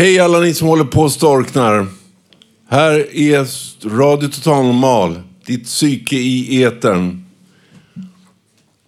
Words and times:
Hej 0.00 0.18
alla 0.18 0.40
ni 0.40 0.54
som 0.54 0.68
håller 0.68 0.84
på 0.84 1.00
och 1.00 1.12
storknar. 1.12 1.86
Här 2.68 3.16
är 3.16 3.46
Radio 3.88 4.28
Total 4.28 4.64
Normal, 4.64 5.22
ditt 5.46 5.64
psyke 5.64 6.16
i 6.16 6.62
etern. 6.62 7.24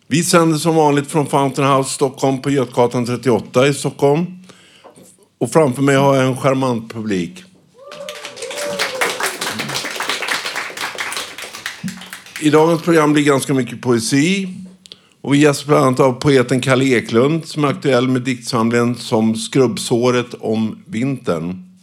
Vi 0.07 0.23
sänder 0.23 0.59
som 0.59 0.75
vanligt 0.75 1.11
från 1.11 1.27
Fountain 1.27 1.69
House 1.69 1.91
Stockholm 1.91 2.43
på 2.43 2.51
Götgatan 2.51 3.07
38 3.07 3.67
i 3.67 3.75
Stockholm. 3.75 4.27
Och 5.39 5.53
framför 5.53 5.83
mig 5.83 5.97
har 5.97 6.17
jag 6.17 6.27
en 6.27 6.37
charmant 6.37 6.93
publik. 6.93 7.45
I 12.41 12.51
dagens 12.51 12.83
program 12.83 13.13
blir 13.13 13.25
ganska 13.25 13.55
mycket 13.55 13.81
poesi. 13.81 14.49
Och 15.23 15.35
vi 15.35 15.39
gästas 15.39 15.67
bland 15.67 15.85
annat 15.85 16.01
av 16.01 16.13
poeten 16.13 16.61
Kalle 16.61 16.85
Eklund 16.85 17.47
som 17.47 17.65
är 17.65 17.69
aktuell 17.69 18.09
med 18.09 18.23
diktsamlingen 18.23 18.95
Som 18.95 19.37
skrubbsåret 19.37 20.35
om 20.35 20.83
vintern. 20.87 21.79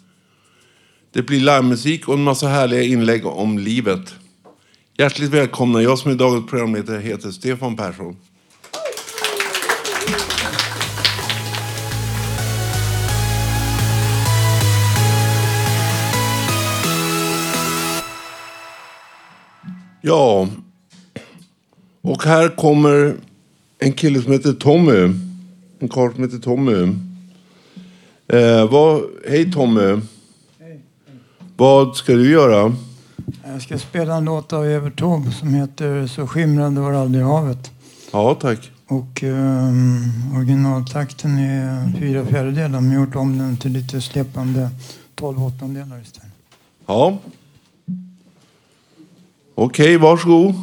Det 1.12 1.22
blir 1.22 1.40
livemusik 1.40 2.08
och 2.08 2.14
en 2.14 2.23
massa 2.23 2.48
härliga 2.48 2.84
inlägg 2.84 3.26
om 3.26 3.58
livet. 3.58 4.16
Hjärtligt 4.98 5.30
välkomna. 5.30 5.81
Jag 5.81 6.00
som 6.00 6.12
är 6.12 6.16
dagens 6.16 6.50
programledare 6.50 7.02
heter 7.02 7.31
Stefan 7.31 7.76
Persson. 7.76 8.16
Ja, 20.02 20.48
och 22.02 22.24
här 22.24 22.56
kommer 22.56 23.16
en 23.80 23.94
kille 23.94 24.22
som 24.22 24.31
heter 24.31 24.53
Tommy. 24.53 25.13
En 25.80 25.89
karl 25.89 26.13
som 26.13 26.23
heter 26.23 26.38
Tommy. 26.38 26.95
Eh, 28.27 28.72
vad, 28.72 29.02
hej 29.27 29.52
Tommy. 29.52 30.02
Vad 31.58 31.95
ska 31.95 32.13
du 32.13 32.31
göra? 32.31 32.75
Jag 33.45 33.61
ska 33.61 33.77
spela 33.77 34.16
en 34.16 34.25
låt 34.25 34.53
av 34.53 34.66
Evert 34.66 35.00
Taube 35.00 35.31
som 35.31 35.53
heter 35.53 36.07
Så 36.07 36.27
skimrande 36.27 36.81
var 36.81 36.94
aldrig 36.94 37.23
havet. 37.23 37.72
Ja, 38.11 38.35
tack. 38.41 38.72
Och 38.88 39.23
um, 39.23 40.03
originaltakten 40.35 41.39
är 41.39 42.00
fyra 42.00 42.25
fjärdedelar 42.25 42.81
men 42.81 42.91
gjort 42.91 43.16
om 43.16 43.38
den 43.38 43.57
till 43.57 43.72
lite 43.72 44.02
släpande 44.02 44.69
tolv 45.16 45.44
åttondelar 45.44 46.02
istället. 46.02 46.33
Ja. 46.85 47.17
Okej, 49.55 49.97
varsågod. 49.97 50.55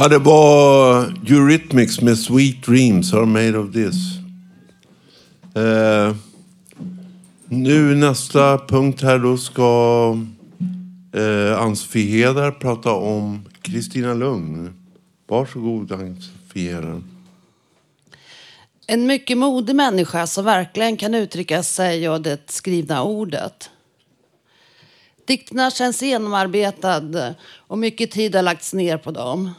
Ja, 0.00 0.08
det 0.08 0.18
var 0.18 1.02
Eurythmics 1.02 2.00
med 2.00 2.18
Sweet 2.18 2.62
Dreams 2.62 3.14
are 3.14 3.26
made 3.26 3.58
of 3.58 3.72
this. 3.72 3.94
Eh, 5.54 6.16
Nu 7.48 7.94
nästa 7.94 8.58
punkt 8.58 9.02
här 9.02 9.18
då 9.18 9.36
ska 9.36 10.18
eh, 11.14 11.62
Ann-Sofie 11.62 12.10
Heder 12.10 12.50
prata 12.50 12.92
om 12.92 13.48
Kristina 13.62 14.14
Lugn. 14.14 14.74
Varsågod 15.28 15.92
Ann-Sofie 15.92 16.74
Heder. 16.74 17.02
En 18.86 19.06
mycket 19.06 19.38
modig 19.38 19.76
människa 19.76 20.26
som 20.26 20.44
verkligen 20.44 20.96
kan 20.96 21.14
uttrycka 21.14 21.62
sig 21.62 22.08
och 22.08 22.20
det 22.20 22.50
skrivna 22.50 23.02
ordet. 23.02 23.70
Dikterna 25.26 25.70
känns 25.70 26.02
genomarbetade 26.02 27.34
och 27.56 27.78
mycket 27.78 28.10
tid 28.10 28.34
har 28.34 28.42
lagts 28.42 28.74
ner 28.74 28.96
på 28.96 29.10
dem. 29.10 29.50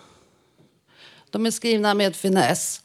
De 1.31 1.45
är 1.45 1.51
skrivna 1.51 1.93
med 1.93 2.15
finess. 2.15 2.81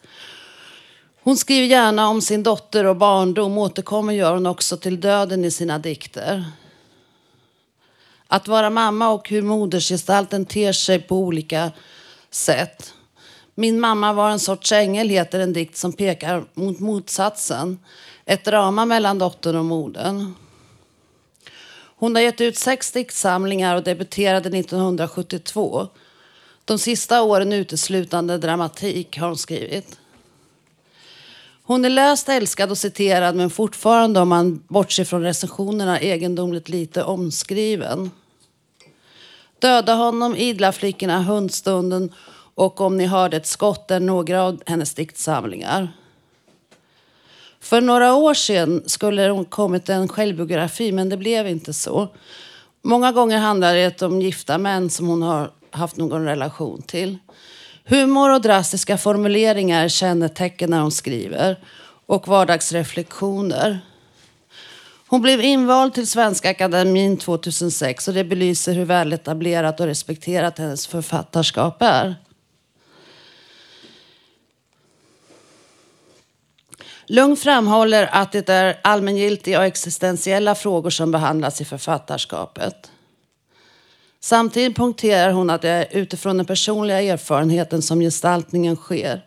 Hon 1.22 1.36
skriver 1.36 1.66
gärna 1.66 2.08
om 2.08 2.20
sin 2.20 2.42
dotter 2.42 2.84
och 2.84 2.96
barndom. 2.96 3.58
Återkommer 3.58 4.12
gör 4.12 4.34
hon 4.34 4.46
också 4.46 4.76
till 4.76 5.00
döden 5.00 5.44
i 5.44 5.50
sina 5.50 5.78
dikter. 5.78 6.44
Att 8.28 8.48
vara 8.48 8.70
mamma 8.70 9.08
och 9.08 9.28
hur 9.28 9.42
modersgestalten 9.42 10.46
ter 10.46 10.72
sig 10.72 10.98
på 10.98 11.16
olika 11.16 11.72
sätt. 12.30 12.92
Min 13.54 13.80
mamma 13.80 14.12
var 14.12 14.30
en 14.30 14.40
sorts 14.40 14.72
ängel 14.72 15.08
heter 15.08 15.40
en 15.40 15.52
dikt 15.52 15.76
som 15.76 15.92
pekar 15.92 16.44
mot 16.54 16.80
motsatsen. 16.80 17.78
Ett 18.24 18.44
drama 18.44 18.84
mellan 18.84 19.18
dottern 19.18 19.56
och 19.56 19.64
modern. 19.64 20.34
Hon 21.98 22.14
har 22.14 22.22
gett 22.22 22.40
ut 22.40 22.58
sex 22.58 22.92
diktsamlingar 22.92 23.76
och 23.76 23.82
debuterade 23.82 24.58
1972. 24.58 25.88
De 26.66 26.78
sista 26.78 27.22
åren 27.22 27.52
uteslutande 27.52 28.38
dramatik 28.38 29.18
har 29.18 29.26
hon 29.26 29.36
skrivit. 29.36 29.98
Hon 31.62 31.84
är 31.84 31.90
läst, 31.90 32.28
älskad 32.28 32.70
och 32.70 32.78
citerad 32.78 33.34
men 33.34 33.50
fortfarande, 33.50 34.20
om 34.20 34.28
man 34.28 34.62
bortser 34.68 35.04
från 35.04 35.22
recensionerna, 35.22 36.00
egendomligt 36.00 36.68
lite 36.68 37.02
omskriven. 37.02 38.10
Döda 39.58 39.94
honom, 39.94 40.36
idla 40.36 40.72
flickorna, 40.72 41.22
hundstunden 41.22 42.12
och 42.54 42.80
Om 42.80 42.96
ni 42.96 43.06
hörde 43.06 43.36
ett 43.36 43.46
skott 43.46 43.90
är 43.90 44.00
några 44.00 44.42
av 44.42 44.62
hennes 44.66 44.94
diktsamlingar. 44.94 45.88
För 47.60 47.80
några 47.80 48.14
år 48.14 48.34
sedan 48.34 48.82
skulle 48.86 49.22
det 49.22 49.44
kommit 49.44 49.88
en 49.88 50.08
självbiografi, 50.08 50.92
men 50.92 51.08
det 51.08 51.16
blev 51.16 51.48
inte 51.48 51.72
så. 51.72 52.08
Många 52.82 53.12
gånger 53.12 53.38
handlar 53.38 53.74
det 53.74 54.02
om 54.02 54.22
gifta 54.22 54.58
män 54.58 54.90
som 54.90 55.08
hon 55.08 55.22
har 55.22 55.50
haft 55.76 55.96
någon 55.96 56.24
relation 56.24 56.82
till. 56.82 57.18
Humor 57.84 58.34
och 58.34 58.40
drastiska 58.40 58.98
formuleringar 58.98 59.84
är 59.84 59.88
kännetecken 59.88 60.70
när 60.70 60.80
hon 60.80 60.92
skriver 60.92 61.56
och 62.06 62.28
vardagsreflektioner. 62.28 63.80
Hon 65.08 65.22
blev 65.22 65.40
invald 65.40 65.94
till 65.94 66.06
Svenska 66.06 66.50
Akademin 66.50 67.16
2006 67.16 68.08
och 68.08 68.14
det 68.14 68.24
belyser 68.24 68.74
hur 68.74 68.84
väletablerat 68.84 69.80
och 69.80 69.86
respekterat 69.86 70.58
hennes 70.58 70.86
författarskap 70.86 71.82
är. 71.82 72.14
Lugn 77.06 77.36
framhåller 77.36 78.08
att 78.12 78.32
det 78.32 78.48
är 78.48 78.80
allmängiltiga 78.84 79.58
och 79.58 79.64
existentiella 79.64 80.54
frågor 80.54 80.90
som 80.90 81.10
behandlas 81.10 81.60
i 81.60 81.64
författarskapet. 81.64 82.90
Samtidigt 84.26 84.76
punkterar 84.76 85.32
hon 85.32 85.50
att 85.50 85.62
det 85.62 85.68
är 85.68 85.86
utifrån 85.90 86.36
den 86.36 86.46
personliga 86.46 87.02
erfarenheten 87.02 87.82
som 87.82 88.00
gestaltningen 88.00 88.76
sker. 88.76 89.26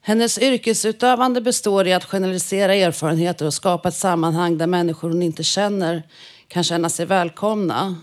Hennes 0.00 0.38
yrkesutövande 0.38 1.40
består 1.40 1.86
i 1.86 1.92
att 1.92 2.04
generalisera 2.04 2.74
erfarenheter 2.74 3.46
och 3.46 3.54
skapa 3.54 3.88
ett 3.88 3.94
sammanhang 3.94 4.58
där 4.58 4.66
människor 4.66 5.08
hon 5.08 5.22
inte 5.22 5.42
känner 5.42 6.02
kan 6.48 6.64
känna 6.64 6.88
sig 6.88 7.06
välkomna. 7.06 7.96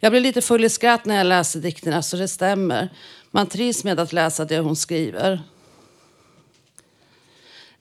Jag 0.00 0.12
blir 0.12 0.20
lite 0.20 0.42
full 0.42 0.64
i 0.64 0.68
skratt 0.68 1.04
när 1.04 1.16
jag 1.16 1.26
läser 1.26 1.60
dikterna, 1.60 2.02
så 2.02 2.16
det 2.16 2.28
stämmer. 2.28 2.88
Man 3.30 3.46
trivs 3.46 3.84
med 3.84 4.00
att 4.00 4.12
läsa 4.12 4.44
det 4.44 4.58
hon 4.58 4.76
skriver. 4.76 5.40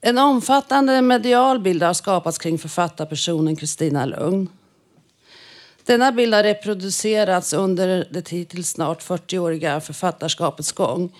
En 0.01 0.17
omfattande 0.17 1.01
medial 1.01 1.59
bild 1.59 1.83
har 1.83 1.93
skapats 1.93 2.37
kring 2.37 2.57
författarpersonen 2.57 3.55
Kristina 3.55 4.05
Lugn. 4.05 4.49
Denna 5.87 6.11
bild 6.11 6.33
har 6.33 6.43
reproducerats 6.43 7.53
under 7.53 8.07
det 8.11 8.29
hittills 8.29 8.69
snart 8.69 9.03
40-åriga 9.03 9.79
författarskapets 9.79 10.71
gång 10.71 11.15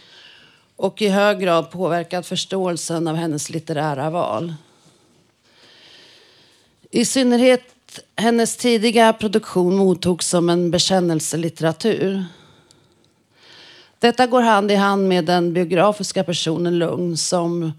och 0.75 1.01
i 1.01 1.07
hög 1.07 1.39
grad 1.39 1.71
påverkat 1.71 2.27
förståelsen 2.27 3.07
av 3.07 3.15
hennes 3.15 3.49
litterära 3.49 4.09
val. 4.09 4.53
I 6.91 7.05
synnerhet 7.05 7.63
hennes 8.15 8.57
tidiga 8.57 9.13
produktion 9.13 9.75
mottogs 9.75 10.27
som 10.27 10.49
en 10.49 10.71
bekännelselitteratur. 10.71 12.25
Detta 13.99 14.27
går 14.27 14.41
hand 14.41 14.71
i 14.71 14.75
hand 14.75 15.07
med 15.07 15.25
den 15.25 15.53
biografiska 15.53 16.23
personen 16.23 16.79
Lugn 16.79 17.17
som 17.17 17.71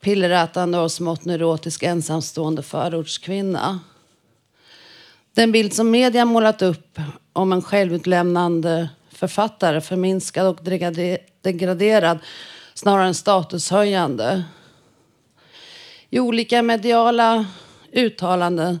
pillerätande 0.00 0.78
och 0.78 0.92
smått 0.92 1.24
neurotisk 1.24 1.82
ensamstående 1.82 2.62
förortskvinna. 2.62 3.80
Den 5.34 5.52
bild 5.52 5.72
som 5.72 5.90
media 5.90 6.24
målat 6.24 6.62
upp 6.62 6.98
om 7.32 7.52
en 7.52 7.62
självutlämnande 7.62 8.88
författare 9.10 9.80
förminskad 9.80 10.46
och 10.46 10.58
degraderad 11.42 12.18
snarare 12.74 13.06
än 13.06 13.14
statushöjande. 13.14 14.42
I 16.10 16.20
olika 16.20 16.62
mediala 16.62 17.46
uttalanden 17.92 18.80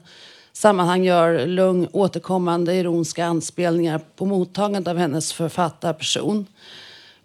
sammanhang 0.52 1.04
gör 1.04 1.46
Lung 1.46 1.88
återkommande 1.92 2.74
ironiska 2.74 3.24
anspelningar 3.26 4.00
på 4.16 4.26
mottagandet 4.26 4.88
av 4.88 4.96
hennes 4.96 5.32
författarperson. 5.32 6.46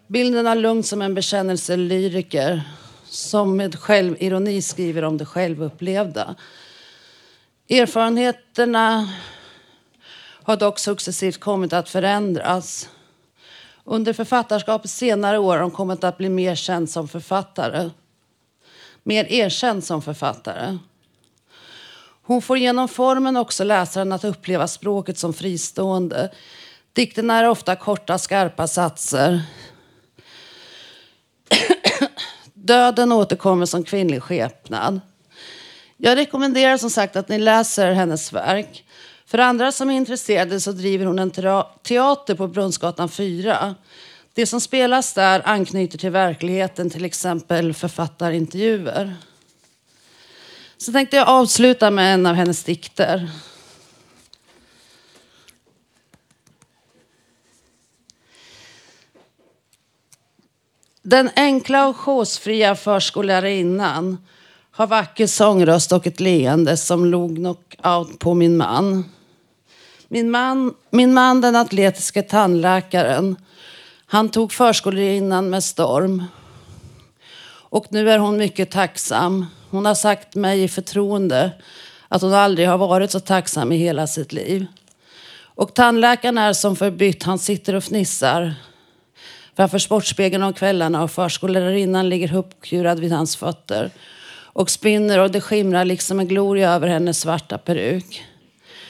Bilden 0.08 0.48
av 0.48 0.58
Lung 0.58 0.84
som 0.84 1.02
en 1.02 1.14
bekännelselyriker 1.14 2.62
som 3.06 3.58
med 3.58 3.76
självironi 3.76 4.62
skriver 4.62 5.04
om 5.04 5.18
det 5.18 5.26
självupplevda. 5.26 6.36
Erfarenheterna 7.70 9.10
har 10.44 10.58
dock 10.58 10.80
successivt 10.80 11.40
kommit 11.40 11.74
att 11.74 11.90
förändras. 11.90 12.90
Under 13.84 14.14
författarskapets 14.14 14.94
senare 14.94 15.40
år 15.40 15.56
har 15.56 15.62
hon 15.62 15.72
kommit 15.72 16.04
att 16.04 16.18
bli 16.18 16.30
mer 16.30 16.56
känd 16.56 16.90
som 16.90 17.08
författare. 17.08 17.90
Mer 19.04 19.26
erkänd 19.26 19.84
som 19.84 20.02
författare. 20.02 20.78
Hon 22.22 22.42
får 22.42 22.58
genom 22.58 22.88
formen 22.88 23.38
också 23.38 23.64
läsaren 23.64 24.12
att 24.12 24.24
uppleva 24.24 24.68
språket 24.68 25.18
som 25.18 25.34
fristående. 25.34 26.32
Dikterna 26.94 27.40
är 27.40 27.50
ofta 27.50 27.76
korta, 27.76 28.18
skarpa 28.18 28.68
satser. 28.68 29.42
Döden 32.54 33.12
återkommer 33.12 33.66
som 33.66 33.84
kvinnlig 33.84 34.22
skepnad. 34.22 35.00
Jag 35.98 36.18
rekommenderar 36.18 36.78
som 36.78 36.90
sagt 36.90 37.16
att 37.16 37.30
ni 37.30 37.38
läser 37.38 37.92
hennes 37.92 38.34
verk. 38.34 38.86
För 39.26 39.38
andra 39.38 39.72
som 39.72 39.90
är 39.90 39.96
intresserade 39.96 40.60
så 40.60 40.72
driver 40.72 41.06
hon 41.06 41.20
en 41.20 41.32
teater 41.84 42.36
på 42.36 42.48
Brunnsgatan 42.48 43.10
4. 43.10 43.76
Det 44.34 44.46
som 44.46 44.62
spelas 44.62 45.14
där 45.14 45.42
anknyter 45.46 45.98
till 45.98 46.10
verkligheten, 46.10 46.90
till 46.90 47.06
exempel 47.06 47.74
författarintervjuer. 47.74 49.16
Så 50.78 50.92
tänkte 50.92 51.18
jag 51.18 51.28
avsluta 51.28 51.92
med 51.92 52.14
en 52.14 52.26
av 52.26 52.36
hennes 52.36 52.64
dikter. 52.64 53.30
Den 61.02 61.30
enkla 61.36 61.88
och 61.88 61.98
chosefria 61.98 62.76
förskollärarinnan 62.76 64.18
har 64.76 64.88
vacker 64.88 65.28
sångröst 65.28 65.92
och 65.92 66.08
ett 66.08 66.20
leende 66.20 66.78
som 66.78 67.06
log 67.06 67.36
knockout 67.36 68.20
på 68.20 68.34
min 68.34 68.58
man. 68.58 69.06
Min 70.08 70.32
man, 70.32 70.74
min 70.90 71.14
man 71.14 71.42
den 71.42 71.56
atletiske 71.56 72.22
tandläkaren, 72.22 73.36
han 74.06 74.30
tog 74.30 74.52
förskollärarinnan 74.52 75.50
med 75.50 75.64
storm. 75.64 76.24
Och 77.48 77.86
nu 77.90 78.12
är 78.12 78.20
hon 78.20 78.38
mycket 78.38 78.72
tacksam. 78.72 79.46
Hon 79.70 79.86
har 79.86 79.96
sagt 79.96 80.36
mig 80.36 80.64
i 80.64 80.68
förtroende 80.68 81.52
att 82.08 82.22
hon 82.22 82.34
aldrig 82.34 82.68
har 82.68 82.78
varit 82.78 83.12
så 83.12 83.20
tacksam 83.20 83.72
i 83.72 83.78
hela 83.78 84.08
sitt 84.08 84.34
liv. 84.34 84.66
Och 85.38 85.74
tandläkaren 85.74 86.38
är 86.38 86.54
som 86.54 86.76
förbytt. 86.76 87.24
Han 87.24 87.40
sitter 87.40 87.76
och 87.76 87.84
fnissar 87.84 88.54
framför 89.56 89.80
Sportspegeln 89.80 90.44
om 90.44 90.54
kvällarna 90.54 91.04
och 91.04 91.12
förskollärarinnan 91.12 92.10
ligger 92.10 92.36
uppkurad 92.36 93.00
vid 93.00 93.12
hans 93.12 93.36
fötter 93.36 93.92
och 94.56 94.70
spinner 94.70 95.20
och 95.20 95.32
det 95.32 95.42
skimrar 95.42 95.86
liksom 95.86 96.20
en 96.20 96.28
gloria 96.28 96.72
över 96.72 96.88
hennes 96.88 97.20
svarta 97.20 97.58
peruk. 97.58 98.24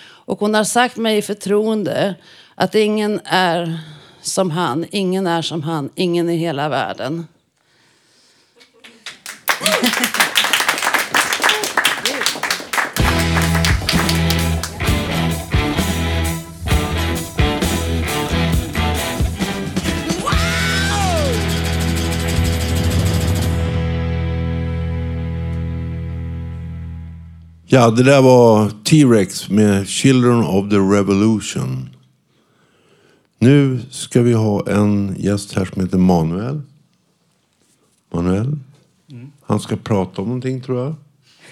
Och 0.01 0.39
hon 0.39 0.53
har 0.53 0.63
sagt 0.63 0.97
mig 0.97 1.17
i 1.17 1.21
förtroende 1.21 2.15
att 2.55 2.75
ingen 2.75 3.21
är 3.25 3.79
som 4.21 4.51
han, 4.51 4.85
ingen 4.91 5.27
är 5.27 5.41
som 5.41 5.63
han, 5.63 5.89
ingen 5.95 6.29
i 6.29 6.35
hela 6.37 6.69
världen. 6.69 7.27
Ja, 27.75 27.91
det 27.91 28.03
där 28.03 28.21
var 28.21 28.69
T-Rex 28.83 29.49
med 29.49 29.87
Children 29.87 30.43
of 30.43 30.69
the 30.69 30.75
Revolution. 30.75 31.89
Nu 33.39 33.79
ska 33.89 34.21
vi 34.21 34.33
ha 34.33 34.67
en 34.69 35.15
gäst 35.19 35.53
här 35.53 35.65
som 35.65 35.81
heter 35.81 35.97
Manuel. 35.97 36.61
Manuel. 38.13 38.57
Han 39.41 39.59
ska 39.59 39.75
prata 39.75 40.21
om 40.21 40.27
någonting 40.27 40.61
tror 40.61 40.83
jag. 40.83 40.95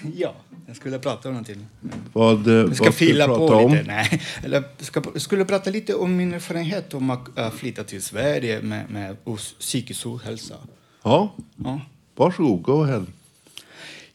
Ja, 0.16 0.34
jag 0.66 0.76
skulle 0.76 0.98
prata 0.98 1.28
om 1.28 1.34
någonting. 1.34 1.66
Vad, 2.12 2.46
eh, 2.48 2.54
Jag 2.54 2.76
ska 2.76 2.84
vad 2.84 2.94
ska 2.94 3.06
fila 3.06 3.26
prata 3.26 3.38
på 3.38 3.54
om? 3.54 3.72
lite. 3.72 3.84
Nej, 3.86 4.22
eller 4.42 4.64
ska, 4.78 5.02
skulle 5.16 5.44
prata 5.44 5.70
lite 5.70 5.94
om 5.94 6.16
min 6.16 6.34
erfarenhet 6.34 6.94
om 6.94 7.10
att 7.10 7.38
äh, 7.38 7.50
flytta 7.50 7.84
till 7.84 8.02
Sverige 8.02 8.62
med, 8.62 8.90
med 8.90 9.16
psykisk 9.58 10.06
ohälsa. 10.06 10.54
Ja, 11.02 11.34
Ja. 11.56 11.80
varsågod. 12.16 12.62
Go 12.62 12.82
ahead. 12.82 13.06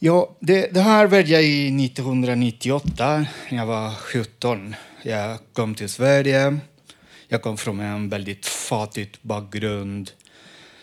Ja, 0.01 0.35
det, 0.39 0.73
det 0.73 0.81
här 0.81 1.07
började 1.07 1.29
jag 1.29 1.43
i 1.43 1.85
1998 1.85 3.25
när 3.49 3.57
jag 3.57 3.65
var 3.65 3.91
17. 3.91 4.75
Jag 5.03 5.37
kom 5.53 5.75
till 5.75 5.89
Sverige. 5.89 6.57
Jag 7.27 7.41
kom 7.41 7.57
från 7.57 7.79
en 7.79 8.09
väldigt 8.09 8.45
fattig 8.45 9.17
bakgrund. 9.21 10.11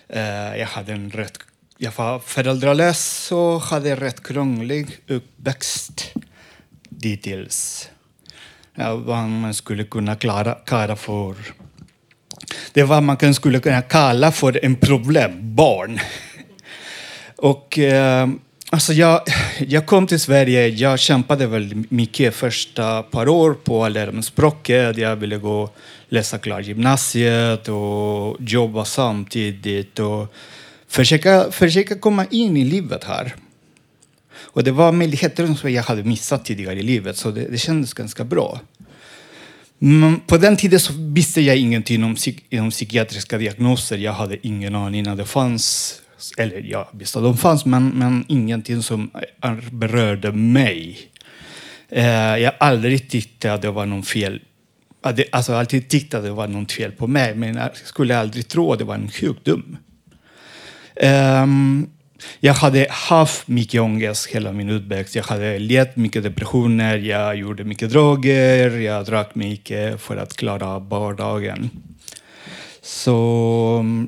Eh, 0.08 0.56
jag 0.56 0.66
hade 0.66 0.92
en 0.92 1.10
rätt... 1.10 1.38
Jag 1.78 1.92
var 1.96 2.18
föräldralös 2.18 3.32
och 3.32 3.60
hade 3.60 3.90
en 3.90 3.96
rätt 3.96 4.22
krånglig 4.22 4.98
uppväxt 5.06 6.12
dittills. 6.88 7.90
Ja, 8.74 8.96
vad 8.96 9.28
man 9.28 9.54
skulle 9.54 9.84
kunna 9.84 10.16
klara, 10.16 10.54
kalla 10.54 10.96
för... 10.96 11.34
Det 12.72 12.82
var 12.82 13.00
vad 13.00 13.02
man 13.02 13.34
skulle 13.34 13.60
kunna 13.60 13.82
kalla 13.82 14.32
för 14.32 14.64
en 14.64 14.76
problembarn. 14.76 16.00
Och 17.36 17.78
eh, 17.78 18.28
alltså 18.70 18.92
jag, 18.92 19.20
jag 19.66 19.86
kom 19.86 20.06
till 20.06 20.20
Sverige, 20.20 20.68
jag 20.68 20.98
kämpade 20.98 21.46
väldigt 21.46 21.90
mycket 21.90 22.34
första 22.34 23.02
par 23.02 23.28
år 23.28 23.54
på 23.54 23.84
att 23.84 23.92
lära 23.92 24.12
mig 24.12 24.22
språket. 24.22 24.96
Jag 24.96 25.16
ville 25.16 25.36
gå 25.36 25.70
läsa 26.08 26.38
klart 26.38 26.64
gymnasiet 26.64 27.68
och 27.68 28.36
jobba 28.40 28.84
samtidigt 28.84 29.98
och 29.98 30.34
försöka, 30.88 31.50
försöka 31.50 31.98
komma 31.98 32.26
in 32.30 32.56
i 32.56 32.64
livet 32.64 33.04
här. 33.04 33.34
Och 34.38 34.64
det 34.64 34.72
var 34.72 34.92
möjligheter 34.92 35.54
som 35.54 35.72
jag 35.72 35.82
hade 35.82 36.04
missat 36.04 36.44
tidigare 36.44 36.78
i 36.78 36.82
livet, 36.82 37.16
så 37.16 37.30
det, 37.30 37.48
det 37.50 37.58
kändes 37.58 37.94
ganska 37.94 38.24
bra. 38.24 38.60
Men 39.78 40.20
på 40.20 40.36
den 40.36 40.56
tiden 40.56 40.80
så 40.80 40.92
visste 40.96 41.40
jag 41.40 41.56
ingenting 41.56 42.04
om, 42.04 42.14
psyk 42.14 42.44
om 42.52 42.70
psykiatriska 42.70 43.38
diagnoser. 43.38 43.98
Jag 43.98 44.12
hade 44.12 44.46
ingen 44.46 44.74
aning 44.74 45.06
att 45.08 45.18
det 45.18 45.24
fanns. 45.24 45.94
Eller 46.38 46.60
ja, 46.60 46.88
visst 46.92 47.14
de 47.14 47.36
fanns, 47.36 47.64
men, 47.64 47.88
men 47.88 48.24
ingenting 48.28 48.82
som 48.82 49.10
berörde 49.70 50.32
mig. 50.32 50.98
Eh, 51.88 52.36
jag 52.36 52.52
har 52.58 52.68
aldrig 52.68 53.10
tyckte 53.10 53.52
att 53.52 53.62
det 53.62 53.70
var 53.70 53.86
någon 53.86 54.02
fel. 54.02 54.40
Alltså, 55.32 55.54
alltid 55.54 55.88
tyckt 55.88 56.14
att 56.14 56.22
det 56.22 56.30
var 56.30 56.48
något 56.48 56.72
fel 56.72 56.92
på 56.92 57.06
mig, 57.06 57.34
men 57.34 57.56
jag 57.56 57.76
skulle 57.76 58.18
aldrig 58.18 58.48
tro 58.48 58.72
att 58.72 58.78
det 58.78 58.84
var 58.84 58.94
en 58.94 59.10
sjukdom. 59.10 59.76
Ehm, 60.96 61.86
jag 62.40 62.54
hade 62.54 62.86
haft 62.90 63.48
mycket 63.48 63.80
ångest 63.80 64.26
hela 64.26 64.52
min 64.52 64.70
uppväxt. 64.70 65.14
Jag 65.14 65.22
hade 65.22 65.58
lett 65.58 65.96
mycket 65.96 66.22
depressioner, 66.22 66.96
jag 66.98 67.36
gjorde 67.36 67.64
mycket 67.64 67.90
droger, 67.90 68.70
jag 68.70 69.04
drack 69.04 69.34
mycket 69.34 70.00
för 70.00 70.16
att 70.16 70.36
klara 70.36 70.68
av 70.68 70.88
vardagen. 70.88 71.70
Så... 72.82 74.06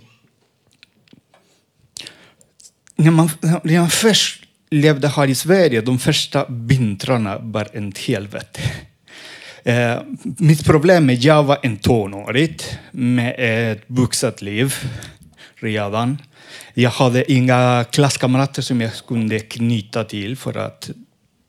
När 3.01 3.11
man, 3.11 3.31
när 3.41 3.79
man 3.79 3.91
först 3.91 4.43
levde 4.71 5.09
här 5.09 5.27
i 5.27 5.35
Sverige, 5.35 5.81
de 5.81 5.99
första 5.99 6.47
vintrarna 6.49 7.39
var 7.39 7.69
en 7.73 7.93
helvete. 8.07 8.61
Eh, 9.65 9.97
mitt 10.23 10.65
problem 10.65 11.11
är 11.11 11.15
att 11.15 11.25
jag 11.25 11.43
var 11.43 11.59
en 11.63 11.77
tonåring 11.77 12.57
med 12.91 13.35
ett 13.39 13.85
vuxet 13.87 14.43
liv 14.43 14.75
redan. 15.55 16.19
Jag 16.75 16.91
hade 16.91 17.33
inga 17.33 17.85
klasskamrater 17.91 18.63
som 18.63 18.81
jag 18.81 18.93
kunde 19.09 19.41
knyta 19.41 20.05
till 20.05 20.37
för 20.37 20.57
att 20.57 20.91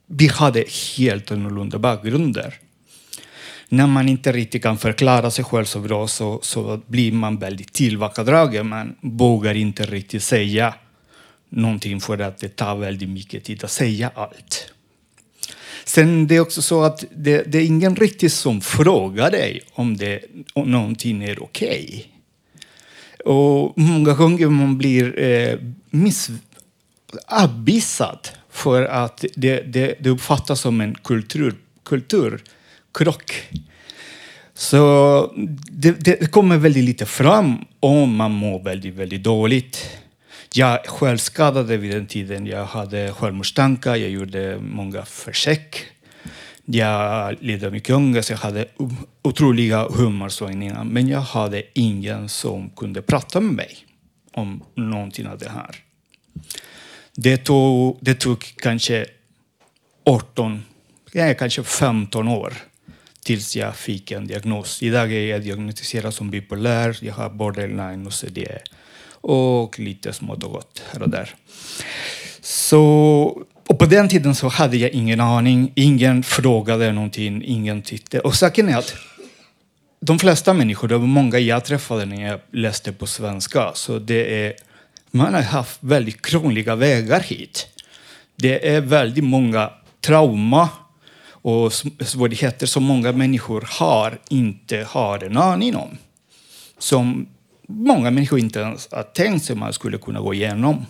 vi 0.08 0.28
hade 0.28 0.64
helt 0.98 1.32
annorlunda 1.32 1.80
bakgrunder. 1.80 2.54
När 3.70 3.88
man 3.88 4.10
inte 4.10 4.32
riktigt 4.32 4.64
kan 4.64 4.78
förklara 4.78 5.32
sig 5.32 5.46
själv 5.46 5.66
så 5.66 5.80
bra 5.80 6.08
så, 6.08 6.40
så 6.42 6.82
blir 6.88 7.12
man 7.12 7.38
väldigt 7.38 7.74
tillbakadragen. 7.74 8.68
Man 8.68 8.96
vågar 9.02 9.56
inte 9.56 9.86
riktigt 9.86 10.24
säga 10.24 10.74
någonting 11.50 12.02
för 12.02 12.20
att 12.20 12.38
det 12.38 12.56
tar 12.56 12.76
väldigt 12.76 13.10
mycket 13.10 13.44
tid 13.44 13.64
att 13.64 13.72
säga 13.72 14.12
allt. 14.16 14.74
Sen 15.86 16.28
det 16.28 16.36
är 16.36 16.40
också 16.40 16.62
så 16.62 16.84
att 16.84 17.04
det, 17.16 17.44
det 17.52 17.58
är 17.58 17.66
ingen 17.66 17.96
riktigt 17.96 18.34
som 18.34 18.62
frågar 18.62 19.32
dig 19.32 19.62
om, 19.74 19.98
det, 19.98 20.20
om 20.54 20.72
någonting 20.72 21.24
är 21.24 21.44
okej. 21.44 22.14
Och 23.26 23.78
många 23.78 24.14
gånger 24.14 24.48
man 24.48 24.78
blir 24.78 25.20
eh, 25.20 25.60
miss, 25.90 26.30
avvisad 27.28 28.28
för 28.50 28.86
att 28.86 29.26
det, 29.36 29.62
det, 29.62 29.96
det 30.00 30.10
uppfattas 30.10 30.62
som 30.62 30.82
en 30.82 30.96
kultur, 30.96 31.56
kulturkrock. 31.84 33.34
Så 34.54 35.34
det, 35.72 35.92
det 35.92 36.32
kommer 36.32 36.58
väldigt 36.58 36.84
lite 36.84 37.06
fram 37.06 37.66
om 37.80 38.16
man 38.16 38.32
mår 38.32 38.64
väldigt, 38.64 38.96
väldigt 38.96 39.24
dåligt. 39.24 39.90
Jag 40.54 40.86
självskadade 40.86 41.78
vid 41.78 41.92
den 41.92 42.08
tiden. 42.08 42.46
Jag 42.46 42.66
hade 42.66 43.14
självmordstankar, 43.14 43.96
jag 43.96 44.10
gjorde 44.10 44.60
många 44.60 45.06
försök. 45.06 45.86
Jag 46.66 47.36
led 47.40 47.64
av 47.64 47.72
mycket 47.72 47.96
ångest, 47.96 48.30
jag 48.30 48.38
hade 48.38 48.66
otroliga 49.22 49.88
humörsvängningar. 49.90 50.84
Men 50.84 51.08
jag 51.08 51.22
hade 51.22 51.64
ingen 51.74 52.30
som 52.30 52.70
kunde 52.70 53.02
prata 53.02 53.40
med 53.40 53.54
mig 53.54 53.78
om 54.34 54.64
någonting 54.76 55.28
av 55.28 55.38
det 55.38 55.50
här. 55.50 55.76
Det 57.16 57.38
tog, 57.38 57.98
det 58.02 58.14
tog 58.14 58.54
kanske 58.58 59.06
18, 60.06 60.64
nej 61.14 61.36
kanske 61.40 61.64
15 61.64 62.28
år 62.28 62.54
tills 63.24 63.56
jag 63.56 63.76
fick 63.76 64.12
en 64.12 64.28
diagnos. 64.28 64.84
Idag 64.84 65.12
är 65.12 65.26
jag 65.26 65.42
diagnostiserad 65.42 66.14
som 66.14 66.30
bipolär, 66.30 66.98
jag 67.02 67.14
har 67.14 67.30
borderline 67.30 68.08
och 68.08 68.14
CDE 68.14 68.62
och 69.22 69.80
lite 69.80 70.14
smått 70.14 70.44
och 70.44 70.52
gott 70.52 70.84
här 70.94 71.02
och 71.02 71.10
där. 71.10 71.36
Så, 72.42 72.82
och 73.68 73.80
på 73.80 73.86
den 73.86 74.10
tiden 74.10 74.36
så 74.36 74.48
hade 74.48 74.78
jag 74.78 74.92
ingen 74.92 75.20
aning, 75.20 75.72
ingen 75.76 76.24
frågade 76.24 76.92
någonting, 76.92 77.44
ingen 77.46 77.82
tyckte. 77.82 78.20
Och 78.20 78.36
saken 78.36 78.70
är 78.70 78.78
att 78.78 78.96
de 80.00 80.20
flesta 80.20 80.54
människor, 80.54 80.88
det 80.88 80.98
var 80.98 81.08
många 81.08 81.40
jag 81.40 81.66
träffade 81.66 82.06
när 82.06 82.28
jag 82.28 82.40
läste 82.52 82.94
på 82.94 83.08
svenska, 83.08 83.72
så 83.74 84.00
det 84.00 84.46
är, 84.46 84.54
man 85.12 85.34
har 85.34 85.42
haft 85.42 85.78
väldigt 85.84 86.22
krångliga 86.22 86.76
vägar 86.76 87.20
hit. 87.20 87.68
Det 88.36 88.68
är 88.70 88.82
väldigt 88.82 89.24
många 89.24 89.72
trauma 90.02 90.70
och 91.42 91.74
svårigheter 91.74 92.66
som 92.66 92.84
många 92.84 93.12
människor 93.12 93.68
har, 93.70 94.20
inte 94.30 94.88
har 94.90 95.24
en 95.24 95.38
aning 95.38 95.76
om. 95.76 95.98
Som 96.78 97.28
många 97.70 98.12
människor 98.12 98.40
inte 98.40 98.60
ens 98.60 98.88
har 98.92 99.04
tänkt 99.04 99.46
sig 99.46 99.56
man 99.56 99.74
skulle 99.74 99.98
kunna 99.98 100.20
gå 100.22 100.34
igenom. 100.34 100.86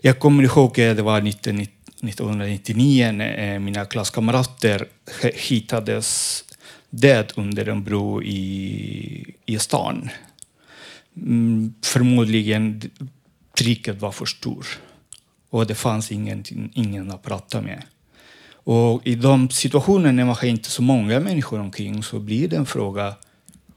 Jag 0.00 0.18
kommer 0.18 0.42
ihåg 0.42 0.80
att 0.80 0.96
det 0.96 1.02
var 1.02 1.28
1999 1.28 3.12
när 3.12 3.54
eh, 3.54 3.60
mina 3.60 3.84
klasskamrater 3.84 4.88
hittades 5.34 6.44
död 6.90 7.32
under 7.36 7.68
en 7.68 7.84
bro 7.84 8.22
i, 8.22 9.34
i 9.46 9.58
stan. 9.58 10.08
Mm, 11.16 11.74
förmodligen 11.84 12.90
trycket 13.58 14.00
var 14.00 14.12
för 14.12 14.26
stort 14.26 14.78
och 15.50 15.66
det 15.66 15.74
fanns 15.74 16.12
ingen, 16.12 16.44
ingen 16.74 17.10
att 17.10 17.22
prata 17.22 17.60
med. 17.60 17.82
Och 18.50 19.06
i 19.06 19.14
de 19.14 19.50
situationerna 19.50 20.12
när 20.12 20.24
man 20.24 20.34
har 20.34 20.48
inte 20.48 20.70
så 20.70 20.82
många 20.82 21.20
människor 21.20 21.60
omkring 21.60 22.02
så 22.02 22.18
blir 22.18 22.48
det 22.48 22.56
en 22.56 22.66
fråga, 22.66 23.14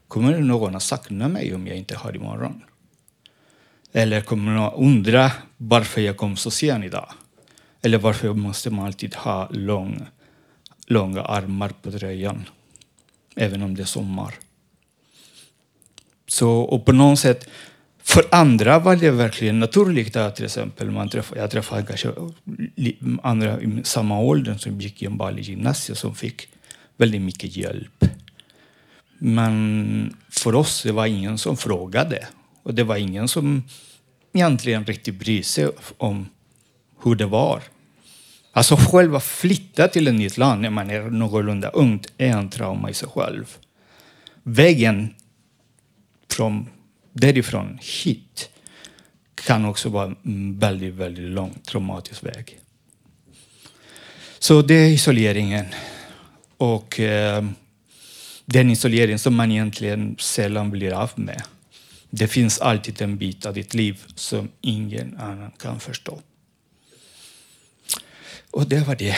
kommer 0.08 0.38
någon 0.38 0.76
att 0.76 0.82
sakna 0.82 1.28
mig 1.28 1.54
om 1.54 1.66
jag 1.66 1.76
inte 1.76 1.96
har 1.96 2.16
imorgon? 2.16 2.62
Eller 3.92 4.20
kommer 4.20 4.52
någon 4.52 4.64
att 4.64 4.74
undra 4.76 5.32
varför 5.56 6.00
jag 6.00 6.16
kom 6.16 6.36
så 6.36 6.50
sent 6.50 6.84
idag? 6.84 7.08
Eller 7.82 7.98
varför 7.98 8.34
måste 8.34 8.70
man 8.70 8.86
alltid 8.86 9.14
ha 9.14 9.48
lång, 9.50 10.06
långa 10.86 11.22
armar 11.22 11.68
på 11.82 11.90
tröjan? 11.90 12.44
Även 13.36 13.62
om 13.62 13.74
det 13.74 13.82
är 13.82 13.86
sommar. 13.86 14.34
Så, 16.26 16.50
och 16.50 16.84
på 16.84 16.92
något 16.92 17.18
sätt, 17.18 17.48
för 18.02 18.24
andra 18.30 18.78
var 18.78 18.96
det 18.96 19.10
verkligen 19.10 19.60
naturligt 19.60 20.16
att 20.16 20.36
till 20.36 20.44
exempel 20.44 20.90
man 20.90 21.08
träffade, 21.08 21.40
jag 21.40 21.50
träffade 21.50 21.82
kanske 21.82 22.12
andra 23.22 23.60
i 23.60 23.80
samma 23.84 24.20
ålder 24.20 24.54
som 24.58 24.80
gick 24.80 25.02
i 25.02 25.06
en 25.06 25.16
vanlig 25.16 25.44
gymnasium 25.44 25.96
som 25.96 26.14
fick 26.14 26.48
väldigt 26.96 27.22
mycket 27.22 27.56
hjälp. 27.56 28.04
Men 29.18 30.16
för 30.30 30.54
oss 30.54 30.82
det 30.82 30.92
var 30.92 31.06
ingen 31.06 31.38
som 31.38 31.56
frågade. 31.56 32.26
Och 32.62 32.74
det 32.74 32.84
var 32.84 32.96
ingen 32.96 33.28
som 33.28 33.62
egentligen 34.32 34.84
riktigt 34.84 35.14
brydde 35.14 35.44
sig 35.44 35.70
om 35.98 36.28
hur 37.02 37.14
det 37.14 37.26
var. 37.26 37.62
Alltså 38.52 38.76
själva 38.76 39.20
flytta 39.20 39.88
till 39.88 40.08
ett 40.08 40.14
nytt 40.14 40.38
land 40.38 40.62
när 40.62 40.70
man 40.70 40.90
är 40.90 41.02
någorlunda 41.02 41.68
ung 41.68 42.02
är 42.18 42.28
en 42.28 42.50
trauma 42.50 42.90
i 42.90 42.94
sig 42.94 43.08
själv. 43.08 43.56
Vägen 44.42 45.14
från 46.30 46.66
därifrån 47.12 47.78
hit 47.82 48.50
kan 49.34 49.64
också 49.64 49.88
vara 49.88 50.14
en 50.24 50.58
väldigt, 50.58 50.94
väldigt 50.94 51.30
lång 51.30 51.54
traumatisk 51.66 52.24
väg. 52.24 52.58
Så 54.38 54.62
det 54.62 54.74
är 54.74 54.88
isoleringen. 54.88 55.66
Och 56.56 57.00
eh, 57.00 57.44
den 58.50 58.70
isolering 58.70 59.18
som 59.18 59.36
man 59.36 59.52
egentligen 59.52 60.16
sällan 60.18 60.70
blir 60.70 60.92
av 60.92 61.10
med. 61.14 61.42
Det 62.10 62.28
finns 62.28 62.60
alltid 62.60 63.02
en 63.02 63.16
bit 63.16 63.46
av 63.46 63.54
ditt 63.54 63.74
liv 63.74 64.02
som 64.14 64.48
ingen 64.60 65.16
annan 65.16 65.50
kan 65.50 65.80
förstå. 65.80 66.20
Och 68.50 68.68
det 68.68 68.86
var 68.86 68.94
det. 68.94 69.16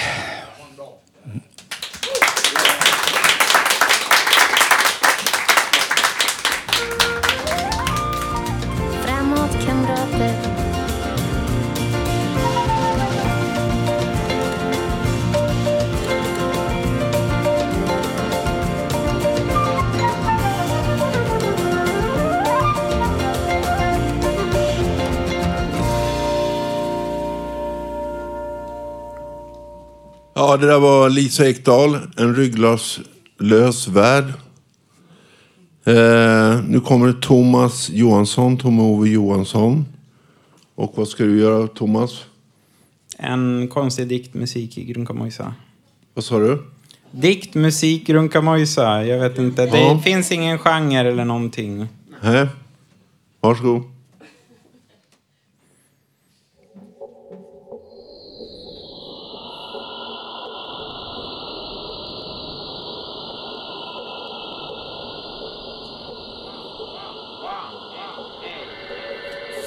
Ja, 30.51 30.57
det 30.57 30.67
där 30.67 30.79
var 30.79 31.11
Lisa 31.11 31.49
Ekdahl, 31.49 31.99
En 32.17 32.35
rygglaslös 32.35 33.89
värld. 33.89 34.25
Eh, 35.85 36.61
nu 36.69 36.81
kommer 36.85 37.13
Thomas 37.13 37.91
Johansson, 37.91 38.57
Tom-Ove 38.59 39.09
Johansson. 39.09 39.85
Och 40.75 40.93
vad 40.97 41.09
ska 41.09 41.25
du 41.25 41.41
göra, 41.41 41.67
Thomas? 41.67 42.25
En 43.19 43.69
konstig 43.69 44.09
diktmusik 44.09 44.79
i 44.79 44.85
Grunkamojsa. 44.85 45.55
Vad 46.15 46.25
sa 46.25 46.39
du? 46.39 46.63
Dikt, 47.11 47.55
musik, 47.55 48.07
Grunkamojsa. 48.07 49.05
Jag 49.05 49.19
vet 49.21 49.39
inte. 49.39 49.67
Det 49.67 49.79
Ja. 49.81 49.99
finns 50.05 50.33
ingen 50.33 50.59
genre 50.59 51.09
eller 51.09 51.25
någonting. 51.25 51.89
Hä? 52.21 52.49
Varsågod. 53.41 53.83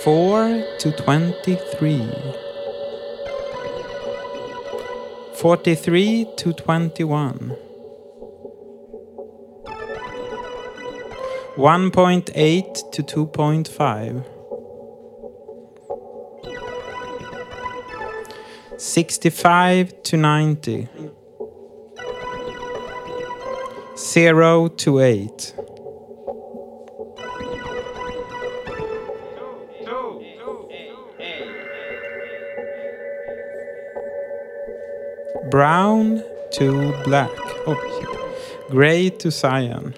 4 0.04 0.64
to 0.80 0.92
23. 0.92 2.12
43 5.34 6.28
to 6.36 6.52
21. 6.52 7.56
1.8 11.56 12.92
to 12.92 13.04
2.5. 13.04 14.26
65 18.78 20.04
to 20.04 20.18
90. 20.18 20.90
0 23.96 24.68
to 24.68 25.00
8. 25.00 25.63
Brown 35.54 36.24
to 36.54 36.92
black. 37.04 37.30
Oh. 37.68 37.78
Gray 38.72 39.12
to 39.12 39.30
cyan. 39.30 39.94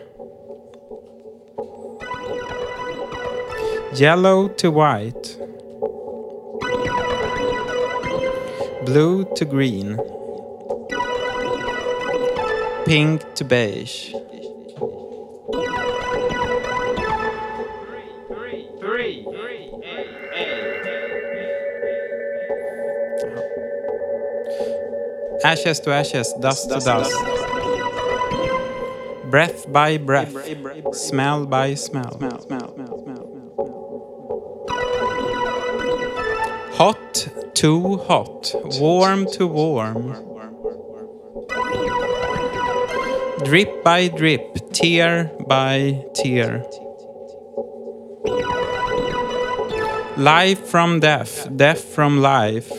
Yellow 3.95 4.49
to 4.49 4.69
white. 4.69 5.37
Blue 8.83 9.23
to 9.35 9.45
green. 9.45 9.97
Pink 12.83 13.33
to 13.35 13.45
beige. 13.45 14.13
Ashes 25.45 25.79
to 25.81 25.91
ashes, 25.91 26.33
dust 26.39 26.69
to 26.69 26.79
dust. 26.79 27.13
Breath 29.29 29.71
by 29.71 29.97
breath, 29.97 30.33
smell 30.95 31.45
by 31.45 31.75
smell. 31.75 32.17
Hot 36.81 37.27
to 37.53 37.97
hot, 37.97 38.55
warm 38.81 39.27
to 39.33 39.45
warm. 39.45 40.17
Drip 43.43 43.83
by 43.83 44.07
drip, 44.07 44.71
tear 44.73 45.31
by 45.47 46.05
tear. 46.15 46.65
Life 50.17 50.65
from 50.65 50.99
death, 51.01 51.47
death 51.55 51.83
from 51.83 52.19
life. 52.19 52.74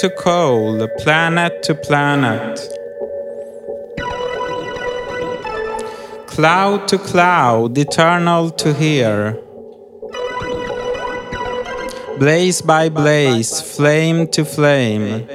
To 0.00 0.08
coal, 0.08 0.88
planet 0.96 1.62
to 1.62 1.74
planet. 1.74 2.58
Cloud 6.26 6.88
to 6.88 6.96
cloud, 6.96 7.76
eternal 7.76 8.48
to 8.48 8.72
here. 8.72 9.38
Blaze 12.18 12.62
by 12.62 12.88
blaze, 12.88 13.60
flame 13.60 14.26
to 14.28 14.46
flame. 14.46 15.26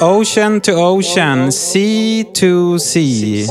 Ocean 0.00 0.62
to 0.62 0.72
ocean, 0.72 1.52
sea 1.52 2.24
to 2.32 2.78
sea. 2.78 3.46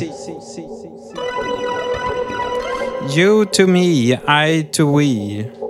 You 3.09 3.45
to 3.45 3.67
me, 3.67 4.15
I 4.27 4.67
to 4.71 4.87
we. 4.91 5.64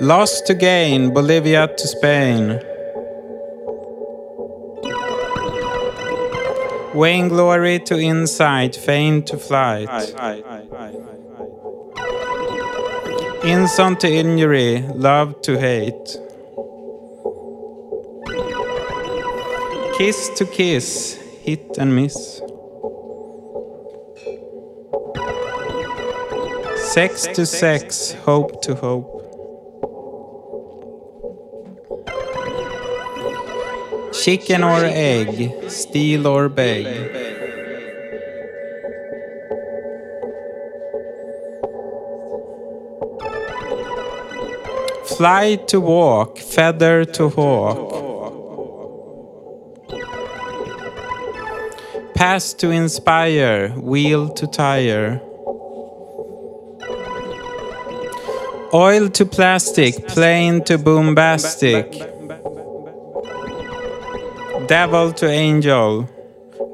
Lost 0.00 0.46
to 0.48 0.54
gain, 0.54 1.14
Bolivia 1.14 1.68
to 1.68 1.86
Spain. 1.86 2.60
Vainglory 6.92 7.78
to 7.80 7.98
insight, 7.98 8.74
faint 8.74 9.28
to 9.28 9.36
flight. 9.36 9.88
Insult 13.44 14.00
to 14.00 14.12
injury, 14.12 14.82
love 14.94 15.40
to 15.42 15.56
hate. 15.56 16.18
Kiss 19.98 20.30
to 20.36 20.46
kiss, 20.46 21.14
hit 21.42 21.78
and 21.78 21.94
miss. 21.94 22.40
Sex 26.94 27.26
to 27.26 27.44
sex, 27.44 28.12
hope 28.12 28.62
to 28.62 28.76
hope. 28.76 29.10
Chicken 34.14 34.62
or 34.62 34.84
egg, 34.84 35.68
steal 35.68 36.28
or 36.28 36.48
beg. 36.48 36.86
Fly 45.16 45.56
to 45.66 45.80
walk, 45.80 46.38
feather 46.38 47.04
to 47.06 47.28
hawk. 47.28 47.90
Pass 52.14 52.54
to 52.54 52.70
inspire, 52.70 53.70
wheel 53.70 54.28
to 54.28 54.46
tire. 54.46 55.20
Oil 58.74 59.08
to 59.10 59.24
plastic, 59.24 60.08
plane 60.08 60.64
to 60.64 60.78
bombastic, 60.78 61.92
Devil 64.66 65.12
to 65.12 65.30
angel, 65.30 66.08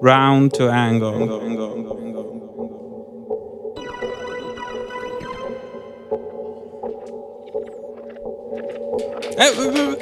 round 0.01 0.55
to 0.55 0.71
angle. 0.71 1.29
Eh, 9.37 10.00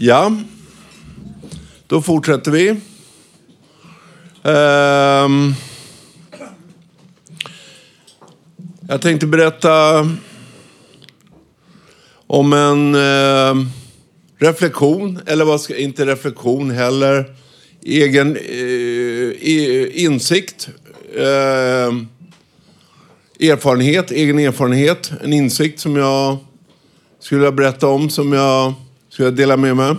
Ja, 0.00 0.32
då 1.86 2.02
fortsätter 2.02 2.50
vi. 2.50 2.68
Ehm, 4.42 5.54
jag 8.88 9.02
tänkte 9.02 9.26
berätta 9.26 10.06
om 12.26 12.52
en 12.52 12.94
eh, 12.94 13.66
reflektion, 14.38 15.20
eller 15.26 15.44
vad 15.44 15.60
ska, 15.60 15.76
inte 15.76 16.06
reflektion 16.06 16.70
heller, 16.70 17.34
egen 17.82 18.36
eh, 18.36 20.04
insikt. 20.04 20.68
Eh, 21.16 21.94
erfarenhet, 23.50 24.10
egen 24.10 24.38
erfarenhet, 24.38 25.12
en 25.24 25.32
insikt 25.32 25.80
som 25.80 25.96
jag 25.96 26.36
skulle 27.20 27.38
vilja 27.40 27.52
berätta 27.52 27.86
om, 27.86 28.10
som 28.10 28.32
jag 28.32 28.74
Ska 29.18 29.24
jag 29.24 29.34
dela 29.34 29.56
med 29.56 29.76
mig. 29.76 29.90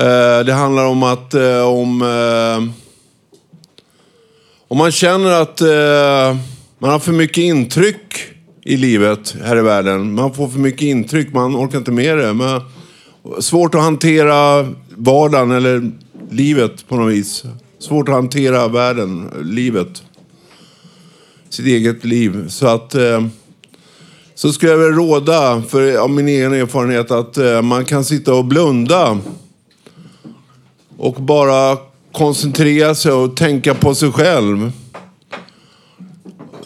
Eh, 0.00 0.44
det 0.46 0.52
handlar 0.52 0.86
om 0.86 1.02
att 1.02 1.34
eh, 1.34 1.60
om, 1.60 2.02
eh, 2.02 2.70
om 4.68 4.78
man 4.78 4.92
känner 4.92 5.30
att 5.30 5.60
man 6.78 6.90
har 6.90 6.98
för 6.98 7.12
mycket 7.12 7.38
intryck 7.38 8.24
i 8.62 8.76
livet 8.76 9.36
här 9.44 9.56
i 9.56 9.62
världen. 9.62 10.14
Man 10.14 10.34
får 10.34 10.48
för 10.48 10.58
mycket 10.58 10.82
intryck, 10.82 11.32
man 11.32 11.56
orkar 11.56 11.78
inte 11.78 11.90
med 11.90 12.18
det. 12.18 12.34
Men 12.34 12.60
svårt 13.40 13.74
att 13.74 13.82
hantera 13.82 14.68
vardagen 14.96 15.50
eller 15.50 15.92
livet 16.30 16.88
på 16.88 16.96
något 16.96 17.12
vis. 17.12 17.44
Svårt 17.78 18.08
att 18.08 18.14
hantera 18.14 18.68
världen, 18.68 19.30
livet. 19.42 20.02
Sitt 21.48 21.66
eget 21.66 22.04
liv. 22.04 22.48
Så 22.48 22.66
att... 22.66 22.94
Så 24.38 24.52
skulle 24.52 24.72
jag 24.72 24.78
väl 24.78 24.92
råda, 24.92 25.62
för 25.68 25.96
av 25.96 26.10
min 26.10 26.28
egen 26.28 26.52
erfarenhet, 26.52 27.10
att 27.10 27.36
eh, 27.36 27.62
man 27.62 27.84
kan 27.84 28.04
sitta 28.04 28.34
och 28.34 28.44
blunda. 28.44 29.18
Och 30.96 31.14
bara 31.14 31.76
koncentrera 32.12 32.94
sig 32.94 33.12
och 33.12 33.36
tänka 33.36 33.74
på 33.74 33.94
sig 33.94 34.12
själv. 34.12 34.72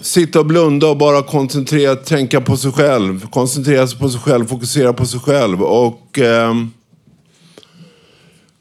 Sitta 0.01 0.39
och 0.39 0.47
blunda 0.47 0.87
och 0.87 0.97
bara 0.97 1.23
koncentrera, 1.23 1.97
tänka 1.97 2.41
på 2.41 2.57
sig 2.57 2.73
själv. 2.73 3.27
Koncentrera 3.31 3.87
sig 3.87 3.99
på 3.99 4.09
sig 4.09 4.21
själv, 4.21 4.47
fokusera 4.47 4.93
på 4.93 5.07
sig 5.07 5.21
själv. 5.21 5.63
Och 5.63 6.19
Eh, 6.19 6.55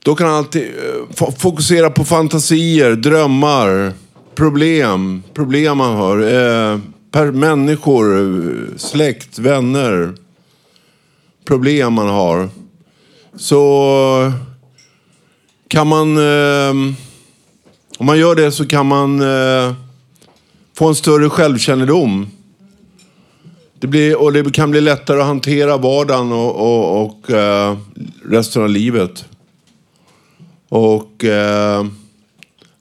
då 0.03 0.15
kan 0.15 0.27
man 0.27 0.35
alltid 0.35 0.63
eh, 0.63 1.31
fokusera 1.37 1.89
på 1.89 2.05
fantasier, 2.05 2.91
drömmar, 2.91 3.93
problem, 4.35 5.23
problem 5.33 5.77
man 5.77 5.95
har. 5.95 6.17
Eh, 6.17 6.79
per 7.11 7.31
människor, 7.31 8.77
släkt, 8.77 9.39
vänner. 9.39 10.13
Problem 11.45 11.93
man 11.93 12.07
har. 12.07 12.49
Så 13.35 14.31
kan 15.67 15.87
man... 15.87 16.17
Eh, 16.17 16.71
om 17.97 18.05
man 18.05 18.19
gör 18.19 18.35
det 18.35 18.51
så 18.51 18.67
kan 18.67 18.85
man 18.85 19.21
eh, 19.21 19.73
få 20.77 20.87
en 20.87 20.95
större 20.95 21.29
självkännedom. 21.29 22.27
Det 23.79 23.87
blir, 23.87 24.21
och 24.21 24.33
det 24.33 24.53
kan 24.53 24.71
bli 24.71 24.81
lättare 24.81 25.19
att 25.19 25.25
hantera 25.25 25.77
vardagen 25.77 26.31
och, 26.31 26.55
och, 26.55 27.05
och 27.05 27.31
eh, 27.31 27.77
resten 28.25 28.63
av 28.63 28.69
livet. 28.69 29.25
Och 30.69 31.23
eh, 31.23 31.85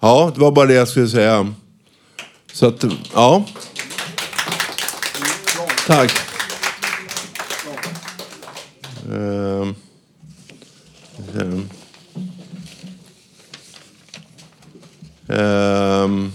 ja, 0.01 0.33
det 0.35 0.41
var 0.41 0.53
bara 0.53 0.67
det 0.67 0.75
jag 0.75 0.89
skulle 0.89 1.09
säga. 1.09 1.55
Så 2.53 2.67
att, 2.67 2.85
ja. 3.15 3.45
Tack. 5.91 6.11
Ehm. 9.13 9.75
Ehm. 11.41 11.69
Ehm. 15.29 16.33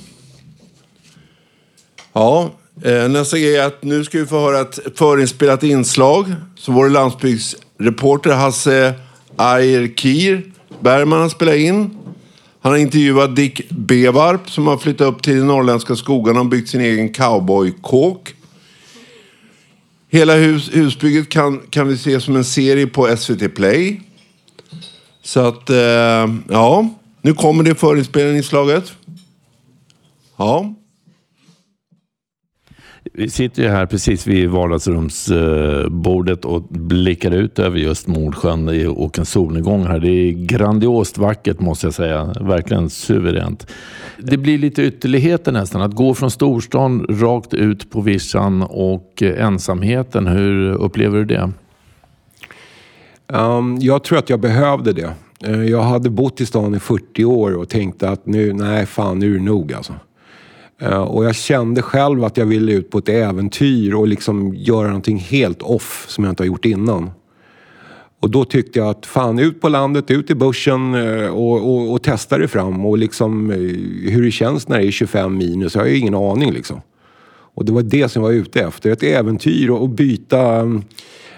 Ja, 2.13 2.51
eh, 2.83 3.09
nästa 3.09 3.37
grej 3.37 3.55
är 3.55 3.65
att 3.65 3.83
nu 3.83 4.03
ska 4.03 4.17
vi 4.17 4.25
få 4.25 4.39
höra 4.39 4.61
ett 4.61 4.79
förinspelat 4.95 5.63
inslag 5.63 6.35
som 6.55 6.73
vår 6.73 6.89
landsbygdsreporter 6.89 8.31
Hasse 8.31 8.93
Ayrkir 9.35 10.51
Bergman 10.79 11.21
har 11.21 11.29
spelat 11.29 11.55
in. 11.55 11.97
Han 12.61 12.71
har 12.71 12.79
intervjuat 12.79 13.35
Dick 13.35 13.69
Bevarp 13.69 14.49
som 14.49 14.67
har 14.67 14.77
flyttat 14.77 15.07
upp 15.07 15.23
till 15.23 15.37
de 15.37 15.47
norrländska 15.47 15.95
skogarna 15.95 16.39
och 16.39 16.45
byggt 16.45 16.69
sin 16.69 16.81
egen 16.81 17.13
cowboykåk. 17.13 18.34
Hela 20.15 20.35
hus, 20.35 20.69
husbygget 20.73 21.29
kan, 21.29 21.61
kan 21.69 21.87
vi 21.87 21.97
se 21.97 22.21
som 22.21 22.35
en 22.35 22.43
serie 22.43 22.87
på 22.87 23.17
SVT 23.17 23.55
Play. 23.55 23.99
Så 25.23 25.39
att, 25.39 25.69
eh, 25.69 26.35
ja. 26.49 26.89
Nu 27.21 27.33
kommer 27.33 27.63
det 27.63 27.75
förinspelningsslaget. 27.75 28.93
Ja. 30.37 30.73
Vi 33.17 33.29
sitter 33.29 33.63
ju 33.63 33.69
här 33.69 33.85
precis 33.85 34.27
vid 34.27 34.49
vardagsrumsbordet 34.49 36.45
och 36.45 36.61
blickar 36.69 37.31
ut 37.31 37.59
över 37.59 37.77
just 37.77 38.07
Mordsjön 38.07 38.87
och 38.89 39.19
en 39.19 39.25
solnedgång 39.25 39.85
här. 39.85 39.99
Det 39.99 40.09
är 40.09 40.31
grandiost 40.31 41.17
vackert 41.17 41.59
måste 41.59 41.87
jag 41.87 41.93
säga. 41.93 42.33
Verkligen 42.41 42.89
suveränt. 42.89 43.67
Det 44.17 44.37
blir 44.37 44.57
lite 44.57 44.83
ytterligheter 44.83 45.51
nästan. 45.51 45.81
Att 45.81 45.95
gå 45.95 46.13
från 46.13 46.31
storstan 46.31 47.05
rakt 47.09 47.53
ut 47.53 47.91
på 47.91 48.01
vischan 48.01 48.61
och 48.61 49.23
eh, 49.23 49.45
ensamheten. 49.45 50.27
Hur 50.27 50.71
upplever 50.71 51.17
du 51.17 51.25
det? 51.25 51.51
Um, 53.27 53.77
jag 53.81 54.03
tror 54.03 54.17
att 54.17 54.29
jag 54.29 54.39
behövde 54.39 54.93
det. 54.93 55.13
Eh, 55.43 55.63
jag 55.63 55.81
hade 55.81 56.09
bott 56.09 56.41
i 56.41 56.45
stan 56.45 56.75
i 56.75 56.79
40 56.79 57.25
år 57.25 57.57
och 57.57 57.69
tänkte 57.69 58.09
att 58.09 58.25
nu, 58.25 58.53
nej 58.53 58.85
fan 58.85 59.19
nu 59.19 59.35
är 59.35 59.39
det 59.39 59.45
nog 59.45 59.73
alltså. 59.73 59.93
Eh, 60.81 61.01
och 61.01 61.25
jag 61.25 61.35
kände 61.35 61.81
själv 61.81 62.23
att 62.23 62.37
jag 62.37 62.45
ville 62.45 62.71
ut 62.71 62.89
på 62.89 62.97
ett 62.97 63.09
äventyr 63.09 63.93
och 63.93 64.07
liksom 64.07 64.55
göra 64.55 64.87
någonting 64.87 65.17
helt 65.17 65.61
off 65.61 66.05
som 66.07 66.23
jag 66.23 66.31
inte 66.31 66.43
har 66.43 66.47
gjort 66.47 66.65
innan. 66.65 67.11
Och 68.19 68.29
då 68.29 68.45
tyckte 68.45 68.79
jag 68.79 68.87
att 68.87 69.05
fan 69.05 69.39
ut 69.39 69.61
på 69.61 69.69
landet, 69.69 70.11
ut 70.11 70.29
i 70.29 70.35
börsen 70.35 70.95
eh, 70.95 71.27
och, 71.27 71.75
och, 71.75 71.91
och 71.91 72.03
testa 72.03 72.37
det 72.37 72.47
fram 72.47 72.85
och 72.85 72.97
liksom 72.97 73.51
eh, 73.51 73.57
hur 74.11 74.23
det 74.23 74.31
känns 74.31 74.67
när 74.67 74.77
det 74.77 74.87
är 74.87 74.91
25 74.91 75.37
minus. 75.37 75.75
Jag 75.75 75.81
har 75.81 75.87
ju 75.87 75.97
ingen 75.97 76.15
aning 76.15 76.51
liksom. 76.51 76.81
Och 77.27 77.65
det 77.65 77.71
var 77.71 77.81
det 77.81 78.09
som 78.09 78.23
jag 78.23 78.29
var 78.29 78.35
ute 78.35 78.61
efter. 78.61 78.91
Ett 78.91 79.03
äventyr 79.03 79.69
och 79.69 79.89
byta, 79.89 80.41
mm, 80.41 80.83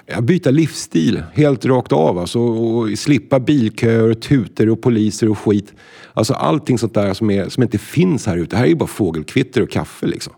ja, 0.08 0.22
byta 0.22 0.52
livsstil 0.52 1.24
helt 1.34 1.66
rakt 1.66 1.92
av. 1.92 2.18
Alltså, 2.18 2.40
och 2.40 2.98
slippa 2.98 3.40
bilköer, 3.40 4.14
tuter 4.14 4.70
och 4.70 4.82
poliser 4.82 5.30
och 5.30 5.38
skit. 5.38 5.74
Alltså 6.14 6.34
allting 6.34 6.78
sånt 6.78 6.94
där 6.94 7.14
som, 7.14 7.32
är, 7.32 7.50
som 7.50 7.64
inte 7.64 7.78
finns 7.78 8.26
här 8.26 8.38
ute. 8.38 8.56
Här 8.56 8.64
är 8.64 8.70
ju 8.70 8.76
bara 8.76 8.88
fågelkvitter 8.88 9.62
och 9.62 9.70
kaffe 9.70 10.06
liksom. 10.06 10.34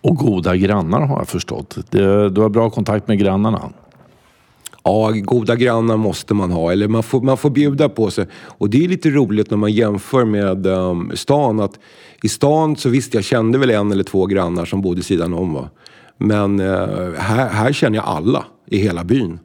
Och 0.00 0.16
goda 0.16 0.56
grannar 0.56 1.00
har 1.00 1.18
jag 1.18 1.28
förstått. 1.28 1.78
Du 1.90 2.40
har 2.40 2.48
bra 2.48 2.70
kontakt 2.70 3.08
med 3.08 3.18
grannarna. 3.18 3.72
Ja, 4.84 5.10
goda 5.10 5.56
grannar 5.56 5.96
måste 5.96 6.34
man 6.34 6.50
ha. 6.50 6.72
Eller 6.72 6.88
man 6.88 7.02
får, 7.02 7.20
man 7.20 7.36
får 7.36 7.50
bjuda 7.50 7.88
på 7.88 8.10
sig. 8.10 8.26
Och 8.32 8.70
det 8.70 8.84
är 8.84 8.88
lite 8.88 9.10
roligt 9.10 9.50
när 9.50 9.58
man 9.58 9.72
jämför 9.72 10.24
med 10.24 10.66
um, 10.66 11.12
stan. 11.14 11.60
Att 11.60 11.78
I 12.22 12.28
stan 12.28 12.76
så 12.76 12.88
visst, 12.88 13.14
jag 13.14 13.24
kände 13.24 13.58
väl 13.58 13.70
en 13.70 13.92
eller 13.92 14.04
två 14.04 14.26
grannar 14.26 14.64
som 14.64 14.82
bodde 14.82 15.02
sidan 15.02 15.34
om. 15.34 15.54
Va? 15.54 15.70
Men 16.18 16.60
eh, 16.60 17.12
här, 17.18 17.48
här 17.48 17.72
känner 17.72 17.96
jag 17.96 18.04
alla 18.04 18.44
i 18.70 18.78
hela 18.78 19.04
byn. 19.04 19.38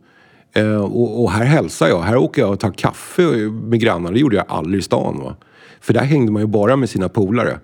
Eh, 0.53 0.83
och, 0.83 1.23
och 1.23 1.31
här 1.31 1.45
hälsar 1.45 1.87
jag. 1.87 2.01
Här 2.01 2.17
åker 2.17 2.41
jag 2.41 2.51
och 2.51 2.59
tar 2.59 2.71
kaffe 2.71 3.21
med 3.49 3.79
grannar. 3.79 4.11
Det 4.11 4.19
gjorde 4.19 4.35
jag 4.35 4.45
aldrig 4.47 4.79
i 4.79 4.83
stan. 4.83 5.19
Va? 5.19 5.35
För 5.81 5.93
där 5.93 6.03
hängde 6.03 6.31
man 6.31 6.41
ju 6.41 6.47
bara 6.47 6.75
med 6.75 6.89
sina 6.89 7.09
polare. 7.09 7.59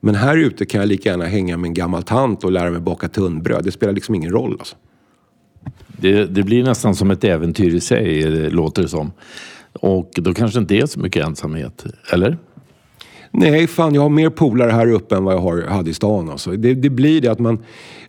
Men 0.00 0.14
här 0.14 0.36
ute 0.36 0.66
kan 0.66 0.80
jag 0.80 0.88
lika 0.88 1.08
gärna 1.08 1.24
hänga 1.24 1.56
med 1.56 1.68
en 1.68 1.74
gammal 1.74 2.02
tant 2.02 2.44
och 2.44 2.52
lära 2.52 2.70
mig 2.70 2.80
baka 2.80 3.08
tunnbröd. 3.08 3.64
Det 3.64 3.72
spelar 3.72 3.92
liksom 3.92 4.14
ingen 4.14 4.32
roll 4.32 4.56
alltså. 4.58 4.76
Det, 5.86 6.24
det 6.24 6.42
blir 6.42 6.64
nästan 6.64 6.94
som 6.94 7.10
ett 7.10 7.24
äventyr 7.24 7.74
i 7.74 7.80
sig, 7.80 8.22
låter 8.50 8.82
det 8.82 8.88
som. 8.88 9.12
Och 9.72 10.10
då 10.14 10.34
kanske 10.34 10.60
inte 10.60 10.74
är 10.74 10.86
så 10.86 11.00
mycket 11.00 11.26
ensamhet, 11.26 11.84
eller? 12.12 12.38
Nej, 13.36 13.66
fan 13.66 13.94
jag 13.94 14.02
har 14.02 14.08
mer 14.08 14.30
polare 14.30 14.70
här 14.70 14.90
uppe 14.90 15.16
än 15.16 15.24
vad 15.24 15.34
jag 15.34 15.40
har, 15.40 15.62
hade 15.62 15.90
i 15.90 15.94
stan. 15.94 16.30
Alltså. 16.30 16.50
Det, 16.50 16.74
det 16.74 16.90
blir 16.90 17.20
det 17.20 17.28
att 17.28 17.38
man... 17.38 17.62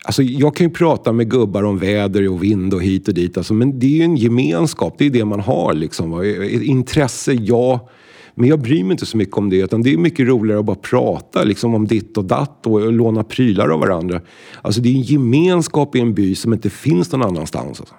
Alltså, 0.04 0.24
jag 0.24 0.56
kan 0.56 0.68
ju 0.68 0.74
prata 0.74 1.12
med 1.12 1.32
gubbar 1.32 1.64
om 1.64 1.78
väder 1.78 2.30
och 2.30 2.44
vind 2.44 2.74
och 2.74 2.84
hit 2.84 3.08
och 3.08 3.14
dit. 3.14 3.38
Alltså, 3.38 3.54
men 3.54 3.80
det 3.80 3.86
är 3.86 3.98
ju 3.98 4.04
en 4.04 4.16
gemenskap, 4.16 4.96
det 4.98 5.06
är 5.06 5.10
det 5.10 5.26
man 5.26 5.40
har. 5.40 5.74
Liksom, 5.74 6.12
va. 6.12 6.26
Intresse, 6.62 7.34
ja. 7.34 7.90
Men 8.36 8.50
jag 8.50 8.60
bryr 8.60 8.84
mig 8.84 8.92
inte 8.92 9.06
så 9.06 9.18
mycket 9.18 9.38
om 9.38 9.50
det. 9.50 9.58
Utan 9.58 9.82
det 9.82 9.94
är 9.94 9.98
mycket 9.98 10.28
roligare 10.28 10.60
att 10.60 10.66
bara 10.66 10.76
prata 10.76 11.44
liksom, 11.44 11.76
om 11.76 11.88
ditt 11.88 12.18
och 12.18 12.26
datt 12.26 12.68
och, 12.68 12.74
och 12.74 12.94
låna 12.94 13.24
prylar 13.24 13.70
av 13.70 13.80
varandra. 13.80 14.22
Alltså, 14.62 14.82
det 14.82 14.90
är 14.90 14.96
en 14.96 15.02
gemenskap 15.02 15.96
i 15.96 16.00
en 16.00 16.14
by 16.14 16.36
som 16.36 16.54
inte 16.54 16.70
finns 16.70 17.12
någon 17.12 17.22
annanstans. 17.22 17.80
Alltså. 17.80 17.96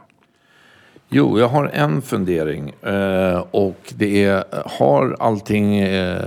Jo, 1.08 1.38
jag 1.38 1.48
har 1.48 1.70
en 1.72 2.02
fundering. 2.02 2.70
Eh, 2.82 3.44
och 3.50 3.92
det 3.96 4.24
är, 4.24 4.44
har 4.78 5.16
allting 5.20 5.78
eh, 5.78 6.18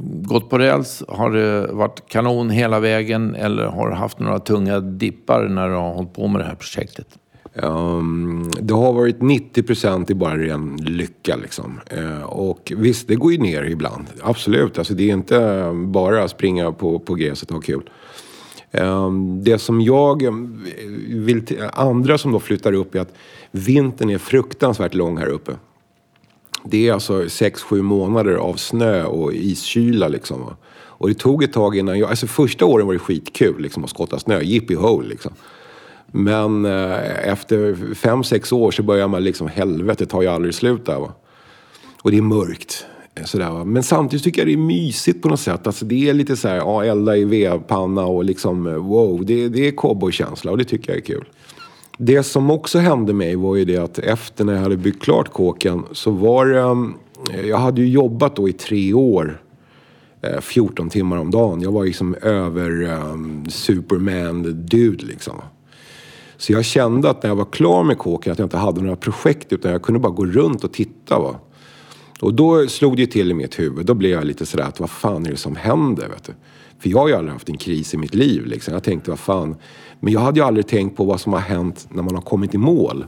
gått 0.00 0.50
på 0.50 0.58
räls? 0.58 1.02
Har 1.08 1.30
det 1.30 1.66
varit 1.66 2.08
kanon 2.08 2.50
hela 2.50 2.80
vägen? 2.80 3.34
Eller 3.34 3.64
har 3.64 3.88
du 3.88 3.94
haft 3.94 4.18
några 4.18 4.38
tunga 4.38 4.80
dippar 4.80 5.48
när 5.48 5.68
du 5.68 5.74
har 5.74 5.94
hållit 5.94 6.12
på 6.12 6.28
med 6.28 6.40
det 6.40 6.44
här 6.44 6.54
projektet? 6.54 7.06
Um, 7.54 8.50
det 8.60 8.74
har 8.74 8.92
varit 8.92 9.22
90 9.22 9.62
procent 9.62 10.10
i 10.10 10.14
bara 10.14 10.36
ren 10.36 10.76
lycka. 10.76 11.36
Liksom. 11.36 11.80
Uh, 11.98 12.22
och 12.22 12.72
visst, 12.76 13.08
det 13.08 13.14
går 13.14 13.32
ju 13.32 13.38
ner 13.38 13.62
ibland. 13.62 14.06
Absolut. 14.22 14.78
Alltså, 14.78 14.94
det 14.94 15.10
är 15.10 15.12
inte 15.12 15.70
bara 15.74 16.28
springa 16.28 16.72
på, 16.72 16.98
på 16.98 17.14
gräset 17.14 17.48
och 17.48 17.54
ha 17.54 17.62
kul. 17.62 17.90
Um, 18.72 19.44
det 19.44 19.58
som 19.58 19.80
jag 19.80 20.22
eh, 20.22 20.32
vill... 21.08 21.42
Andra 21.72 22.18
som 22.18 22.32
då 22.32 22.40
flyttar 22.40 22.72
upp 22.72 22.94
är 22.94 23.00
att 23.00 23.14
vintern 23.50 24.10
är 24.10 24.18
fruktansvärt 24.18 24.94
lång 24.94 25.18
här 25.18 25.26
uppe. 25.26 25.52
Det 26.64 26.88
är 26.88 26.92
alltså 26.92 27.22
6-7 27.22 27.82
månader 27.82 28.34
av 28.34 28.54
snö 28.54 29.04
och 29.04 29.32
iskyla 29.32 30.08
liksom. 30.08 30.40
va. 30.40 30.56
Och 30.98 31.08
det 31.08 31.14
tog 31.14 31.42
ett 31.42 31.52
tag 31.52 31.76
innan 31.76 31.98
jag... 31.98 32.10
Alltså 32.10 32.26
första 32.26 32.64
åren 32.64 32.86
var 32.86 32.92
det 32.92 32.98
skitkul 32.98 33.62
liksom 33.62 33.84
att 33.84 33.90
skotta 33.90 34.18
snö. 34.18 34.40
Jippi 34.40 34.74
ho! 34.74 35.00
liksom. 35.00 35.32
Men 36.06 36.64
eh, 36.64 37.28
efter 37.28 37.94
fem 37.94 38.24
sex 38.24 38.52
år 38.52 38.70
så 38.70 38.82
börjar 38.82 39.08
man 39.08 39.24
liksom, 39.24 39.48
helvete 39.48 40.06
tar 40.06 40.22
ju 40.22 40.28
aldrig 40.28 40.54
slut 40.54 40.86
där 40.86 40.98
va. 40.98 41.12
Och 42.02 42.10
det 42.10 42.16
är 42.16 42.22
mörkt. 42.22 42.86
Eh, 43.14 43.24
sådär, 43.24 43.50
va? 43.50 43.64
Men 43.64 43.82
samtidigt 43.82 44.24
tycker 44.24 44.40
jag 44.40 44.48
det 44.48 44.52
är 44.52 44.66
mysigt 44.66 45.22
på 45.22 45.28
något 45.28 45.40
sätt. 45.40 45.66
Alltså 45.66 45.84
det 45.84 46.08
är 46.08 46.14
lite 46.14 46.36
så 46.36 46.48
här, 46.48 46.56
ja, 46.56 46.84
elda 46.84 47.16
i 47.16 47.24
vedpanna 47.24 48.06
och 48.06 48.24
liksom, 48.24 48.66
eh, 48.66 48.74
wow, 48.74 49.24
det, 49.24 49.48
det 49.48 49.68
är 49.68 49.72
cowboykänsla 49.72 50.50
och 50.50 50.58
det 50.58 50.64
tycker 50.64 50.92
jag 50.92 50.96
är 50.96 51.04
kul. 51.04 51.24
Det 52.00 52.22
som 52.22 52.50
också 52.50 52.78
hände 52.78 53.12
mig 53.12 53.36
var 53.36 53.56
ju 53.56 53.64
det 53.64 53.76
att 53.76 53.98
efter 53.98 54.44
när 54.44 54.52
jag 54.52 54.60
hade 54.60 54.76
byggt 54.76 55.02
klart 55.02 55.32
kåken 55.32 55.84
så 55.92 56.10
var 56.10 56.46
det, 56.46 56.60
mm, 56.60 56.94
jag 57.44 57.58
hade 57.58 57.80
ju 57.80 57.88
jobbat 57.88 58.36
då 58.36 58.48
i 58.48 58.52
tre 58.52 58.94
år 58.94 59.42
eh, 60.22 60.40
14 60.40 60.90
timmar 60.90 61.16
om 61.16 61.30
dagen. 61.30 61.62
Jag 61.62 61.72
var 61.72 61.84
liksom 61.84 62.14
över 62.14 62.82
um, 62.82 63.44
Superman-dude 63.48 65.06
liksom. 65.06 65.34
Så 66.36 66.52
jag 66.52 66.64
kände 66.64 67.10
att 67.10 67.22
när 67.22 67.30
jag 67.30 67.36
var 67.36 67.44
klar 67.44 67.84
med 67.84 67.98
kåken 67.98 68.32
att 68.32 68.38
jag 68.38 68.46
inte 68.46 68.56
hade 68.56 68.80
några 68.80 68.96
projekt 68.96 69.52
utan 69.52 69.72
jag 69.72 69.82
kunde 69.82 70.00
bara 70.00 70.12
gå 70.12 70.26
runt 70.26 70.64
och 70.64 70.72
titta. 70.72 71.18
Va? 71.18 71.36
Och 72.20 72.34
då 72.34 72.66
slog 72.66 72.96
det 72.96 73.06
till 73.06 73.30
i 73.30 73.34
mitt 73.34 73.58
huvud. 73.58 73.86
Då 73.86 73.94
blev 73.94 74.10
jag 74.10 74.24
lite 74.24 74.46
sådär 74.46 74.64
att 74.64 74.80
vad 74.80 74.90
fan 74.90 75.26
är 75.26 75.30
det 75.30 75.36
som 75.36 75.56
händer? 75.56 76.08
Vet 76.08 76.24
du? 76.24 76.32
För 76.78 76.88
jag 76.88 76.98
har 76.98 77.08
ju 77.08 77.14
aldrig 77.14 77.32
haft 77.32 77.48
en 77.48 77.56
kris 77.56 77.94
i 77.94 77.96
mitt 77.96 78.14
liv. 78.14 78.46
Liksom. 78.46 78.74
Jag 78.74 78.82
tänkte 78.82 79.10
vad 79.10 79.18
fan. 79.18 79.56
Men 80.00 80.12
jag 80.12 80.20
hade 80.20 80.40
ju 80.40 80.46
aldrig 80.46 80.66
tänkt 80.66 80.96
på 80.96 81.04
vad 81.04 81.20
som 81.20 81.32
har 81.32 81.40
hänt 81.40 81.88
när 81.90 82.02
man 82.02 82.14
har 82.14 82.22
kommit 82.22 82.54
i 82.54 82.58
mål. 82.58 83.04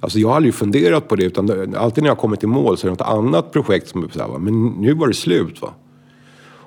Alltså 0.00 0.18
jag 0.18 0.28
har 0.28 0.36
aldrig 0.36 0.54
funderat 0.54 1.08
på 1.08 1.16
det 1.16 1.24
utan 1.24 1.74
alltid 1.74 2.04
när 2.04 2.10
jag 2.10 2.14
har 2.14 2.20
kommit 2.20 2.44
i 2.44 2.46
mål 2.46 2.76
så 2.76 2.86
är 2.86 2.90
det 2.90 2.92
något 2.92 3.08
annat 3.08 3.52
projekt 3.52 3.88
som 3.88 4.04
är 4.04 4.08
så 4.08 4.20
här, 4.20 4.28
va? 4.28 4.38
Men 4.38 4.66
nu 4.66 4.94
var 4.94 5.08
det 5.08 5.14
slut 5.14 5.62
va. 5.62 5.74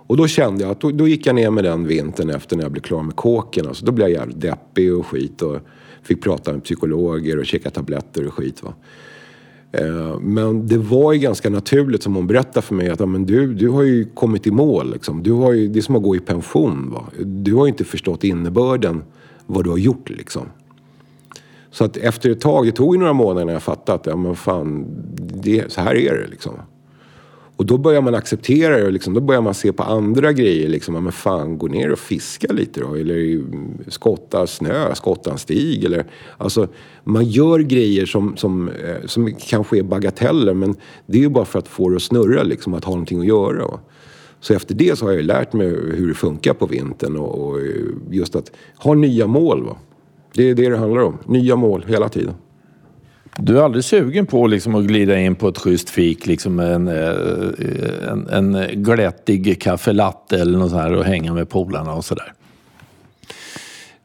Och 0.07 0.17
då 0.17 0.27
kände 0.27 0.63
jag 0.63 0.71
att 0.71 0.79
då, 0.79 0.91
då 0.91 1.07
gick 1.07 1.25
jag 1.25 1.35
ner 1.35 1.51
med 1.51 1.63
den 1.63 1.87
vintern 1.87 2.29
efter 2.29 2.55
när 2.55 2.63
jag 2.63 2.71
blev 2.71 2.81
klar 2.81 3.03
med 3.03 3.15
kåken. 3.15 3.67
Alltså 3.67 3.85
då 3.85 3.91
blev 3.91 4.07
jag 4.07 4.19
jävligt 4.19 4.41
deppig 4.41 4.95
och 4.95 5.07
skit 5.07 5.41
och 5.41 5.57
fick 6.03 6.23
prata 6.23 6.53
med 6.53 6.63
psykologer 6.63 7.39
och 7.39 7.45
käka 7.45 7.69
tabletter 7.69 8.27
och 8.27 8.33
skit. 8.33 8.63
Va? 8.63 8.73
Eh, 9.71 10.19
Men 10.19 10.67
det 10.67 10.77
var 10.77 11.13
ju 11.13 11.19
ganska 11.19 11.49
naturligt 11.49 12.03
som 12.03 12.15
hon 12.15 12.27
berättade 12.27 12.61
för 12.61 12.75
mig 12.75 12.89
att 12.89 12.99
ja, 12.99 13.05
men 13.05 13.25
du, 13.25 13.53
du 13.53 13.69
har 13.69 13.83
ju 13.83 14.05
kommit 14.05 14.47
i 14.47 14.51
mål. 14.51 14.91
Liksom. 14.91 15.23
Du 15.23 15.31
har 15.31 15.53
ju, 15.53 15.67
det 15.67 15.79
är 15.79 15.81
som 15.81 15.95
att 15.95 16.03
gå 16.03 16.15
i 16.15 16.19
pension. 16.19 16.91
Va? 16.91 17.03
Du 17.25 17.53
har 17.53 17.65
ju 17.65 17.69
inte 17.69 17.83
förstått 17.83 18.23
innebörden 18.23 19.03
vad 19.47 19.63
du 19.63 19.69
har 19.69 19.77
gjort. 19.77 20.09
Liksom. 20.09 20.45
Så 21.71 21.85
att 21.85 21.97
efter 21.97 22.29
ett 22.29 22.41
tag, 22.41 22.65
det 22.65 22.71
tog 22.71 22.95
ju 22.95 22.99
några 22.99 23.13
månader 23.13 23.45
när 23.45 23.53
jag 23.53 23.63
fattade 23.63 23.95
att 23.95 24.05
ja, 24.05 24.15
men 24.15 24.35
fan, 24.35 24.85
det, 25.17 25.71
så 25.71 25.81
här 25.81 25.95
är 25.95 26.17
det. 26.17 26.27
Liksom. 26.27 26.53
Och 27.57 27.65
då 27.65 27.77
börjar 27.77 28.01
man 28.01 28.15
acceptera 28.15 28.77
det 28.77 28.85
och 28.85 28.91
liksom, 28.91 29.13
då 29.13 29.21
börjar 29.21 29.41
man 29.41 29.53
se 29.53 29.73
på 29.73 29.83
andra 29.83 30.33
grejer. 30.33 30.69
Liksom, 30.69 30.95
ja, 30.95 31.01
men 31.01 31.11
fan, 31.11 31.57
gå 31.57 31.67
ner 31.67 31.91
och 31.91 31.99
fiska 31.99 32.47
lite 32.53 32.79
då. 32.79 32.95
Eller 32.95 33.43
skotta 33.87 34.47
snö, 34.47 34.95
skotta 34.95 35.31
en 35.31 35.37
stig. 35.37 35.83
Eller, 35.83 36.05
alltså, 36.37 36.67
man 37.03 37.25
gör 37.25 37.59
grejer 37.59 38.05
som, 38.05 38.37
som, 38.37 38.69
eh, 38.69 39.05
som 39.05 39.33
kanske 39.33 39.77
är 39.77 39.83
bagateller 39.83 40.53
men 40.53 40.75
det 41.05 41.17
är 41.17 41.21
ju 41.21 41.29
bara 41.29 41.45
för 41.45 41.59
att 41.59 41.67
få 41.67 41.89
det 41.89 41.95
att 41.95 42.01
snurra, 42.01 42.43
liksom, 42.43 42.73
att 42.73 42.83
ha 42.83 42.91
någonting 42.93 43.19
att 43.19 43.25
göra. 43.25 43.67
Va? 43.67 43.79
Så 44.47 44.53
efter 44.53 44.75
det 44.75 44.97
så 44.97 45.05
har 45.05 45.13
jag 45.13 45.25
lärt 45.25 45.53
mig 45.53 45.67
hur 45.67 46.07
det 46.07 46.13
funkar 46.13 46.53
på 46.53 46.65
vintern 46.65 47.17
och, 47.17 47.47
och 47.47 47.59
just 48.11 48.35
att 48.35 48.51
ha 48.77 48.93
nya 48.93 49.27
mål. 49.27 49.65
Va? 49.65 49.77
Det 50.33 50.49
är 50.49 50.55
det 50.55 50.69
det 50.69 50.77
handlar 50.77 51.01
om. 51.01 51.17
Nya 51.25 51.55
mål 51.55 51.85
hela 51.87 52.09
tiden. 52.09 52.33
Du 53.37 53.57
är 53.57 53.63
aldrig 53.63 53.83
sugen 53.83 54.25
på 54.25 54.47
liksom 54.47 54.75
att 54.75 54.85
glida 54.85 55.19
in 55.19 55.35
på 55.35 55.47
ett 55.47 55.57
schysst 55.57 55.89
fik, 55.89 56.25
liksom 56.27 56.59
en, 56.59 56.87
eh, 56.87 58.11
en, 58.11 58.27
en 58.29 58.83
glättig 58.83 59.61
kaffelatte 59.61 60.41
eller 60.41 60.57
något 60.57 60.69
sånt 60.69 60.81
här 60.81 60.93
och 60.93 61.05
hänga 61.05 61.33
med 61.33 61.49
polarna 61.49 61.93
och 61.93 62.05
sådär? 62.05 62.33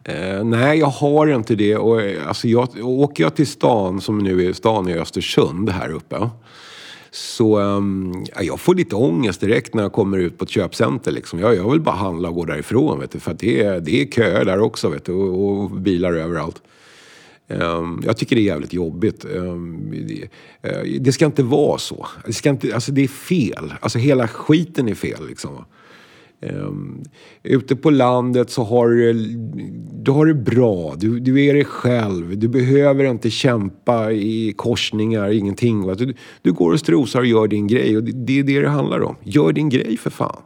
Eh, 0.05 0.44
nej, 0.44 0.78
jag 0.78 0.87
har 0.87 1.26
inte 1.26 1.55
det. 1.55 1.76
Och, 1.76 2.02
eh, 2.02 2.28
alltså, 2.28 2.48
jag, 2.48 2.68
åker 2.83 3.22
jag 3.22 3.35
till 3.35 3.46
stan, 3.46 4.00
som 4.00 4.18
nu 4.18 4.48
är 4.48 4.52
stan 4.52 4.88
i 4.88 4.94
Östersund 4.94 5.70
här 5.70 5.92
uppe. 5.92 6.16
Så 7.14 7.59
um, 7.59 8.25
jag 8.40 8.61
får 8.61 8.75
lite 8.75 8.96
ångest 8.96 9.40
direkt 9.40 9.75
när 9.75 9.83
jag 9.83 9.92
kommer 9.92 10.18
ut 10.18 10.38
på 10.38 10.44
ett 10.44 10.51
köpcenter. 10.51 11.12
Liksom. 11.12 11.38
Jag, 11.38 11.57
jag 11.57 11.70
vill 11.70 11.81
bara 11.81 11.96
handla 11.96 12.29
och 12.29 12.35
gå 12.35 12.44
därifrån. 12.44 13.01
Vet 13.01 13.11
du, 13.11 13.20
för 13.20 13.31
att 13.31 13.38
det, 13.38 13.62
är, 13.62 13.81
det 13.81 14.03
är 14.03 14.07
köer 14.07 14.44
där 14.44 14.61
också 14.61 14.88
vet 14.88 15.05
du, 15.05 15.12
och, 15.12 15.62
och 15.62 15.70
bilar 15.70 16.12
överallt. 16.12 16.62
Ehm, 17.48 18.03
jag 18.05 18.16
tycker 18.16 18.37
det 18.37 18.42
är 18.42 18.44
jävligt 18.44 18.72
jobbigt. 18.72 19.25
Ehm, 19.25 19.90
det, 19.90 20.29
eh, 20.70 21.01
det 21.01 21.12
ska 21.12 21.27
inte 21.27 21.42
vara 21.42 21.79
så. 21.79 22.07
Det, 22.27 22.33
ska 22.33 22.51
inte, 22.51 22.75
alltså 22.75 22.92
det 22.92 23.05
är 23.05 23.09
fel. 23.09 23.75
Alltså 23.81 23.98
hela 23.98 24.29
skiten 24.29 24.88
är 24.88 24.94
fel. 24.94 25.29
Liksom. 25.29 25.64
Um, 26.50 27.05
ute 27.42 27.76
på 27.76 27.90
landet 27.90 28.50
så 28.50 28.64
har 28.64 28.88
du, 28.88 29.12
du 29.92 30.11
har 30.11 30.26
det 30.26 30.35
bra. 30.35 30.94
Du, 30.96 31.20
du 31.20 31.44
är 31.44 31.55
dig 31.55 31.64
själv. 31.64 32.38
Du 32.38 32.48
behöver 32.48 33.05
inte 33.05 33.31
kämpa 33.31 34.12
i 34.12 34.52
korsningar, 34.57 35.31
ingenting. 35.31 35.87
Va? 35.87 35.94
Du, 35.94 36.14
du 36.42 36.52
går 36.52 36.72
och 36.72 36.81
strosar 36.81 37.20
och 37.20 37.26
gör 37.26 37.48
din 37.48 37.66
grej. 37.66 37.96
Och 37.96 38.05
det, 38.05 38.12
det 38.12 38.38
är 38.38 38.42
det 38.42 38.61
det 38.61 38.68
handlar 38.68 39.02
om. 39.02 39.16
Gör 39.22 39.52
din 39.52 39.68
grej 39.68 39.96
för 39.96 40.11
fan. 40.11 40.42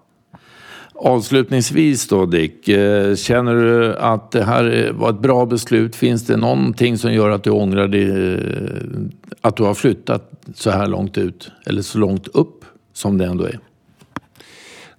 Avslutningsvis 0.95 2.09
då 2.09 2.27
Dick, 2.27 2.69
eh, 2.69 3.15
känner 3.15 3.55
du 3.55 3.97
att 3.97 4.31
det 4.31 4.45
här 4.45 4.93
var 4.93 5.11
ett 5.11 5.21
bra 5.21 5.47
beslut? 5.47 5.97
Finns 5.97 6.27
det 6.27 6.37
någonting 6.37 6.99
som 6.99 7.13
gör 7.13 7.31
att 7.31 7.45
du 7.45 7.51
ångrar 7.51 7.89
dig, 7.89 8.35
eh, 8.35 8.41
att 9.41 9.57
du 9.57 9.63
har 9.63 9.75
flyttat 9.75 10.31
så 10.55 10.71
här 10.71 10.87
långt 10.87 11.19
ut? 11.19 11.51
Eller 11.67 11.83
så 11.83 11.99
långt 11.99 12.29
upp 12.29 12.65
som 12.93 13.19
det 13.19 13.25
ändå 13.25 13.45
är? 13.45 13.59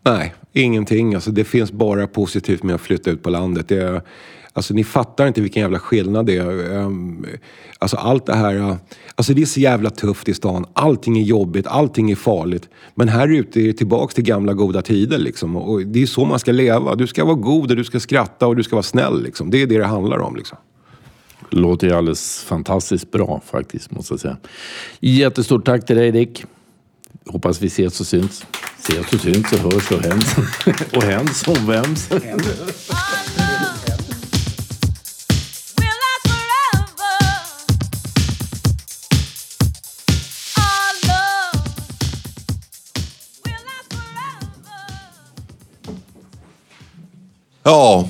Nej, 0.04 0.34
ingenting. 0.58 1.16
Alltså, 1.16 1.32
det 1.32 1.44
finns 1.44 1.72
bara 1.72 2.08
positivt 2.08 2.64
med 2.64 2.76
att 2.76 2.82
flytta 2.82 3.12
ut 3.12 3.24
på 3.24 3.30
landet. 3.30 3.68
Det 3.68 3.78
är, 3.78 4.02
alltså, 4.54 4.74
ni 4.74 4.84
fattar 4.84 5.28
inte 5.28 5.42
vilken 5.42 5.62
jävla 5.62 5.80
skillnad 5.80 6.26
det 6.26 6.38
är. 6.38 6.76
Ehm, 6.76 7.26
alltså 7.80 7.98
allt 7.98 8.26
det 8.26 8.36
här... 8.36 8.78
Alltså 9.16 9.34
det 9.34 9.42
är 9.42 9.46
så 9.46 9.60
jävla 9.60 9.90
tufft 9.90 10.30
i 10.30 10.34
stan. 10.34 10.66
Allting 10.74 11.18
är 11.18 11.24
jobbigt, 11.24 11.68
allting 11.68 12.12
är 12.12 12.16
farligt. 12.16 12.70
Men 12.96 13.08
här 13.08 13.28
ute 13.28 13.60
är 13.62 13.64
det 13.64 13.74
tillbaks 13.74 14.16
till 14.16 14.24
gamla 14.24 14.54
goda 14.54 14.82
tider 14.82 15.18
liksom. 15.18 15.56
Och 15.56 15.86
det 15.86 16.02
är 16.02 16.06
så 16.06 16.26
man 16.26 16.40
ska 16.40 16.52
leva. 16.52 16.96
Du 16.96 17.08
ska 17.08 17.26
vara 17.26 17.36
god 17.36 17.72
och 17.72 17.78
du 17.78 17.84
ska 17.84 18.00
skratta 18.00 18.48
och 18.48 18.56
du 18.56 18.64
ska 18.64 18.76
vara 18.76 18.84
snäll 18.84 19.24
liksom. 19.24 19.50
Det 19.50 19.62
är 19.62 19.68
det 19.68 19.78
det 19.78 19.86
handlar 19.86 20.18
om 20.18 20.36
liksom. 20.36 20.58
Låter 21.50 21.88
ju 21.88 21.94
alldeles 21.94 22.44
fantastiskt 22.44 23.12
bra 23.12 23.42
faktiskt, 23.46 23.92
måste 23.92 24.14
jag 24.14 24.20
säga. 24.20 24.38
Jättestort 25.00 25.66
tack 25.66 25.86
till 25.86 25.96
dig 25.96 26.12
Dick. 26.12 26.46
Hoppas 27.30 27.62
vi 27.62 27.68
ses 27.68 28.00
och 28.00 28.08
syns. 28.08 28.46
Ses 28.80 29.14
och 29.14 29.20
syns 29.20 29.52
och 29.52 29.60
hörs 29.60 29.92
och 29.92 30.04
händs. 30.04 30.36
och 30.94 31.04
händs 31.04 31.48
och 31.48 31.58
vems. 31.70 32.10
Ja. 47.64 48.08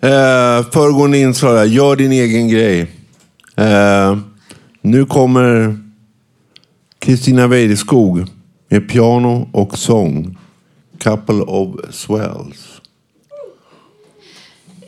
Eh, 0.00 0.66
föregående 0.72 1.18
inslag. 1.18 1.66
Gör 1.66 1.96
din 1.96 2.12
egen 2.12 2.48
grej. 2.48 2.80
Eh, 3.56 4.16
nu 4.82 5.06
kommer 5.06 5.78
Kristina 7.02 7.46
Weideskog 7.46 8.26
med 8.68 8.88
piano 8.88 9.48
och 9.52 9.78
sång. 9.78 10.38
Couple 10.98 11.42
of 11.42 11.94
Swells. 11.94 12.80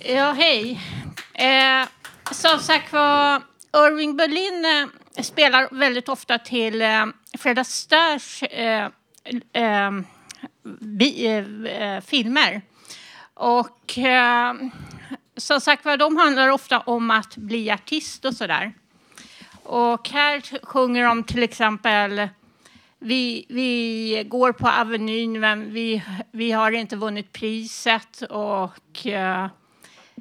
Ja, 0.04 0.32
hej. 0.32 0.80
Eh, 1.34 1.88
som 2.30 2.58
sagt 2.58 2.92
var, 2.92 3.42
Irving 3.76 4.16
Berlin 4.16 4.64
eh, 5.16 5.22
spelar 5.22 5.68
väldigt 5.78 6.08
ofta 6.08 6.38
till 6.38 6.82
eh, 6.82 7.06
Fred 7.38 7.58
Astaires 7.58 8.42
eh, 8.42 8.88
eh, 9.52 9.90
bi, 10.80 11.26
eh, 11.26 11.72
eh, 11.82 12.00
filmer. 12.00 12.62
Och 13.34 13.98
eh, 13.98 14.54
som 15.36 15.60
sagt 15.60 15.84
var, 15.84 15.96
de 15.96 16.16
handlar 16.16 16.48
ofta 16.48 16.80
om 16.80 17.10
att 17.10 17.36
bli 17.36 17.70
artist 17.70 18.24
och 18.24 18.34
sådär. 18.34 18.72
Och 19.64 20.08
här 20.08 20.64
sjunger 20.64 21.04
de 21.04 21.24
till 21.24 21.42
exempel 21.42 22.28
vi, 22.98 23.46
vi 23.48 24.24
går 24.26 24.52
på 24.52 24.68
Avenyn 24.68 25.40
men 25.40 25.72
vi, 25.72 26.02
vi 26.30 26.52
har 26.52 26.72
inte 26.72 26.96
vunnit 26.96 27.32
priset 27.32 28.22
och 28.22 29.06
uh, 29.06 29.46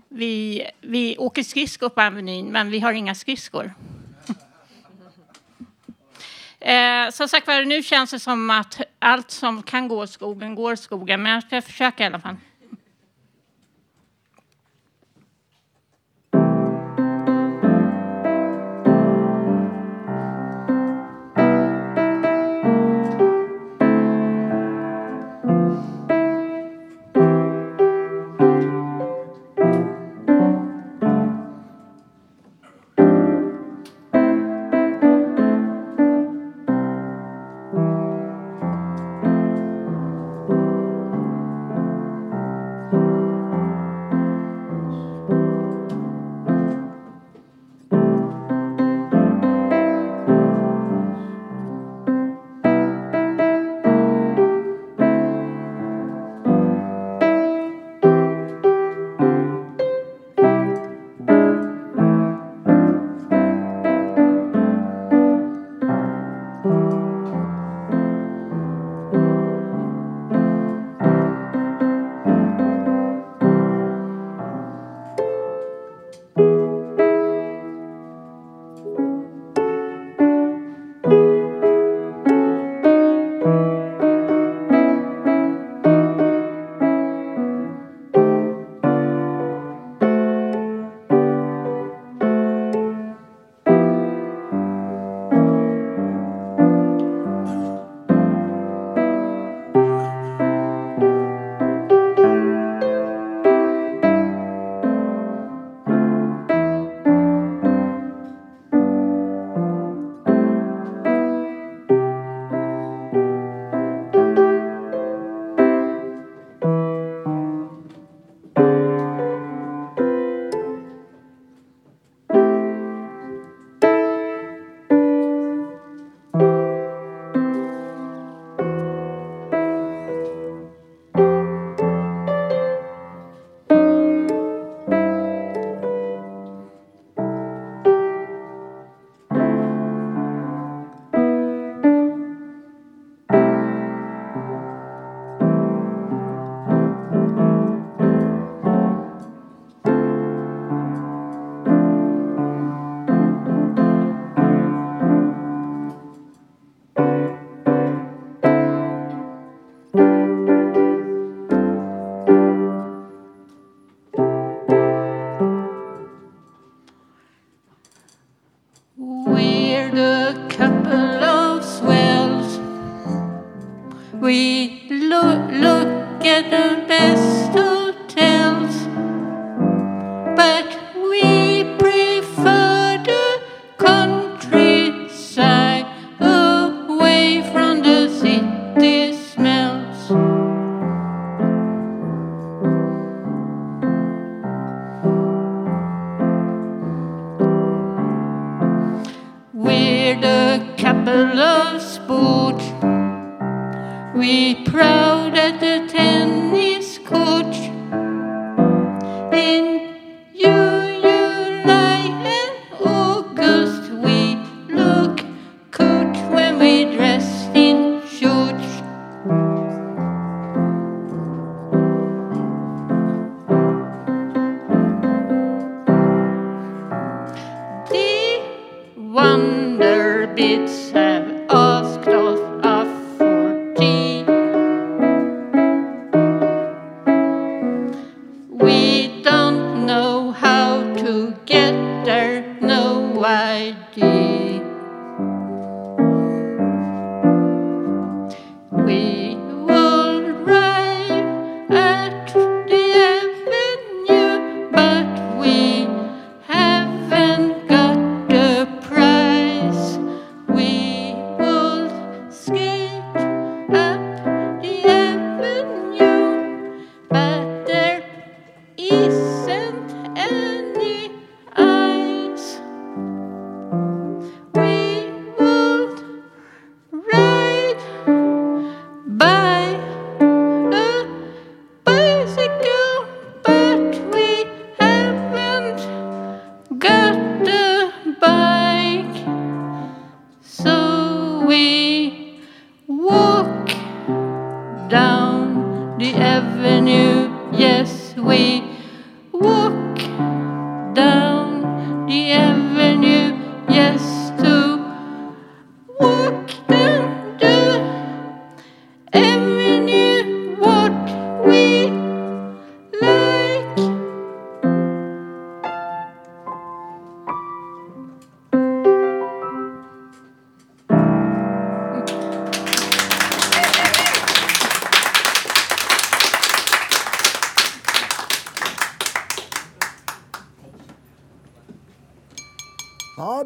vi, 0.10 0.68
vi 0.82 1.18
åker 1.18 1.44
skridskor 1.44 1.90
på 1.90 2.02
Avenyn 2.02 2.52
men 2.52 2.70
vi 2.70 2.80
har 2.80 2.94
inga 2.94 3.16
skridskor. 3.16 3.74
Eh, 6.66 7.10
som 7.10 7.28
sagt 7.28 7.48
var, 7.48 7.66
nu 7.66 7.84
känns 7.84 8.12
det 8.12 8.20
som 8.20 8.50
att 8.50 8.82
allt 9.00 9.32
som 9.32 9.64
kan 9.64 9.88
gå 9.88 10.04
i 10.04 10.08
skogen 10.08 10.56
går 10.56 10.74
i 10.74 10.78
skogen 10.78 11.24
men 11.24 11.32
jag 11.32 11.44
ska 11.44 11.62
försöka 11.62 12.04
i 12.04 12.06
alla 12.06 12.20
fall. 12.20 12.36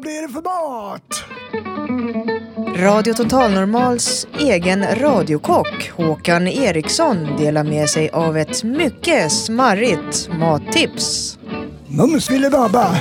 Blir 0.00 0.22
det 0.22 0.28
för 0.28 0.42
mat? 0.42 1.24
Radio 2.76 3.14
Total 3.14 3.52
Normals 3.52 4.26
egen 4.38 4.84
radiokock 4.94 5.90
Håkan 5.96 6.48
Eriksson 6.48 7.36
delar 7.36 7.64
med 7.64 7.88
sig 7.88 8.10
av 8.10 8.36
ett 8.36 8.64
mycket 8.64 9.32
smarrigt 9.32 10.28
mattips. 10.38 11.38
Mums 11.86 12.26
filibabba. 12.26 13.00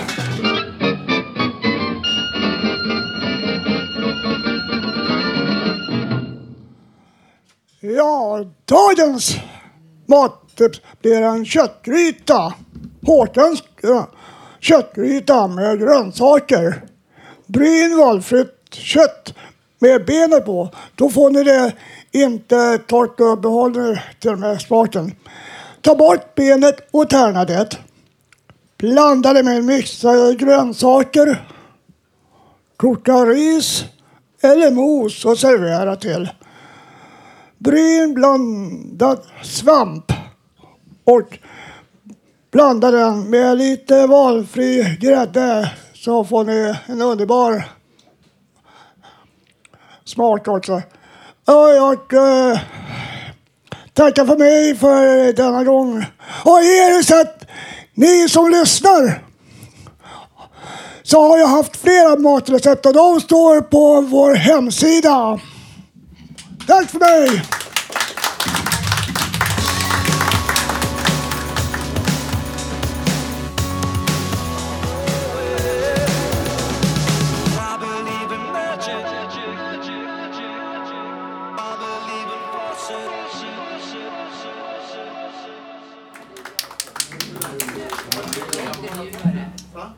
Ja, 7.80 8.46
dagens 8.66 9.38
mattips 10.08 10.82
blir 11.02 11.22
en 11.22 11.46
köttgryta. 11.46 12.54
Håkans 13.06 13.64
äh, 13.84 14.04
köttgryta 14.68 15.48
med 15.48 15.80
grönsaker. 15.80 16.82
Bryn 17.46 17.98
valfritt 17.98 18.74
kött 18.74 19.34
med 19.80 20.06
benet 20.06 20.46
på. 20.46 20.70
Då 20.96 21.10
får 21.10 21.30
ni 21.30 21.44
det 21.44 21.74
inte 22.12 22.78
torrt 22.78 23.20
och 23.20 23.42
behåller 23.42 24.14
till 24.20 24.30
och 24.30 24.40
med 24.40 24.62
smaken. 24.62 25.12
Ta 25.82 25.96
bort 25.96 26.36
benet 26.36 26.88
och 26.92 27.10
tärna 27.10 27.46
det. 27.46 27.70
Blanda 28.78 29.34
det 29.34 29.44
med 29.44 29.64
mixade 29.64 30.36
grönsaker. 30.36 31.48
Koka 32.78 33.14
ris 33.14 33.86
eller 34.42 34.72
mos 34.72 35.26
och 35.26 35.40
servera 35.40 35.96
till. 35.96 36.30
Bryn 37.58 38.14
blandad 38.14 39.20
svamp 39.44 40.12
och 41.04 41.40
blanda 42.58 42.92
den 42.92 43.30
med 43.30 43.58
lite 43.58 44.08
valfri 44.08 44.98
grädde 45.00 45.72
så 45.94 46.24
får 46.24 46.44
ni 46.44 46.76
en 46.86 47.02
underbar 47.02 47.64
smak 50.06 50.48
också. 50.48 50.74
Och 51.46 51.70
jag 51.76 52.14
eh, 52.14 52.60
tackar 53.94 54.26
för 54.26 54.38
mig 54.38 54.76
för 54.76 55.34
denna 55.34 55.64
gång. 55.64 56.06
Och 56.46 56.60
är 56.60 56.98
det 56.98 57.04
så 57.04 57.22
att 57.22 57.46
ni 57.94 58.30
som 58.30 58.52
lyssnar 58.52 59.24
så 61.04 61.22
har 61.22 61.38
jag 61.38 61.48
haft 61.48 61.78
flera 61.78 62.16
matrecept 62.16 62.86
och 62.86 62.94
de 62.94 63.22
står 63.22 63.62
på 63.62 64.02
vår 64.02 64.36
hemsida. 64.36 65.40
Tack 66.68 66.90
för 66.90 67.00
mig! 67.00 67.44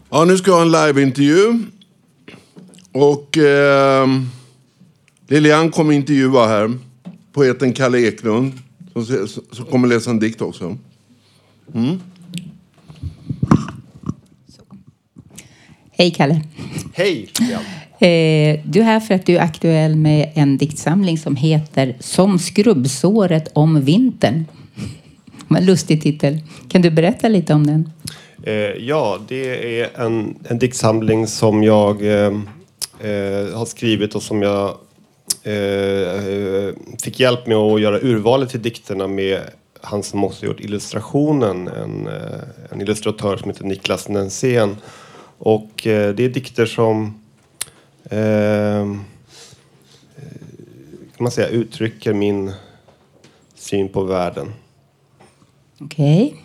Ja, 0.09 0.25
nu 0.25 0.37
ska 0.37 0.51
jag 0.51 0.55
ha 0.55 0.61
en 0.61 0.87
liveintervju. 0.87 1.59
Och 2.91 3.37
eh, 3.37 4.07
Lilian 5.27 5.71
kommer 5.71 5.93
intervjua 5.93 6.47
här. 6.47 6.77
Poeten 7.33 7.73
Kalle 7.73 8.07
Eklund. 8.07 8.53
Som, 8.93 9.27
som 9.51 9.65
kommer 9.65 9.87
läsa 9.87 10.09
en 10.09 10.19
dikt 10.19 10.41
också. 10.41 10.77
Mm. 11.73 11.99
Hej 15.91 16.11
Kalle. 16.11 16.41
Hej! 16.93 17.29
Eh, 17.99 18.59
du 18.65 18.79
är 18.79 18.83
här 18.83 18.99
för 18.99 19.13
att 19.13 19.25
du 19.25 19.35
är 19.35 19.41
aktuell 19.41 19.95
med 19.95 20.31
en 20.35 20.57
diktsamling 20.57 21.17
som 21.17 21.35
heter 21.35 21.97
Som 21.99 22.39
skrubbsåret 22.39 23.49
om 23.53 23.81
vintern. 23.81 24.45
Vad 25.47 25.59
en 25.59 25.65
lustig 25.65 26.01
titel. 26.01 26.39
Kan 26.69 26.81
du 26.81 26.91
berätta 26.91 27.27
lite 27.27 27.53
om 27.53 27.67
den? 27.67 27.91
Eh, 28.43 28.53
ja, 28.87 29.19
det 29.27 29.81
är 29.81 29.89
en, 29.95 30.35
en 30.49 30.59
diktsamling 30.59 31.27
som 31.27 31.63
jag 31.63 32.05
eh, 32.05 32.33
eh, 32.99 33.57
har 33.57 33.65
skrivit 33.65 34.15
och 34.15 34.23
som 34.23 34.41
jag 34.41 34.69
eh, 35.43 36.73
fick 37.03 37.19
hjälp 37.19 37.47
med 37.47 37.57
att 37.57 37.81
göra 37.81 37.99
urvalet 37.99 38.49
till 38.49 38.61
dikterna 38.61 39.07
med 39.07 39.41
han 39.81 40.03
som 40.03 40.23
också 40.23 40.45
gjort 40.45 40.59
illustrationen, 40.59 41.67
en, 41.67 42.07
eh, 42.07 42.39
en 42.71 42.81
illustratör 42.81 43.37
som 43.37 43.49
heter 43.49 43.63
Niklas 43.63 44.09
Nensén. 44.09 44.77
Och 45.37 45.87
eh, 45.87 46.15
det 46.15 46.23
är 46.23 46.29
dikter 46.29 46.65
som 46.65 47.21
eh, 48.03 48.85
kan 51.17 51.23
man 51.23 51.31
säga, 51.31 51.47
uttrycker 51.47 52.13
min 52.13 52.51
syn 53.55 53.89
på 53.89 54.03
världen. 54.03 54.53
Okej. 55.79 56.35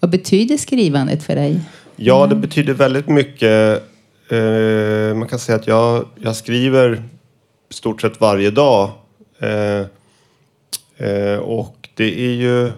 Vad 0.00 0.10
betyder 0.10 0.56
skrivandet 0.56 1.22
för 1.22 1.34
dig? 1.34 1.60
Ja, 1.96 2.26
det 2.26 2.34
betyder 2.34 2.74
väldigt 2.74 3.08
mycket. 3.08 3.82
Eh, 4.30 5.14
man 5.14 5.28
kan 5.28 5.38
säga 5.38 5.56
att 5.56 5.66
jag, 5.66 6.06
jag 6.16 6.36
skriver 6.36 7.02
stort 7.70 8.00
sett 8.00 8.20
varje 8.20 8.50
dag. 8.50 8.90
Eh, 9.38 9.80
eh, 11.08 11.38
och 11.38 11.88
det 11.94 12.20
är 12.20 12.32
ju 12.32 12.72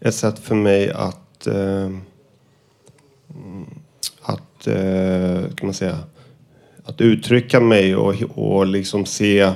ett 0.00 0.14
sätt 0.14 0.38
för 0.38 0.54
mig 0.54 0.90
att 0.90 1.46
eh, 1.46 1.90
mm, 3.34 3.66
att, 4.22 4.66
eh, 4.66 5.54
kan 5.54 5.66
man 5.66 5.74
säga, 5.74 5.98
att 6.84 7.00
uttrycka 7.00 7.60
mig 7.60 7.96
och, 7.96 8.14
och 8.34 8.66
liksom 8.66 9.06
se, 9.06 9.52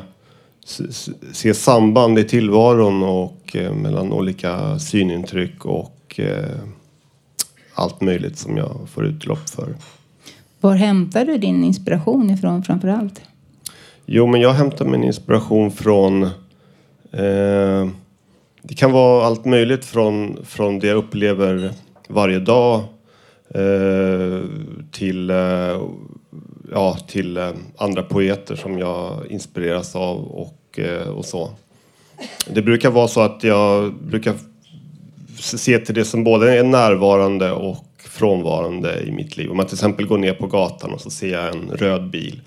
se, 0.65 0.85
se 1.33 1.55
samband 1.55 2.19
i 2.19 2.25
tillvaron 2.25 3.03
och 3.03 3.57
eh, 3.57 3.75
mellan 3.75 4.13
olika 4.13 4.79
synintryck 4.79 5.65
och 5.65 6.21
allt 7.75 8.01
möjligt 8.01 8.39
som 8.39 8.57
jag 8.57 8.89
får 8.93 9.05
utlopp 9.05 9.51
för. 9.51 9.75
Var 10.61 10.75
hämtar 10.75 11.25
du 11.25 11.39
din 11.39 11.65
inspiration 11.65 12.31
ifrån 12.31 12.63
framför 12.63 12.89
allt? 12.89 13.21
Jo, 14.07 14.27
men 14.27 14.41
jag 14.41 14.53
hämtar 14.53 14.85
min 14.85 15.05
inspiration 15.05 15.71
från... 15.71 16.23
Eh, 17.13 17.89
det 18.63 18.75
kan 18.75 18.93
vara 18.93 19.27
allt 19.27 19.45
möjligt 19.45 19.85
från, 19.85 20.39
från 20.45 20.79
det 20.79 20.87
jag 20.87 20.97
upplever 20.97 21.73
varje 22.09 22.39
dag 22.39 22.81
eh, 23.55 24.41
till, 24.91 25.31
eh, 25.31 25.81
ja, 26.71 26.97
till 27.07 27.37
eh, 27.37 27.51
andra 27.77 28.03
poeter 28.03 28.57
som 28.57 28.79
jag 28.79 29.27
inspireras 29.31 29.97
av 29.97 30.25
och, 30.25 30.79
eh, 30.79 31.09
och 31.09 31.25
så. 31.25 31.51
Det 32.47 32.63
brukar 32.63 32.91
vara 32.91 33.09
så 33.09 33.21
att 33.21 33.45
jag 33.45 33.95
brukar 33.95 34.35
se 35.43 35.79
till 35.79 35.95
det 35.95 36.05
som 36.05 36.25
både 36.25 36.59
är 36.59 36.65
närvarande 36.65 37.53
och 37.53 37.85
frånvarande 37.99 39.01
i 39.01 39.13
mitt 39.13 39.37
liv. 39.37 39.51
Om 39.51 39.59
jag 39.59 39.69
till 39.69 39.77
exempel 39.77 40.07
går 40.07 40.19
ner 40.19 40.35
på 40.35 40.47
gatan 40.47 40.93
och 40.93 41.01
så 41.01 41.11
ser 41.11 41.33
jag 41.33 41.57
en 41.57 41.71
röd 41.71 42.11
bil 42.11 42.41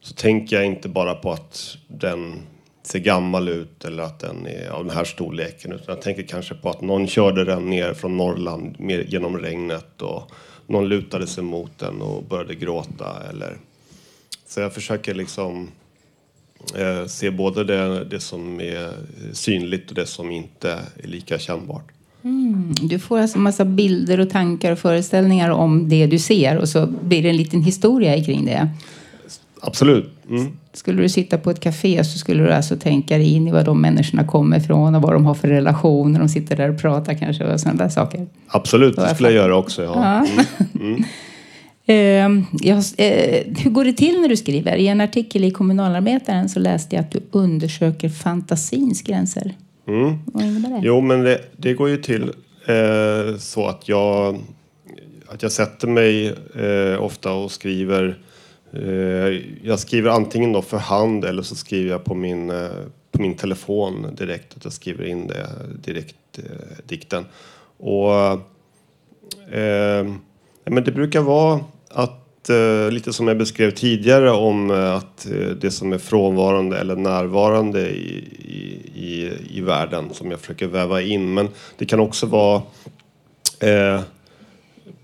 så 0.00 0.14
tänker 0.14 0.56
jag 0.56 0.66
inte 0.66 0.88
bara 0.88 1.14
på 1.14 1.32
att 1.32 1.76
den 1.88 2.42
ser 2.82 2.98
gammal 2.98 3.48
ut 3.48 3.84
eller 3.84 4.02
att 4.02 4.20
den 4.20 4.46
är 4.46 4.68
av 4.68 4.84
den 4.84 4.96
här 4.96 5.04
storleken 5.04 5.72
utan 5.72 5.94
jag 5.94 6.02
tänker 6.02 6.22
kanske 6.22 6.54
på 6.54 6.70
att 6.70 6.80
någon 6.80 7.06
körde 7.06 7.44
den 7.44 7.70
ner 7.70 7.94
från 7.94 8.16
Norrland 8.16 8.76
genom 9.06 9.38
regnet 9.38 10.02
och 10.02 10.32
någon 10.66 10.88
lutade 10.88 11.26
sig 11.26 11.44
mot 11.44 11.78
den 11.78 12.02
och 12.02 12.24
började 12.24 12.54
gråta 12.54 13.22
eller 13.30 13.56
så 14.46 14.60
jag 14.60 14.74
försöker 14.74 15.14
liksom 15.14 15.70
eh, 16.76 17.06
se 17.06 17.30
både 17.30 17.64
det, 17.64 18.04
det 18.04 18.20
som 18.20 18.60
är 18.60 18.92
synligt 19.32 19.88
och 19.88 19.94
det 19.94 20.06
som 20.06 20.30
inte 20.30 20.72
är 21.02 21.06
lika 21.06 21.38
kännbart. 21.38 21.93
Mm. 22.24 22.74
Du 22.82 22.98
får 22.98 23.18
alltså 23.18 23.38
massa 23.38 23.64
bilder 23.64 24.20
och 24.20 24.30
tankar 24.30 24.72
och 24.72 24.78
föreställningar 24.78 25.50
om 25.50 25.88
det 25.88 26.06
du 26.06 26.18
ser 26.18 26.58
och 26.58 26.68
så 26.68 26.86
blir 26.86 27.22
det 27.22 27.28
en 27.28 27.36
liten 27.36 27.62
historia 27.62 28.24
kring 28.24 28.44
det. 28.44 28.68
Absolut. 29.60 30.10
Mm. 30.30 30.52
Skulle 30.72 31.02
du 31.02 31.08
sitta 31.08 31.38
på 31.38 31.50
ett 31.50 31.60
café 31.60 32.04
så 32.04 32.18
skulle 32.18 32.42
du 32.42 32.52
alltså 32.52 32.76
tänka 32.76 33.18
dig 33.18 33.34
in 33.34 33.48
i 33.48 33.50
var 33.50 33.64
de 33.64 33.80
människorna 33.80 34.26
kommer 34.26 34.56
ifrån 34.56 34.94
och 34.94 35.02
vad 35.02 35.12
de 35.12 35.26
har 35.26 35.34
för 35.34 35.48
relationer. 35.48 36.20
De 36.20 36.28
sitter 36.28 36.56
där 36.56 36.70
och 36.70 36.80
pratar 36.80 37.14
kanske 37.14 37.44
och 37.44 37.60
sådana 37.60 37.82
där 37.82 37.88
saker. 37.90 38.26
Absolut, 38.46 38.96
det 38.96 39.14
skulle 39.14 39.28
jag 39.28 39.36
göra 39.36 39.56
också. 39.56 39.82
Ja. 39.82 39.92
Ja. 39.94 40.26
Mm. 40.80 40.92
Mm. 40.92 41.04
Eh, 41.86 42.30
jag, 42.68 42.78
eh, 42.96 43.42
hur 43.58 43.70
går 43.70 43.84
det 43.84 43.92
till 43.92 44.20
när 44.20 44.28
du 44.28 44.36
skriver? 44.36 44.76
I 44.76 44.88
en 44.88 45.00
artikel 45.00 45.44
i 45.44 45.50
Kommunalarbetaren 45.50 46.48
så 46.48 46.60
läste 46.60 46.96
jag 46.96 47.04
att 47.04 47.10
du 47.10 47.20
undersöker 47.30 48.08
fantasins 48.08 49.02
gränser. 49.02 49.54
Mm. 49.86 50.18
Vad 50.26 50.44
innebär 50.44 50.70
det? 50.70 50.80
Jo, 50.82 51.00
men 51.00 51.22
det, 51.22 51.40
det 51.56 51.74
går 51.74 51.88
ju 51.88 51.96
till 51.96 52.22
eh, 52.66 53.36
så 53.38 53.66
att 53.66 53.88
jag, 53.88 54.38
att 55.26 55.42
jag 55.42 55.52
sätter 55.52 55.88
mig 55.88 56.34
eh, 56.54 57.02
ofta 57.02 57.32
och 57.32 57.50
skriver. 57.50 58.18
Eh, 58.72 59.40
jag 59.62 59.78
skriver 59.78 60.10
antingen 60.10 60.52
då 60.52 60.62
för 60.62 60.78
hand 60.78 61.24
eller 61.24 61.42
så 61.42 61.54
skriver 61.54 61.90
jag 61.90 62.04
på 62.04 62.14
min, 62.14 62.50
eh, 62.50 62.68
på 63.12 63.22
min 63.22 63.34
telefon 63.34 64.14
direkt. 64.16 64.56
Att 64.56 64.64
jag 64.64 64.72
skriver 64.72 65.04
in 65.04 65.26
det 65.26 65.48
direkt, 65.84 66.38
eh, 66.38 66.78
dikten. 66.86 67.24
Och 67.76 68.12
eh, 69.54 70.06
men 70.64 70.84
det 70.84 70.92
brukar 70.92 71.20
vara 71.20 71.60
att 71.88 72.23
att, 72.44 72.50
eh, 72.50 72.92
lite 72.92 73.12
som 73.12 73.28
jag 73.28 73.38
beskrev 73.38 73.70
tidigare 73.70 74.30
om 74.30 74.70
eh, 74.70 74.94
att 74.94 75.26
eh, 75.26 75.48
det 75.48 75.70
som 75.70 75.92
är 75.92 75.98
frånvarande 75.98 76.78
eller 76.78 76.96
närvarande 76.96 77.90
i, 77.90 78.24
i, 78.94 79.32
i, 79.58 79.60
världen 79.60 80.14
som 80.14 80.30
jag 80.30 80.40
försöker 80.40 80.66
väva 80.66 81.02
in. 81.02 81.34
Men 81.34 81.48
det 81.78 81.86
kan 81.86 82.00
också 82.00 82.26
vara 82.26 82.62
eh, 83.60 84.00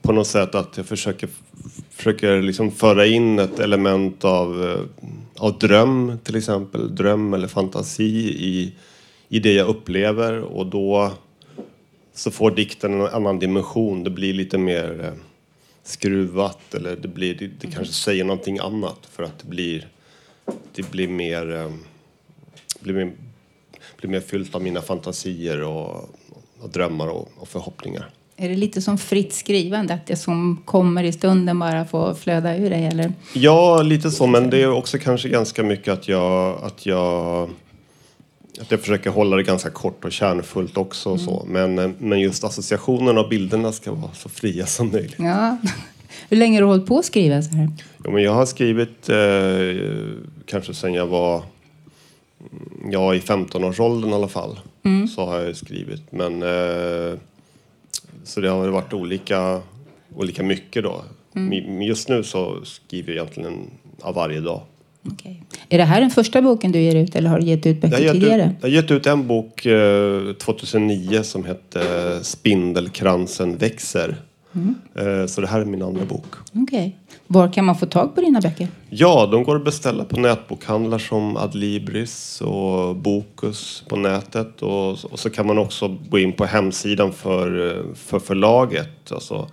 på 0.03 0.12
något 0.12 0.26
sätt 0.26 0.55
att 0.55 0.76
jag 0.76 0.86
försöker, 0.86 1.28
försöker 1.91 2.43
liksom 2.43 2.70
föra 2.70 3.07
in 3.07 3.38
ett 3.38 3.59
element 3.59 4.24
av, 4.24 4.78
av 5.36 5.59
dröm 5.59 6.18
till 6.24 6.36
exempel. 6.36 6.95
Dröm 6.95 7.34
eller 7.34 7.49
fantasi 7.49 8.05
i, 8.38 8.72
i 9.28 9.38
det 9.38 9.53
jag 9.53 9.68
upplever 9.68 10.41
och 10.41 10.66
då 10.66 11.12
så 12.14 12.30
får 12.30 12.51
dikten 12.51 13.01
en 13.01 13.07
annan 13.07 13.38
dimension. 13.38 14.05
Det 14.05 14.11
blir 14.11 14.34
lite 14.34 14.59
mer 14.59 15.05
eh, 15.05 15.30
skruvat 15.91 16.74
eller 16.74 16.97
det, 16.97 17.09
blir, 17.09 17.34
det, 17.34 17.47
det 17.47 17.66
kanske 17.66 17.95
säger 17.95 18.24
någonting 18.24 18.59
annat 18.59 18.99
för 19.12 19.22
att 19.22 19.38
det 19.38 19.49
blir, 19.49 19.88
det 20.74 20.91
blir 20.91 21.09
mer, 21.09 21.57
eh, 21.57 21.72
blir 22.80 22.95
mer, 22.95 23.12
blir 23.97 24.11
mer 24.11 24.20
fyllt 24.20 24.55
av 24.55 24.62
mina 24.62 24.82
fantasier 24.82 25.62
och, 25.62 26.09
och 26.61 26.70
drömmar 26.70 27.09
och, 27.09 27.28
och 27.36 27.49
förhoppningar. 27.49 28.11
Är 28.43 28.49
det 28.49 28.57
lite 28.57 28.82
som 28.82 28.99
fritt 28.99 29.32
skrivande, 29.32 29.95
att 29.95 30.07
det 30.07 30.16
som 30.16 30.62
kommer 30.64 31.05
i 31.05 31.12
stunden 31.12 31.59
bara 31.59 31.84
får 31.84 32.14
flöda 32.14 32.57
ur 32.57 32.70
dig? 32.70 32.86
Eller? 32.86 33.12
Ja, 33.34 33.82
lite 33.82 34.11
så, 34.11 34.26
men 34.26 34.51
det 34.51 34.62
är 34.62 34.70
också 34.70 34.99
kanske 34.99 35.28
ganska 35.28 35.62
mycket 35.62 35.93
att 35.93 36.09
jag, 36.09 36.62
att 36.62 36.86
jag, 36.86 37.51
att 38.61 38.70
jag 38.70 38.80
försöker 38.80 39.11
hålla 39.11 39.36
det 39.36 39.42
ganska 39.42 39.70
kort 39.70 40.04
och 40.04 40.12
kärnfullt 40.12 40.76
också. 40.76 41.11
Och 41.11 41.20
så. 41.20 41.44
Men, 41.48 41.78
eh, 41.78 41.90
men 41.98 42.20
just 42.20 42.44
associationerna 42.44 43.20
och 43.20 43.28
bilderna 43.28 43.72
ska 43.72 43.92
vara 43.92 44.12
så 44.14 44.28
fria 44.28 44.66
som 44.66 44.90
möjligt. 44.90 45.16
Ja. 45.18 45.56
Hur 46.28 46.36
länge 46.36 46.56
har 46.56 46.61
du 46.61 46.66
hållit 46.66 46.86
på 46.86 46.98
att 46.98 47.04
skriva 47.04 47.42
så 47.42 47.50
här? 47.56 47.70
Ja, 48.04 48.11
men 48.11 48.22
jag 48.22 48.32
har 48.32 48.46
skrivit 48.46 49.08
eh, 49.08 50.20
kanske 50.46 50.74
sedan 50.74 50.94
jag 50.94 51.06
var 51.06 51.42
ja, 52.90 53.14
i 53.14 53.18
15-årsåldern 53.18 54.11
i 54.11 54.14
alla 54.14 54.28
fall. 54.28 54.61
Mm. 54.82 55.08
Så 55.08 55.26
har 55.26 55.40
jag 55.40 55.56
skrivit. 55.56 56.12
Men, 56.12 56.42
eh, 56.42 57.18
så 58.24 58.40
det 58.40 58.48
har 58.48 58.68
varit 58.68 58.92
olika, 58.92 59.61
olika 60.16 60.42
mycket 60.42 60.82
då. 60.82 61.04
Mm. 61.36 61.82
Just 61.82 62.08
nu 62.08 62.22
så 62.22 62.64
skriver 62.64 63.12
jag 63.12 63.16
egentligen 63.16 63.70
ja, 64.02 64.12
varje 64.12 64.40
dag. 64.40 64.62
Är 65.68 65.78
det 65.78 65.84
här 65.84 66.01
den 66.01 66.11
första 66.11 66.42
boken 66.42 66.72
du 66.72 66.80
ger 66.80 66.96
ut 66.96 67.16
eller 67.16 67.30
har 67.30 67.38
du 67.40 67.46
gett 67.46 67.66
ut 67.66 67.78
Jag 67.82 67.90
böcker 67.90 67.96
har, 67.96 68.03
gett 68.03 68.14
ut, 68.14 68.20
tidigare? 68.20 68.55
jag 68.61 68.68
har 68.68 68.74
gett 68.74 68.90
ut 68.90 69.07
en 69.07 69.26
bok 69.26 69.66
eh, 69.66 70.32
2009 70.32 71.22
som 71.22 71.44
hette 71.44 71.80
Spindelkransen 72.22 73.57
växer. 73.57 74.16
Mm. 74.55 74.74
Eh, 74.94 75.26
så 75.26 75.40
det 75.40 75.46
här 75.46 75.61
är 75.61 75.64
min 75.64 75.82
andra 75.82 76.05
bok. 76.05 76.26
Okej. 76.53 76.96
Var 77.26 77.53
kan 77.53 77.64
man 77.64 77.76
få 77.76 77.86
tag 77.86 78.14
på 78.14 78.20
dina 78.20 78.40
böcker? 78.40 78.68
Ja, 78.88 79.28
de 79.32 79.44
går 79.44 79.57
att 79.57 79.64
beställa 79.64 80.05
på 80.05 80.20
nätbokhandlar 80.20 80.98
som 80.98 81.36
Adlibris 81.36 82.40
och 82.40 82.96
Bokus 82.96 83.84
på 83.88 83.96
nätet. 83.96 84.62
Och, 84.62 84.90
och 84.90 85.18
så 85.18 85.30
kan 85.30 85.46
man 85.46 85.59
också 85.59 85.96
gå 86.09 86.18
in 86.18 86.32
på 86.32 86.44
hemsidan 86.44 87.12
för, 87.12 87.68
eh, 87.68 87.94
för 87.94 88.18
förlaget. 88.18 89.12
Alltså 89.12 89.48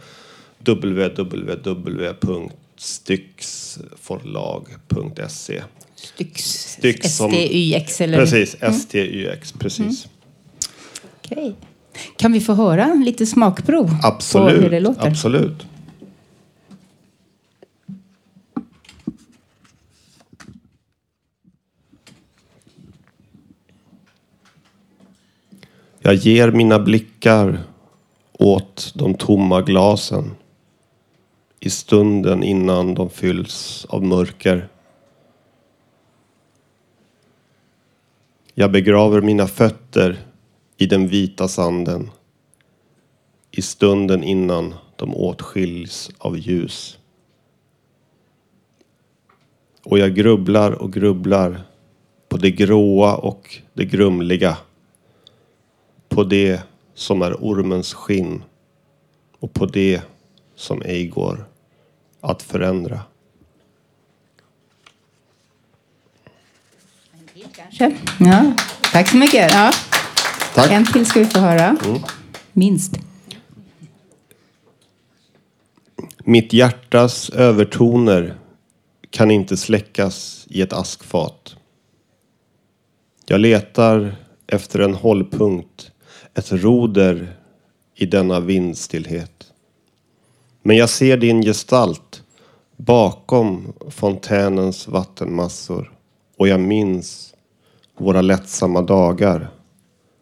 www.styxforlag.se 2.78 5.64
Styx. 5.96 6.44
Styx 6.78 7.18
som- 7.18 7.32
STYX 7.32 8.02
eller? 8.02 8.18
Precis, 8.18 8.56
Mm. 8.62 8.74
STYX, 8.74 9.52
precis. 9.52 10.08
Okej. 11.24 11.56
Kan 12.18 12.32
vi 12.34 12.40
få 12.40 12.54
höra 12.54 12.94
lite 12.94 13.26
smakprov 13.26 13.88
på 14.02 14.08
Absolut, 14.08 14.64
hur 14.64 14.70
det 14.70 14.80
låter? 14.80 15.08
absolut. 15.08 15.66
Jag 26.00 26.14
ger 26.16 26.52
mina 26.52 26.80
blickar 26.80 27.60
åt 28.34 28.92
de 28.96 29.14
tomma 29.14 29.62
glasen 29.62 30.32
i 31.60 31.70
stunden 31.70 32.44
innan 32.44 32.94
de 32.94 33.10
fylls 33.10 33.86
av 33.90 34.04
mörker. 34.04 34.68
Jag 38.54 38.72
begraver 38.72 39.22
mina 39.22 39.48
fötter 39.48 40.18
i 40.78 40.86
den 40.86 41.08
vita 41.08 41.48
sanden 41.48 42.10
i 43.52 43.62
stunden 43.62 44.24
innan 44.24 44.76
de 44.96 45.16
åtskiljs 45.16 46.12
av 46.18 46.38
ljus. 46.38 46.98
Och 49.84 50.00
jag 50.00 50.16
grubblar 50.16 50.72
och 50.72 50.94
grubblar 50.94 51.62
på 52.30 52.38
det 52.38 52.52
gråa 52.52 53.16
och 53.16 53.62
det 53.74 53.86
grumliga. 53.86 54.58
På 56.10 56.24
det 56.24 56.62
som 56.94 57.22
är 57.22 57.34
ormens 57.34 57.94
skinn 57.94 58.44
och 59.40 59.54
på 59.54 59.66
det 59.66 60.02
som 60.58 60.82
ej 60.82 61.08
går 61.08 61.46
att 62.22 62.44
förändra. 62.44 63.02
Kanske. 67.56 67.98
Ja. 68.20 68.54
Tack 68.92 69.10
så 69.10 69.18
mycket. 69.18 69.52
Ja. 69.52 69.72
Tack. 70.56 70.72
En 70.72 70.86
till 70.86 71.06
ska 71.06 71.20
vi 71.20 71.26
få 71.26 71.40
höra. 71.40 71.78
Mm. 71.86 72.02
Minst. 72.54 72.94
Mitt 76.24 76.54
hjärtas 76.54 77.30
övertoner 77.30 78.36
kan 79.10 79.32
inte 79.32 79.58
släckas 79.58 80.48
i 80.50 80.62
ett 80.62 80.74
askfat. 80.74 81.56
Jag 83.26 83.40
letar 83.40 84.16
efter 84.48 84.80
en 84.80 84.94
hållpunkt, 84.94 85.92
ett 86.34 86.52
roder 86.52 87.38
i 87.96 88.06
denna 88.06 88.40
vindstillhet. 88.40 89.37
Men 90.68 90.78
jag 90.78 90.90
ser 90.90 91.18
din 91.18 91.42
gestalt 91.42 92.24
bakom 92.78 93.74
fontänens 93.90 94.88
vattenmassor 94.88 95.92
och 96.38 96.48
jag 96.48 96.60
minns 96.60 97.34
våra 97.98 98.22
lättsamma 98.22 98.82
dagar 98.82 99.50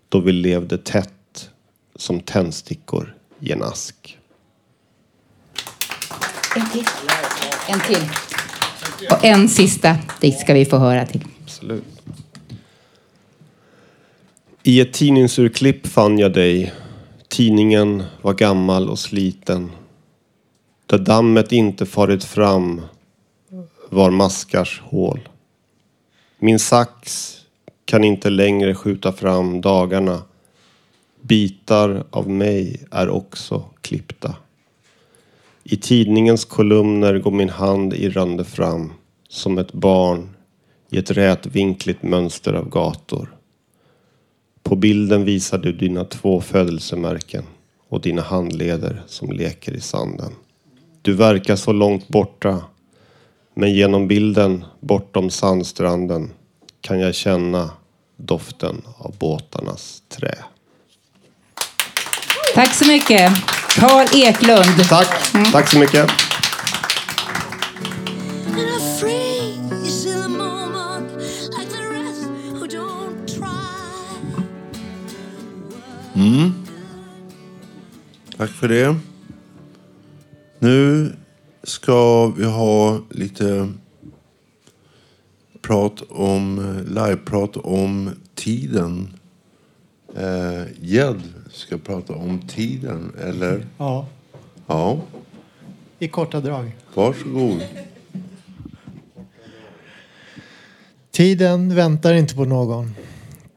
då 0.09 0.19
vi 0.19 0.31
levde 0.31 0.77
tätt 0.77 1.49
som 1.95 2.19
tändstickor 2.19 3.15
i 3.39 3.51
en 3.51 3.63
ask. 3.63 4.17
En 6.55 6.69
till. 6.69 6.85
En 7.67 7.79
till. 7.79 8.09
Och 9.11 9.25
en 9.25 9.49
sista 9.49 9.97
dikt 10.21 10.39
ska 10.39 10.53
vi 10.53 10.65
få 10.65 10.77
höra 10.77 11.05
till. 11.05 11.21
Absolut. 11.43 11.83
I 14.63 14.81
ett 14.81 14.93
tidningsurklipp 14.93 15.87
fann 15.87 16.19
jag 16.19 16.33
dig. 16.33 16.73
Tidningen 17.27 18.03
var 18.21 18.33
gammal 18.33 18.89
och 18.89 18.99
sliten. 18.99 19.71
Där 20.85 20.97
dammet 20.97 21.51
inte 21.51 21.85
farit 21.85 22.23
fram 22.23 22.81
var 23.89 24.11
maskars 24.11 24.81
hål. 24.81 25.29
Min 26.39 26.59
sax 26.59 27.31
kan 27.85 28.03
inte 28.03 28.29
längre 28.29 28.75
skjuta 28.75 29.11
fram 29.11 29.61
dagarna. 29.61 30.21
Bitar 31.21 32.03
av 32.09 32.29
mig 32.29 32.85
är 32.91 33.09
också 33.09 33.63
klippta. 33.81 34.35
I 35.63 35.77
tidningens 35.77 36.45
kolumner 36.45 37.19
går 37.19 37.31
min 37.31 37.49
hand 37.49 37.93
irrande 37.93 38.43
fram 38.43 38.93
som 39.29 39.57
ett 39.57 39.73
barn 39.73 40.29
i 40.89 40.97
ett 40.97 41.11
rätvinkligt 41.11 42.03
mönster 42.03 42.53
av 42.53 42.69
gator. 42.69 43.35
På 44.63 44.75
bilden 44.75 45.25
visar 45.25 45.57
du 45.57 45.71
dina 45.71 46.03
två 46.03 46.41
födelsemärken 46.41 47.43
och 47.89 48.01
dina 48.01 48.21
handleder 48.21 49.03
som 49.07 49.31
leker 49.31 49.73
i 49.73 49.81
sanden. 49.81 50.31
Du 51.05 51.13
verkar 51.13 51.55
så 51.55 51.71
långt 51.71 52.07
borta, 52.07 52.61
men 53.53 53.73
genom 53.73 54.07
bilden 54.07 54.65
bortom 54.79 55.29
sandstranden 55.29 56.31
kan 56.81 56.99
jag 56.99 57.15
känna 57.15 57.69
doften 58.17 58.81
av 58.97 59.15
båtarnas 59.19 60.01
trä. 60.09 60.35
Tack 62.55 62.73
så 62.73 62.87
mycket. 62.87 63.31
Carl 63.75 64.07
Eklund. 64.13 64.89
Tack. 64.89 65.07
Tack 65.51 65.69
så 65.69 65.79
mycket. 65.79 66.09
Mm. 76.15 76.53
Tack 78.37 78.49
för 78.49 78.67
det. 78.67 78.95
Nu 80.65 81.11
ska 81.63 82.27
vi 82.27 82.45
ha 82.45 82.99
lite 83.09 83.69
prat 85.61 86.01
om, 86.09 86.75
liveprat 86.87 87.57
om 87.57 88.11
tiden. 88.35 89.13
Eh, 90.15 90.63
Ged 90.81 91.21
ska 91.51 91.77
prata 91.77 92.13
om 92.13 92.47
tiden, 92.47 93.11
eller? 93.21 93.65
Ja. 93.77 94.07
Ja. 94.67 94.99
i 95.99 96.07
korta 96.07 96.39
drag. 96.39 96.75
Varsågod. 96.93 97.61
Tiden 101.11 101.75
väntar 101.75 102.13
inte 102.13 102.35
på 102.35 102.45
någon. 102.45 102.95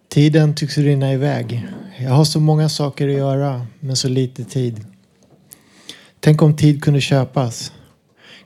Tiden 0.08 0.54
tycks 0.54 0.78
rinna 0.78 1.12
iväg. 1.12 1.66
Jag 1.98 2.10
har 2.10 2.24
så 2.24 2.40
många 2.40 2.68
saker 2.68 3.08
att 3.08 3.14
göra, 3.14 3.66
men 3.80 3.96
så 3.96 4.08
lite 4.08 4.44
tid. 4.44 4.84
Tänk 6.20 6.42
om 6.42 6.56
tid 6.56 6.82
kunde 6.82 7.00
köpas. 7.00 7.72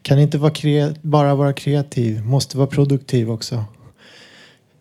Kan 0.02 0.18
inte 0.18 0.38
vara 0.38 0.52
kre- 0.52 0.96
bara 1.02 1.34
vara 1.34 1.52
kreativ, 1.52 2.24
måste 2.24 2.56
vara 2.56 2.66
produktiv 2.66 3.30
också. 3.30 3.64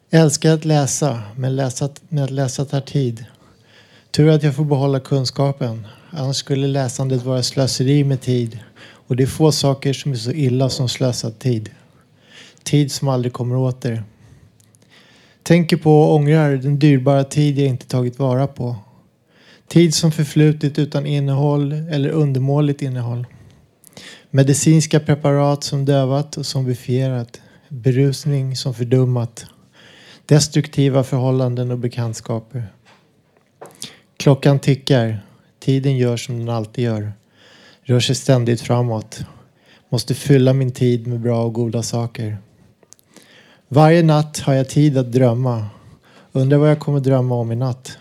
Jag 0.10 0.22
älskar 0.22 0.54
att 0.54 0.66
läsa, 0.66 1.22
men 1.36 1.56
läsa, 1.56 1.90
men 2.10 2.24
att 2.24 2.32
läsa 2.32 2.66
tar 2.66 2.82
tid. 2.82 3.26
Tur 4.12 4.30
att 4.30 4.44
jag 4.44 4.56
får 4.56 4.66
behålla 4.66 5.00
kunskapen. 5.00 5.88
Annars 6.12 6.36
skulle 6.36 6.68
läsandet 6.68 7.24
vara 7.24 7.44
slöseri 7.44 8.04
med 8.04 8.22
tid. 8.22 8.60
Och 9.08 9.16
det 9.16 9.24
är 9.24 9.28
få 9.28 9.52
saker 9.52 9.94
som 9.94 10.12
är 10.12 10.16
så 10.16 10.32
illa 10.32 10.70
som 10.70 10.90
slösad 10.90 11.40
tid. 11.40 11.70
Tid 12.64 12.92
som 12.92 13.08
aldrig 13.08 13.34
kommer 13.34 13.56
åter. 13.56 14.04
Tänker 15.44 15.78
på 15.78 16.02
och 16.02 16.16
ångrar 16.16 16.56
den 16.56 16.80
dyrbara 16.80 17.24
tid 17.24 17.60
jag 17.60 17.68
inte 17.68 17.88
tagit 17.88 18.20
vara 18.20 18.48
på. 18.48 18.76
Tid 19.72 19.94
som 19.96 20.12
förflutit 20.12 20.80
utan 20.80 21.06
innehåll 21.06 21.74
eller 21.74 22.10
undermåligt 22.10 22.82
innehåll. 22.82 23.28
Medicinska 24.30 25.00
preparat 25.00 25.64
som 25.64 25.86
dövat 25.86 26.38
och 26.38 26.46
zombifierat. 26.46 27.42
Berusning 27.70 28.56
som 28.56 28.74
fördummat. 28.74 29.46
Destruktiva 30.26 31.04
förhållanden 31.04 31.72
och 31.72 31.78
bekantskaper. 31.78 32.68
Klockan 34.18 34.60
tickar. 34.60 35.26
Tiden 35.60 35.98
gör 35.98 36.18
som 36.18 36.40
den 36.40 36.50
alltid 36.50 36.84
gör. 36.84 37.14
Rör 37.84 38.00
sig 38.00 38.16
ständigt 38.16 38.62
framåt. 38.62 39.20
Måste 39.90 40.14
fylla 40.14 40.54
min 40.54 40.72
tid 40.72 41.08
med 41.08 41.20
bra 41.20 41.44
och 41.44 41.54
goda 41.54 41.84
saker. 41.84 42.38
Varje 43.68 44.04
natt 44.04 44.40
har 44.40 44.54
jag 44.54 44.70
tid 44.70 44.98
att 44.98 45.12
drömma. 45.12 45.66
Undrar 46.32 46.58
vad 46.58 46.70
jag 46.70 46.80
kommer 46.80 47.00
drömma 47.00 47.36
om 47.36 47.52
i 47.52 47.56
natt. 47.56 47.98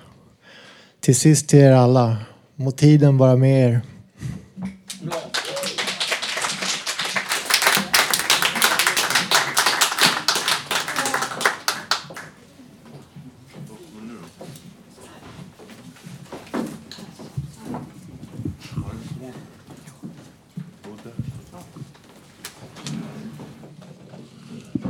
Till 1.01 1.17
sist 1.17 1.49
till 1.49 1.59
er 1.59 1.73
alla. 1.73 2.17
Må 2.57 2.71
tiden 2.71 3.19
vara 3.19 3.37
med 3.37 3.65
er. 3.69 3.81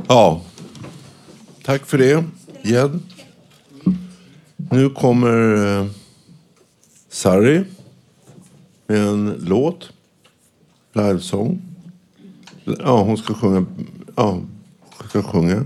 Ja, 0.09 0.41
tack 1.65 1.87
för 1.87 1.99
det, 1.99 2.25
Jed. 2.63 3.01
Nu 4.57 4.91
kommer 4.91 5.55
eh, 5.79 5.87
Sari 7.21 7.65
med 8.87 8.99
en 8.99 9.45
låt, 9.47 9.91
livesång. 10.93 11.63
Ja, 12.65 13.03
hon 13.03 13.17
ska 13.17 13.35
sjunga. 13.35 13.67
Ja, 14.17 14.31
hon 14.99 15.09
ska 15.09 15.23
sjunga. 15.23 15.63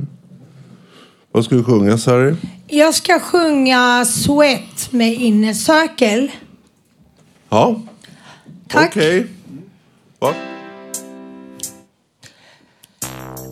Vad 1.32 1.44
ska 1.44 1.54
du 1.54 1.64
sjunga, 1.64 1.98
Sari? 1.98 2.36
Jag 2.66 2.94
ska 2.94 3.20
sjunga 3.20 4.04
Sweat 4.04 4.88
med 4.92 5.12
Inner 5.12 5.54
Circle. 5.54 6.28
Ja, 7.48 7.80
Tack. 8.68 8.88
okej. 8.88 9.26
Va? 10.18 10.34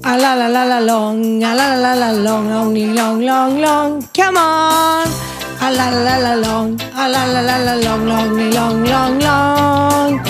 A 0.02 0.16
la 0.16 0.34
la 0.34 0.48
la 0.48 0.64
la 0.64 0.80
long, 0.80 1.44
a 1.44 1.54
la 1.54 1.76
la 1.76 1.94
la 1.94 2.12
long, 2.12 2.50
long, 2.50 2.94
long, 2.94 3.22
long, 3.22 3.60
long, 3.60 4.02
come 4.12 4.38
on. 4.38 5.31
A 5.64 5.70
la 5.70 5.90
la 5.90 6.16
la 6.16 6.34
long, 6.34 6.80
a 6.92 7.08
la 7.08 7.24
la 7.24 7.40
la 7.40 7.56
la 7.56 7.74
long, 7.76 8.04
long, 8.04 8.50
long, 8.50 8.84
long, 8.84 9.18
long. 9.20 10.24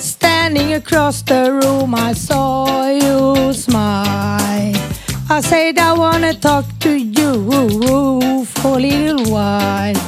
Standing 0.00 0.72
across 0.72 1.20
the 1.20 1.52
room, 1.52 1.94
I 1.94 2.14
saw 2.14 2.88
you 2.88 3.52
smile. 3.52 4.72
I 5.28 5.40
said 5.42 5.78
I 5.78 5.92
wanna 5.92 6.32
talk 6.32 6.64
to 6.80 6.96
you 6.96 8.46
for 8.46 8.78
a 8.78 8.80
little 8.80 9.30
while. 9.30 10.00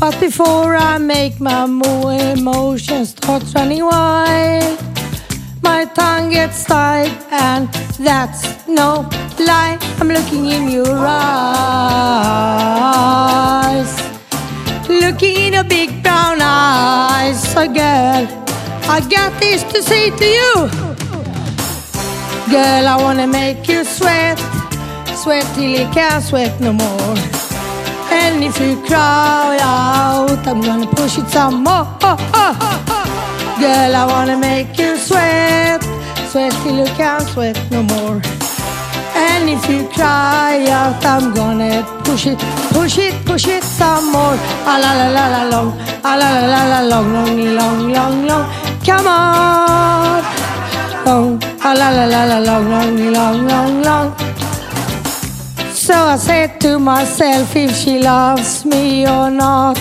But 0.00 0.18
before 0.18 0.74
I 0.74 0.96
make 0.96 1.38
my 1.38 1.66
move, 1.66 2.38
emotions 2.38 3.10
start 3.10 3.42
running 3.54 3.84
wild. 3.84 4.97
My 5.68 5.84
tongue 5.84 6.30
gets 6.30 6.64
tied, 6.64 7.12
and 7.30 7.68
that's 8.08 8.42
no 8.66 9.06
lie. 9.38 9.76
I'm 10.00 10.08
looking 10.08 10.46
in 10.46 10.70
your 10.70 10.96
eyes. 10.96 11.50
Looking 14.88 15.36
in 15.44 15.52
your 15.52 15.64
big 15.64 16.02
brown 16.02 16.38
eyes. 16.40 17.38
So, 17.52 17.66
girl, 17.80 18.24
I 18.94 18.96
got 19.16 19.30
this 19.42 19.62
to 19.72 19.82
say 19.82 20.04
to 20.20 20.26
you. 20.38 20.54
Girl, 22.54 22.84
I 22.94 22.96
wanna 23.04 23.26
make 23.26 23.68
you 23.68 23.84
sweat. 23.84 24.38
Sweat 25.22 25.46
till 25.54 25.70
you 25.78 25.86
can't 25.96 26.24
sweat 26.24 26.58
no 26.60 26.72
more. 26.72 27.16
And 28.20 28.42
if 28.42 28.58
you 28.58 28.72
cry 28.88 29.58
out, 29.60 30.46
I'm 30.50 30.60
gonna 30.62 30.88
push 30.98 31.18
it 31.18 31.28
some 31.28 31.62
more. 31.62 31.86
Girl, 33.60 33.96
I 33.96 34.06
wanna 34.06 34.38
make 34.38 34.78
you 34.78 34.96
sweat, 34.96 35.82
sweat 36.30 36.52
till 36.62 36.78
you 36.78 36.86
can't 36.94 37.26
sweat 37.26 37.58
no 37.72 37.82
more. 37.82 38.22
And 39.16 39.50
if 39.50 39.68
you 39.68 39.88
cry 39.88 40.64
out, 40.70 41.04
I'm 41.04 41.34
gonna 41.34 41.82
push 42.04 42.28
it, 42.28 42.38
push 42.70 42.98
it, 42.98 43.14
push 43.26 43.48
it 43.48 43.64
some 43.64 44.12
more. 44.12 44.38
A 44.62 44.78
la 44.78 44.92
la 45.00 45.08
la 45.10 45.26
la 45.34 45.42
long, 45.50 45.72
a 46.04 46.12
la 46.20 46.28
la 46.38 46.46
la 46.54 46.62
la 46.70 46.80
long, 46.82 47.12
long, 47.12 47.54
long, 47.58 47.92
long, 47.92 48.26
long. 48.26 48.44
Come 48.86 49.08
on, 49.08 50.22
long, 51.04 51.42
a 51.64 51.74
la 51.74 51.88
la 51.90 52.04
la 52.04 52.24
la 52.26 52.38
long, 52.38 52.70
long, 52.70 53.12
long, 53.12 53.48
long, 53.48 53.82
long. 53.82 54.08
So 55.72 55.94
I 55.94 56.16
said 56.16 56.60
to 56.60 56.78
myself 56.78 57.56
if 57.56 57.74
she 57.74 57.98
loves 57.98 58.64
me 58.64 59.04
or 59.08 59.32
not. 59.32 59.80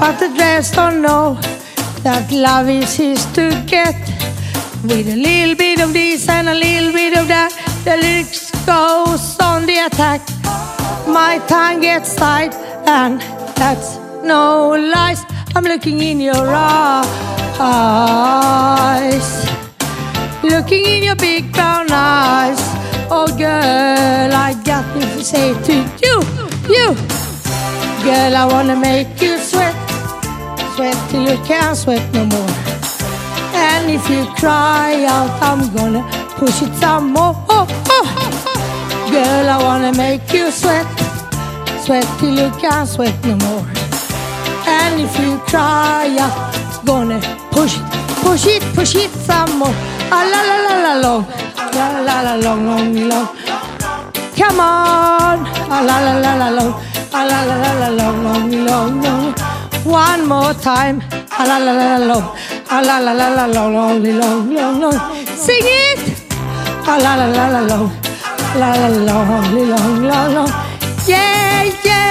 But 0.00 0.16
the 0.18 0.30
rest 0.38 0.76
don't 0.76 1.02
know 1.02 1.38
that 2.02 2.30
love 2.30 2.68
is 2.68 2.94
his 2.96 3.24
to 3.32 3.50
get. 3.66 3.96
With 4.84 5.08
a 5.08 5.16
little 5.16 5.56
bit 5.56 5.80
of 5.80 5.92
this 5.92 6.28
and 6.28 6.48
a 6.48 6.54
little 6.54 6.92
bit 6.92 7.16
of 7.16 7.26
that, 7.28 7.52
the 7.84 7.96
lyrics 7.96 8.50
goes 8.64 9.38
on 9.40 9.66
the 9.66 9.78
attack. 9.86 10.20
My 11.08 11.38
tongue 11.48 11.80
gets 11.80 12.14
tied, 12.14 12.54
and 12.86 13.20
that's 13.56 13.98
no 14.22 14.70
lies. 14.70 15.24
I'm 15.56 15.64
looking 15.64 16.00
in 16.00 16.20
your 16.20 16.46
eyes, 16.54 17.68
looking 20.44 20.84
in 20.84 21.02
your 21.02 21.16
big 21.16 21.52
brown 21.52 21.90
eyes. 21.90 22.60
Oh, 23.10 23.26
girl, 23.36 24.32
I 24.32 24.54
got 24.64 24.84
this 24.94 25.16
to 25.16 25.24
say 25.24 25.54
to 25.68 25.74
you, 26.04 26.22
you. 26.68 26.94
Girl, 28.04 28.36
I 28.36 28.44
wanna 28.50 28.76
make 28.76 29.20
you 29.20 29.38
sweat 29.38 29.87
sweat 30.78 31.10
till 31.10 31.24
you 31.28 31.36
can't 31.44 31.76
sweat 31.76 32.04
no 32.14 32.24
more. 32.24 32.52
And 33.52 33.90
if 33.90 34.08
you 34.08 34.24
cry 34.38 35.04
out, 35.06 35.30
I'm 35.42 35.74
gonna 35.74 36.02
push 36.38 36.62
it 36.62 36.72
some 36.74 37.12
more. 37.12 37.34
Oh, 37.48 37.66
oh. 37.94 38.06
Girl, 39.10 39.46
I 39.54 39.58
wanna 39.60 39.92
make 39.92 40.32
you 40.32 40.52
sweat, 40.52 40.86
sweat 41.84 42.06
till 42.20 42.30
you 42.42 42.50
can't 42.62 42.88
sweat 42.88 43.16
no 43.24 43.34
more. 43.46 43.64
And 44.68 45.00
if 45.00 45.18
you 45.18 45.38
cry 45.50 46.16
out, 46.24 46.36
gonna 46.84 47.18
push 47.50 47.74
it, 47.76 47.86
push 48.22 48.46
it, 48.46 48.62
push 48.76 48.94
it 48.94 49.10
some 49.26 49.58
more. 49.58 49.74
Ah, 50.14 50.22
la 50.32 50.40
la 50.48 50.56
la 50.66 50.74
la 50.86 50.92
long, 51.04 51.22
la 51.74 51.86
la 52.06 52.16
la 52.26 52.34
long, 52.36 52.62
long, 52.70 52.94
long. 53.10 53.28
Come 54.38 54.60
on, 54.60 55.38
ah, 55.74 55.82
la 55.88 55.96
la 56.06 56.14
la 56.24 56.32
la 56.42 56.48
long, 56.58 56.74
ah, 57.12 57.24
la 57.30 57.38
la 57.48 57.56
la 57.64 57.72
la 57.82 57.88
long, 57.98 58.22
long, 58.22 58.50
long, 58.68 59.02
long. 59.02 59.47
One 59.84 60.26
more 60.26 60.54
time. 60.54 61.02
La 61.38 61.58
la 61.58 61.72
la 61.72 61.96
la. 61.96 62.34
A 62.70 62.82
la 62.82 62.98
la 62.98 63.12
la 63.12 63.28
la 63.28 63.46
long, 63.46 64.02
long, 64.02 64.54
long, 64.54 64.80
long. 64.80 64.98
Sing 65.36 65.62
it. 65.62 65.98
La 66.86 66.96
la 66.96 67.14
la 67.16 67.48
la 67.48 67.60
long. 67.60 67.90
La 68.58 68.74
la 68.74 68.88
long, 68.88 69.54
long, 69.54 70.02
long, 70.02 70.34
long. 70.34 70.50
Yeah, 71.06 71.64
yeah. 71.84 72.07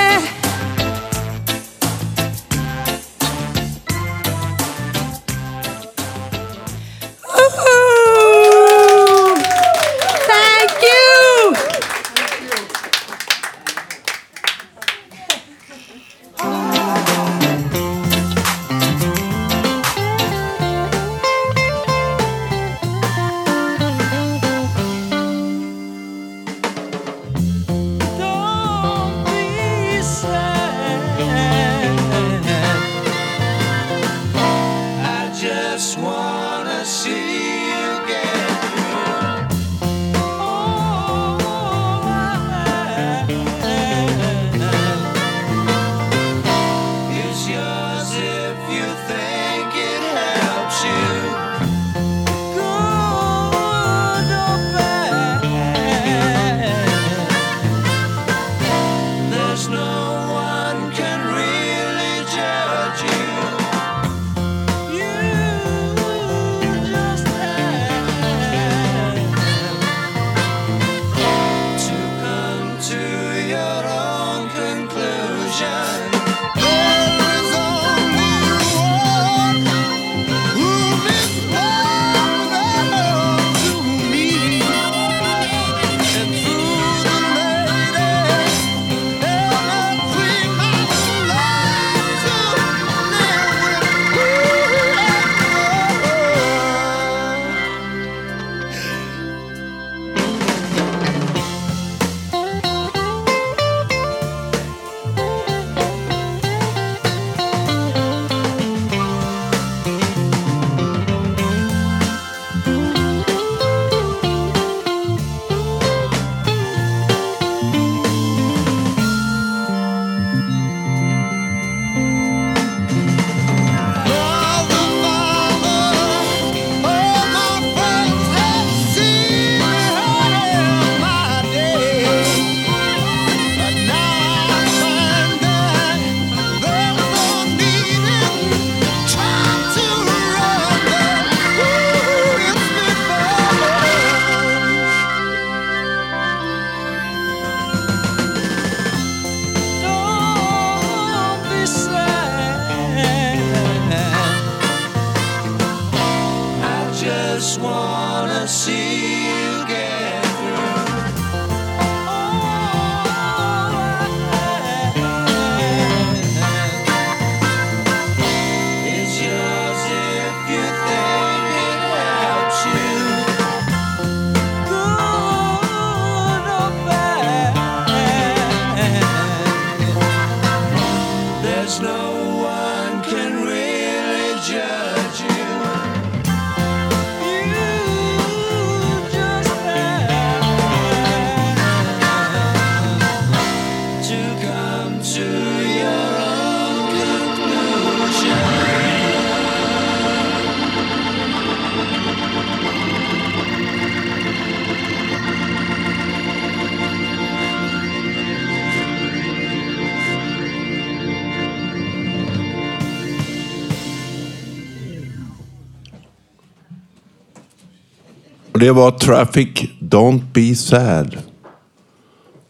Och 218.58 218.62
det 218.62 218.72
var 218.72 218.92
Traffic 218.92 219.50
Don't 219.80 220.22
Be 220.34 220.56
Sad. 220.56 221.18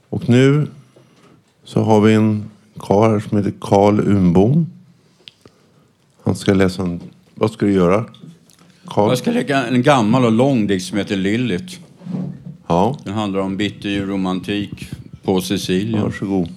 Och 0.10 0.30
nu 0.30 0.68
så 1.64 1.82
har 1.82 2.02
vi 2.02 2.14
en 2.14 2.50
karl 2.80 3.12
här 3.12 3.20
som 3.20 3.38
heter 3.38 3.54
Karl 3.62 4.00
Unbom. 4.00 4.68
Han 6.24 6.36
ska 6.36 6.54
läsa 6.54 6.82
en... 6.82 7.00
Vad 7.36 7.52
ska 7.52 7.66
du 7.66 7.74
göra? 7.74 8.06
Karl? 8.86 9.10
Jag 9.10 9.18
ska 9.18 9.32
lägga 9.32 9.66
en 9.66 9.84
gammal 9.84 10.26
och 10.26 10.32
lång 10.32 10.68
dikt 10.68 10.86
som 10.86 10.98
heter 10.98 11.16
Lillit. 11.16 11.80
Ja. 12.68 12.98
Den 13.04 13.14
handlar 13.14 13.40
om 13.40 13.58
bitterljuv 13.58 14.08
romantik 14.08 14.90
på 15.24 15.42
Sicilien. 15.42 16.04
Varsågod. 16.04 16.50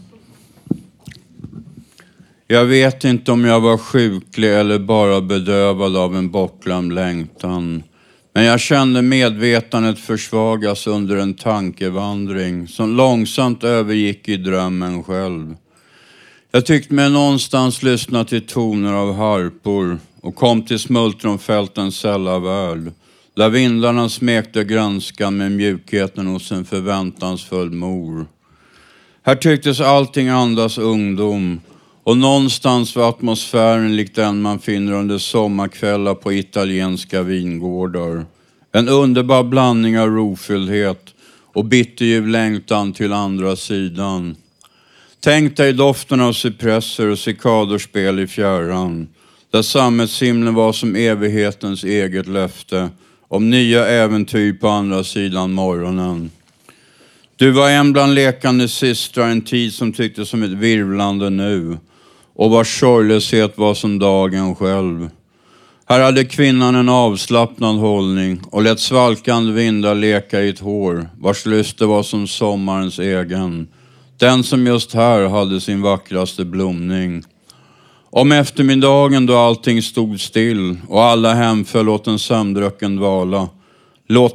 Jag 2.46 2.64
vet 2.64 3.04
inte 3.04 3.32
om 3.32 3.44
jag 3.44 3.60
var 3.60 3.78
sjuklig 3.78 4.54
eller 4.54 4.78
bara 4.78 5.20
bedövad 5.20 5.96
av 5.96 6.16
en 6.16 6.30
bortglömd 6.30 6.92
längtan. 6.92 7.82
Men 8.32 8.44
jag 8.44 8.60
kände 8.60 9.02
medvetandet 9.02 9.98
försvagas 9.98 10.86
under 10.86 11.16
en 11.16 11.34
tankevandring 11.34 12.68
som 12.68 12.96
långsamt 12.96 13.64
övergick 13.64 14.28
i 14.28 14.36
drömmen 14.36 15.04
själv. 15.04 15.56
Jag 16.52 16.66
tyckte 16.66 16.94
mig 16.94 17.10
någonstans 17.10 17.82
lyssna 17.82 18.24
till 18.24 18.46
toner 18.46 18.92
av 18.92 19.14
harpor 19.14 19.98
och 20.20 20.34
kom 20.34 20.62
till 20.62 20.78
smultronfältens 20.78 21.96
sälla 21.96 22.38
värld. 22.38 22.92
Där 23.34 23.48
vindarna 23.48 24.08
smekte 24.08 24.64
grönskan 24.64 25.36
med 25.36 25.52
mjukheten 25.52 26.26
hos 26.26 26.52
en 26.52 26.64
förväntansfull 26.64 27.70
mor. 27.70 28.26
Här 29.22 29.34
tycktes 29.34 29.80
allting 29.80 30.28
andas 30.28 30.78
ungdom 30.78 31.60
och 32.10 32.16
någonstans 32.16 32.96
var 32.96 33.08
atmosfären 33.08 33.96
lik 33.96 34.14
den 34.14 34.42
man 34.42 34.58
finner 34.58 34.92
under 34.92 35.18
sommarkvällar 35.18 36.14
på 36.14 36.32
italienska 36.32 37.22
vingårdar. 37.22 38.24
En 38.72 38.88
underbar 38.88 39.44
blandning 39.44 39.98
av 39.98 40.08
rofylldhet 40.08 41.14
och 41.54 41.64
bitterljuv 41.64 42.28
längtan 42.28 42.92
till 42.92 43.12
andra 43.12 43.56
sidan. 43.56 44.36
Tänk 45.20 45.56
dig 45.56 45.72
doften 45.72 46.20
av 46.20 46.32
cypresser 46.32 47.06
och 47.06 47.18
cikadorspel 47.18 48.20
i 48.20 48.26
fjärran. 48.26 49.08
Där 49.50 49.62
sammetshimlen 49.62 50.54
var 50.54 50.72
som 50.72 50.96
evighetens 50.96 51.84
eget 51.84 52.26
löfte 52.26 52.88
om 53.28 53.50
nya 53.50 53.86
äventyr 53.86 54.52
på 54.52 54.68
andra 54.68 55.04
sidan 55.04 55.52
morgonen. 55.52 56.30
Du 57.36 57.50
var 57.50 57.70
en 57.70 57.92
bland 57.92 58.14
lekande 58.14 58.68
systrar 58.68 59.28
en 59.28 59.42
tid 59.42 59.72
som 59.72 59.92
tycktes 59.92 60.28
som 60.28 60.42
ett 60.42 60.50
virvlande 60.50 61.30
nu 61.30 61.78
och 62.40 62.50
vars 62.50 62.80
sorglöshet 62.80 63.58
var 63.58 63.74
som 63.74 63.98
dagen 63.98 64.54
själv. 64.54 65.10
Här 65.88 66.00
hade 66.00 66.24
kvinnan 66.24 66.74
en 66.74 66.88
avslappnad 66.88 67.76
hållning 67.76 68.40
och 68.50 68.62
lät 68.62 68.80
svalkande 68.80 69.52
vindar 69.52 69.94
leka 69.94 70.40
i 70.40 70.48
ett 70.48 70.58
hår 70.58 71.08
vars 71.18 71.46
lyster 71.46 71.86
var 71.86 72.02
som 72.02 72.26
sommarens 72.26 72.98
egen. 72.98 73.68
Den 74.18 74.44
som 74.44 74.66
just 74.66 74.94
här 74.94 75.28
hade 75.28 75.60
sin 75.60 75.82
vackraste 75.82 76.44
blomning. 76.44 77.22
Om 78.10 78.32
eftermiddagen 78.32 79.26
då 79.26 79.36
allting 79.36 79.82
stod 79.82 80.20
still 80.20 80.76
och 80.88 81.04
alla 81.04 81.34
hemföll 81.34 81.88
åt 81.88 82.06
en 82.06 82.18
sömndrucken 82.18 82.96
dvala 82.96 83.48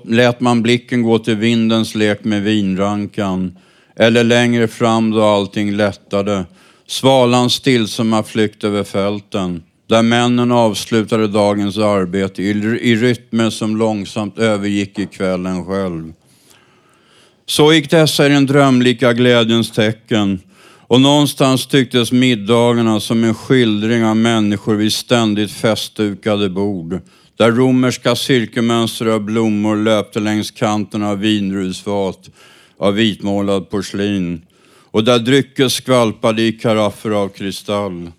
lät 0.03 0.39
man 0.39 0.61
blicken 0.61 1.03
gå 1.03 1.19
till 1.19 1.35
vindens 1.35 1.95
lek 1.95 2.23
med 2.23 2.43
vinrankan 2.43 3.57
eller 3.95 4.23
längre 4.23 4.67
fram 4.67 5.11
då 5.11 5.23
allting 5.23 5.71
lättade 5.71 6.45
Svalans 6.87 7.53
stillsamma 7.53 8.23
flykt 8.23 8.63
över 8.63 8.83
fälten, 8.83 9.63
där 9.87 10.03
männen 10.03 10.51
avslutade 10.51 11.27
dagens 11.27 11.77
arbete 11.77 12.43
i, 12.43 12.49
i 12.81 12.95
rytmer 12.95 13.49
som 13.49 13.77
långsamt 13.77 14.39
övergick 14.39 14.99
i 14.99 15.05
kvällen 15.05 15.65
själv. 15.65 16.13
Så 17.45 17.73
gick 17.73 17.89
dessa 17.89 18.25
i 18.25 18.29
den 18.29 18.45
drömlika 18.45 19.13
glädjens 19.13 19.71
tecken 19.71 20.39
och 20.87 21.01
någonstans 21.01 21.67
tycktes 21.67 22.11
middagarna 22.11 22.99
som 22.99 23.23
en 23.23 23.35
skildring 23.35 24.05
av 24.05 24.17
människor 24.17 24.75
vid 24.75 24.93
ständigt 24.93 25.51
festdukade 25.51 26.49
bord, 26.49 26.99
där 27.37 27.51
romerska 27.51 28.15
cirkelmönster 28.15 29.05
av 29.05 29.21
blommor 29.21 29.75
löpte 29.75 30.19
längs 30.19 30.51
kanten 30.51 31.03
av 31.03 31.19
vinrusfat 31.19 32.29
av 32.77 32.93
vitmålad 32.93 33.69
porslin 33.69 34.41
och 34.95 35.03
där 35.03 35.19
drycker 35.19 35.67
skvalpade 35.67 36.41
i 36.41 36.51
karaffer 36.51 37.11
av 37.11 37.29
kristall, 37.29 38.11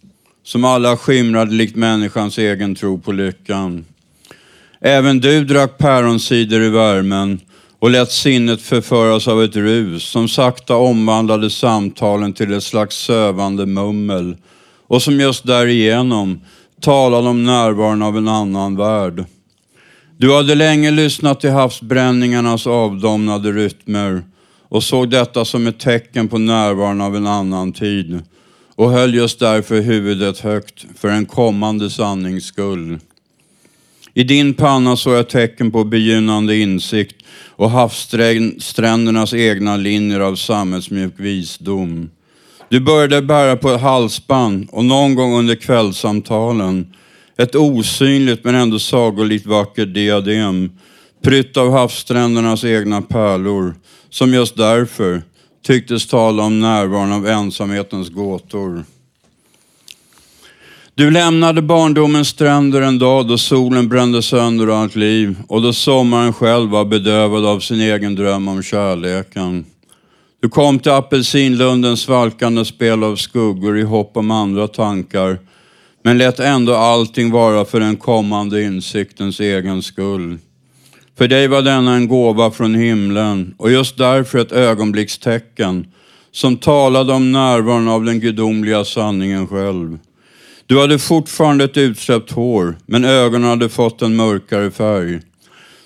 som 0.44 0.64
alla 0.64 0.96
skimrade 0.96 1.54
likt 1.54 1.76
människans 1.76 2.38
egen 2.38 2.74
tro 2.74 2.98
på 2.98 3.12
lyckan. 3.12 3.84
Även 4.80 5.20
du 5.20 5.44
drack 5.44 5.78
päronsider 5.78 6.60
i 6.60 6.68
värmen 6.68 7.40
och 7.78 7.90
lät 7.90 8.12
sinnet 8.12 8.62
förföras 8.62 9.28
av 9.28 9.42
ett 9.42 9.56
rus 9.56 10.02
som 10.02 10.28
sakta 10.28 10.76
omvandlade 10.76 11.50
samtalen 11.50 12.32
till 12.32 12.52
ett 12.52 12.62
slags 12.62 12.96
sövande 12.96 13.66
mummel 13.66 14.36
och 14.86 15.02
som 15.02 15.20
just 15.20 15.46
därigenom 15.46 16.40
talade 16.80 17.28
om 17.28 17.44
närvaron 17.44 18.02
av 18.02 18.16
en 18.16 18.28
annan 18.28 18.76
värld. 18.76 19.24
Du 20.16 20.34
hade 20.34 20.54
länge 20.54 20.90
lyssnat 20.90 21.40
till 21.40 21.50
havsbränningarnas 21.50 22.66
avdomnade 22.66 23.52
rytmer 23.52 24.22
och 24.68 24.82
såg 24.82 25.10
detta 25.10 25.44
som 25.44 25.66
ett 25.66 25.78
tecken 25.78 26.28
på 26.28 26.38
närvaron 26.38 27.00
av 27.00 27.16
en 27.16 27.26
annan 27.26 27.72
tid 27.72 28.22
och 28.74 28.90
höll 28.90 29.14
just 29.14 29.38
därför 29.38 29.80
huvudet 29.80 30.38
högt 30.38 30.86
för 30.98 31.08
en 31.08 31.26
kommande 31.26 31.90
sannings 31.90 32.44
skull. 32.44 32.98
I 34.14 34.24
din 34.24 34.54
panna 34.54 34.96
såg 34.96 35.14
jag 35.14 35.28
tecken 35.28 35.70
på 35.70 35.84
begynnande 35.84 36.56
insikt 36.56 37.16
och 37.48 37.70
havssträndernas 37.70 39.34
egna 39.34 39.76
linjer 39.76 40.20
av 40.20 40.34
sammetsmjuk 40.34 41.14
visdom. 41.16 42.10
Du 42.68 42.80
började 42.80 43.22
bära 43.22 43.56
på 43.56 43.70
ett 43.70 43.80
halsband 43.80 44.68
och 44.72 44.84
någon 44.84 45.14
gång 45.14 45.38
under 45.38 45.54
kvällssamtalen 45.54 46.94
ett 47.38 47.54
osynligt 47.54 48.44
men 48.44 48.54
ändå 48.54 48.78
sagolikt 48.78 49.46
vackert 49.46 49.94
diadem 49.94 50.70
prytt 51.22 51.56
av 51.56 51.70
havssträndernas 51.70 52.64
egna 52.64 53.02
pärlor 53.02 53.74
som 54.16 54.34
just 54.34 54.56
därför 54.56 55.22
tycktes 55.66 56.06
tala 56.06 56.42
om 56.42 56.60
närvaron 56.60 57.12
av 57.12 57.26
ensamhetens 57.26 58.08
gåtor. 58.08 58.84
Du 60.94 61.10
lämnade 61.10 61.62
barndomens 61.62 62.28
stränder 62.28 62.82
en 62.82 62.98
dag 62.98 63.28
då 63.28 63.38
solen 63.38 63.88
brände 63.88 64.22
sönder 64.22 64.68
allt 64.68 64.96
liv 64.96 65.36
och 65.48 65.62
då 65.62 65.72
sommaren 65.72 66.32
själv 66.32 66.70
var 66.70 66.84
bedövad 66.84 67.46
av 67.46 67.60
sin 67.60 67.80
egen 67.80 68.14
dröm 68.14 68.48
om 68.48 68.62
kärleken. 68.62 69.64
Du 70.42 70.48
kom 70.48 70.78
till 70.78 70.92
apelsinlundens 70.92 72.00
svalkande 72.00 72.64
spel 72.64 73.04
av 73.04 73.16
skuggor 73.16 73.78
i 73.78 73.82
hopp 73.82 74.16
om 74.16 74.30
andra 74.30 74.68
tankar 74.68 75.38
men 76.02 76.18
lät 76.18 76.40
ändå 76.40 76.74
allting 76.74 77.30
vara 77.30 77.64
för 77.64 77.80
den 77.80 77.96
kommande 77.96 78.62
insiktens 78.62 79.40
egen 79.40 79.82
skull. 79.82 80.38
För 81.18 81.28
dig 81.28 81.48
var 81.48 81.62
denna 81.62 81.94
en 81.94 82.08
gåva 82.08 82.50
från 82.50 82.74
himlen 82.74 83.54
och 83.56 83.70
just 83.70 83.98
därför 83.98 84.38
ett 84.38 84.52
ögonblickstecken 84.52 85.86
som 86.32 86.56
talade 86.56 87.12
om 87.12 87.32
närvaron 87.32 87.88
av 87.88 88.04
den 88.04 88.20
gudomliga 88.20 88.84
sanningen 88.84 89.46
själv. 89.46 89.98
Du 90.66 90.80
hade 90.80 90.98
fortfarande 90.98 91.64
ett 91.64 91.76
utsläppt 91.76 92.30
hår, 92.30 92.76
men 92.86 93.04
ögonen 93.04 93.50
hade 93.50 93.68
fått 93.68 94.02
en 94.02 94.16
mörkare 94.16 94.70
färg. 94.70 95.20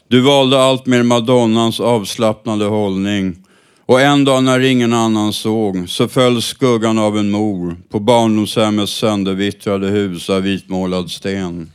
Du 0.09 0.20
valde 0.20 0.62
allt 0.62 0.87
mer 0.87 1.03
Madonnans 1.03 1.81
avslappnade 1.81 2.64
hållning 2.64 3.37
och 3.87 4.01
en 4.01 4.24
dag 4.24 4.45
när 4.45 4.61
ingen 4.61 4.93
annan 4.93 5.33
såg 5.33 5.89
så 5.89 6.09
föll 6.09 6.43
skuggan 6.43 6.99
av 6.99 7.18
en 7.18 7.31
mor 7.31 7.76
på 7.91 8.01
barndomshemmets 8.01 8.93
söndervittrade 8.93 9.87
hus 9.87 10.31
av 10.31 10.43
vitmålad 10.43 11.11
sten. 11.11 11.72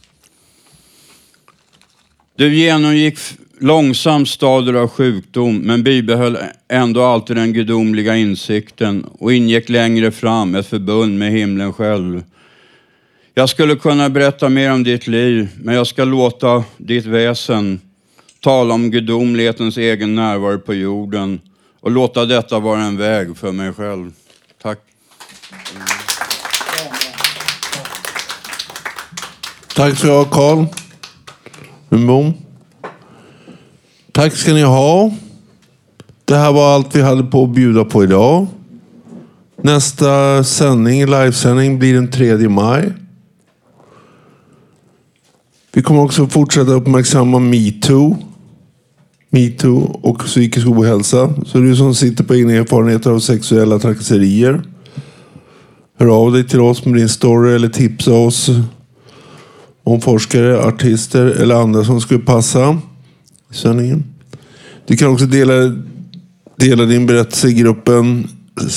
Du 2.38 2.56
genomgick 2.56 3.18
långsam 3.60 4.26
stadier 4.26 4.74
av 4.74 4.88
sjukdom 4.88 5.58
men 5.58 5.84
bibehöll 5.84 6.38
ändå 6.68 7.03
alltid 7.03 7.36
den 7.36 7.53
gudomliga 7.53 8.16
insikten 8.16 9.06
och 9.20 9.34
ingick 9.34 9.70
längre 9.70 10.12
fram 10.12 10.56
ett 10.56 10.68
förbund 10.68 11.20
med 11.20 11.32
himlen 11.32 11.74
själv. 11.74 12.24
Jag 13.34 13.49
skulle 13.49 13.76
kunna 13.76 14.10
berätta 14.10 14.49
mer 14.49 14.72
om 14.72 14.84
ditt 14.84 15.08
liv, 15.08 15.49
men 15.58 15.76
jag 15.76 15.88
ska 15.88 16.03
låta 16.03 16.64
ditt 16.78 17.06
väsen 17.06 17.80
tala 18.39 18.74
om 18.74 18.91
gudomlighetens 18.91 19.78
egen 19.78 20.16
närvaro 20.16 20.60
på 20.60 20.74
jorden 20.74 21.39
och 21.80 21.91
låta 21.91 22.26
detta 22.26 22.60
vara 22.60 22.82
en 22.82 22.97
väg 22.97 23.38
för 23.38 23.51
mig 23.51 23.74
själv. 23.74 24.12
Tack. 24.62 24.80
Tack 29.76 29.97
ska 29.97 30.08
du 30.08 30.14
ha, 30.14 30.26
Carl. 30.26 30.66
Bom. 31.89 32.45
Tack 34.16 34.36
ska 34.36 34.53
ni 34.53 34.61
ha. 34.61 35.11
Det 36.26 36.36
här 36.36 36.51
var 36.51 36.76
allt 36.76 36.95
vi 36.95 37.01
hade 37.01 37.24
på 37.24 37.43
att 37.43 37.49
bjuda 37.49 37.86
på 37.86 38.03
idag. 38.03 38.47
Nästa 39.61 40.43
sändning, 40.43 41.05
livesändning, 41.05 41.80
blir 41.80 41.93
den 41.93 42.11
3 42.11 42.49
maj. 42.49 42.93
Vi 45.74 45.82
kommer 45.82 46.01
också 46.01 46.28
fortsätta 46.28 46.72
uppmärksamma 46.72 47.39
metoo. 47.39 48.18
metoo 49.30 49.99
och 50.01 50.20
psykisk 50.20 50.68
ohälsa. 50.68 51.34
Så 51.45 51.57
du 51.57 51.76
som 51.76 51.95
sitter 51.95 52.24
på 52.24 52.36
egna 52.36 52.53
erfarenheter 52.53 53.11
av 53.11 53.20
sexuella 53.20 53.80
trakasserier. 53.80 54.61
Hör 55.97 56.07
av 56.07 56.32
dig 56.32 56.47
till 56.47 56.61
oss 56.61 56.86
med 56.86 56.95
din 56.95 57.09
story 57.09 57.55
eller 57.55 57.70
tipsa 57.70 58.11
oss 58.11 58.49
om 59.84 60.01
forskare, 60.01 60.63
artister 60.63 61.26
eller 61.26 61.55
andra 61.55 61.84
som 61.84 62.01
skulle 62.01 62.20
passa 62.20 62.78
sändningen. 63.56 64.03
Du 64.88 64.97
kan 64.97 65.12
också 65.12 65.26
dela, 65.26 65.53
dela 66.58 66.86
din 66.86 67.06
berättelse 67.06 67.47
i 67.47 67.53
gruppen 67.53 68.28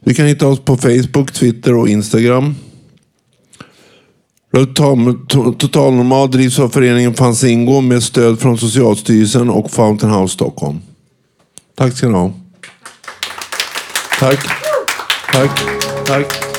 Du 0.00 0.14
kan 0.14 0.26
hitta 0.26 0.46
oss 0.46 0.60
på 0.60 0.76
Facebook, 0.76 1.32
Twitter 1.32 1.74
och 1.74 1.88
Instagram. 1.88 2.54
Totalnormal 5.58 6.30
drivs 6.30 6.58
av 6.58 6.68
föreningen 6.68 7.14
Fanzingo 7.14 7.80
med 7.80 8.02
stöd 8.02 8.40
från 8.40 8.58
Socialstyrelsen 8.58 9.50
och 9.50 9.70
Fountain 9.70 10.12
House 10.12 10.34
Stockholm. 10.34 10.78
Tack 11.74 11.96
ska 11.96 12.08
ni 12.08 12.14
ha. 12.14 12.32
Tack. 14.18 14.38
Tack. 15.32 15.60
Tack. 16.06 16.53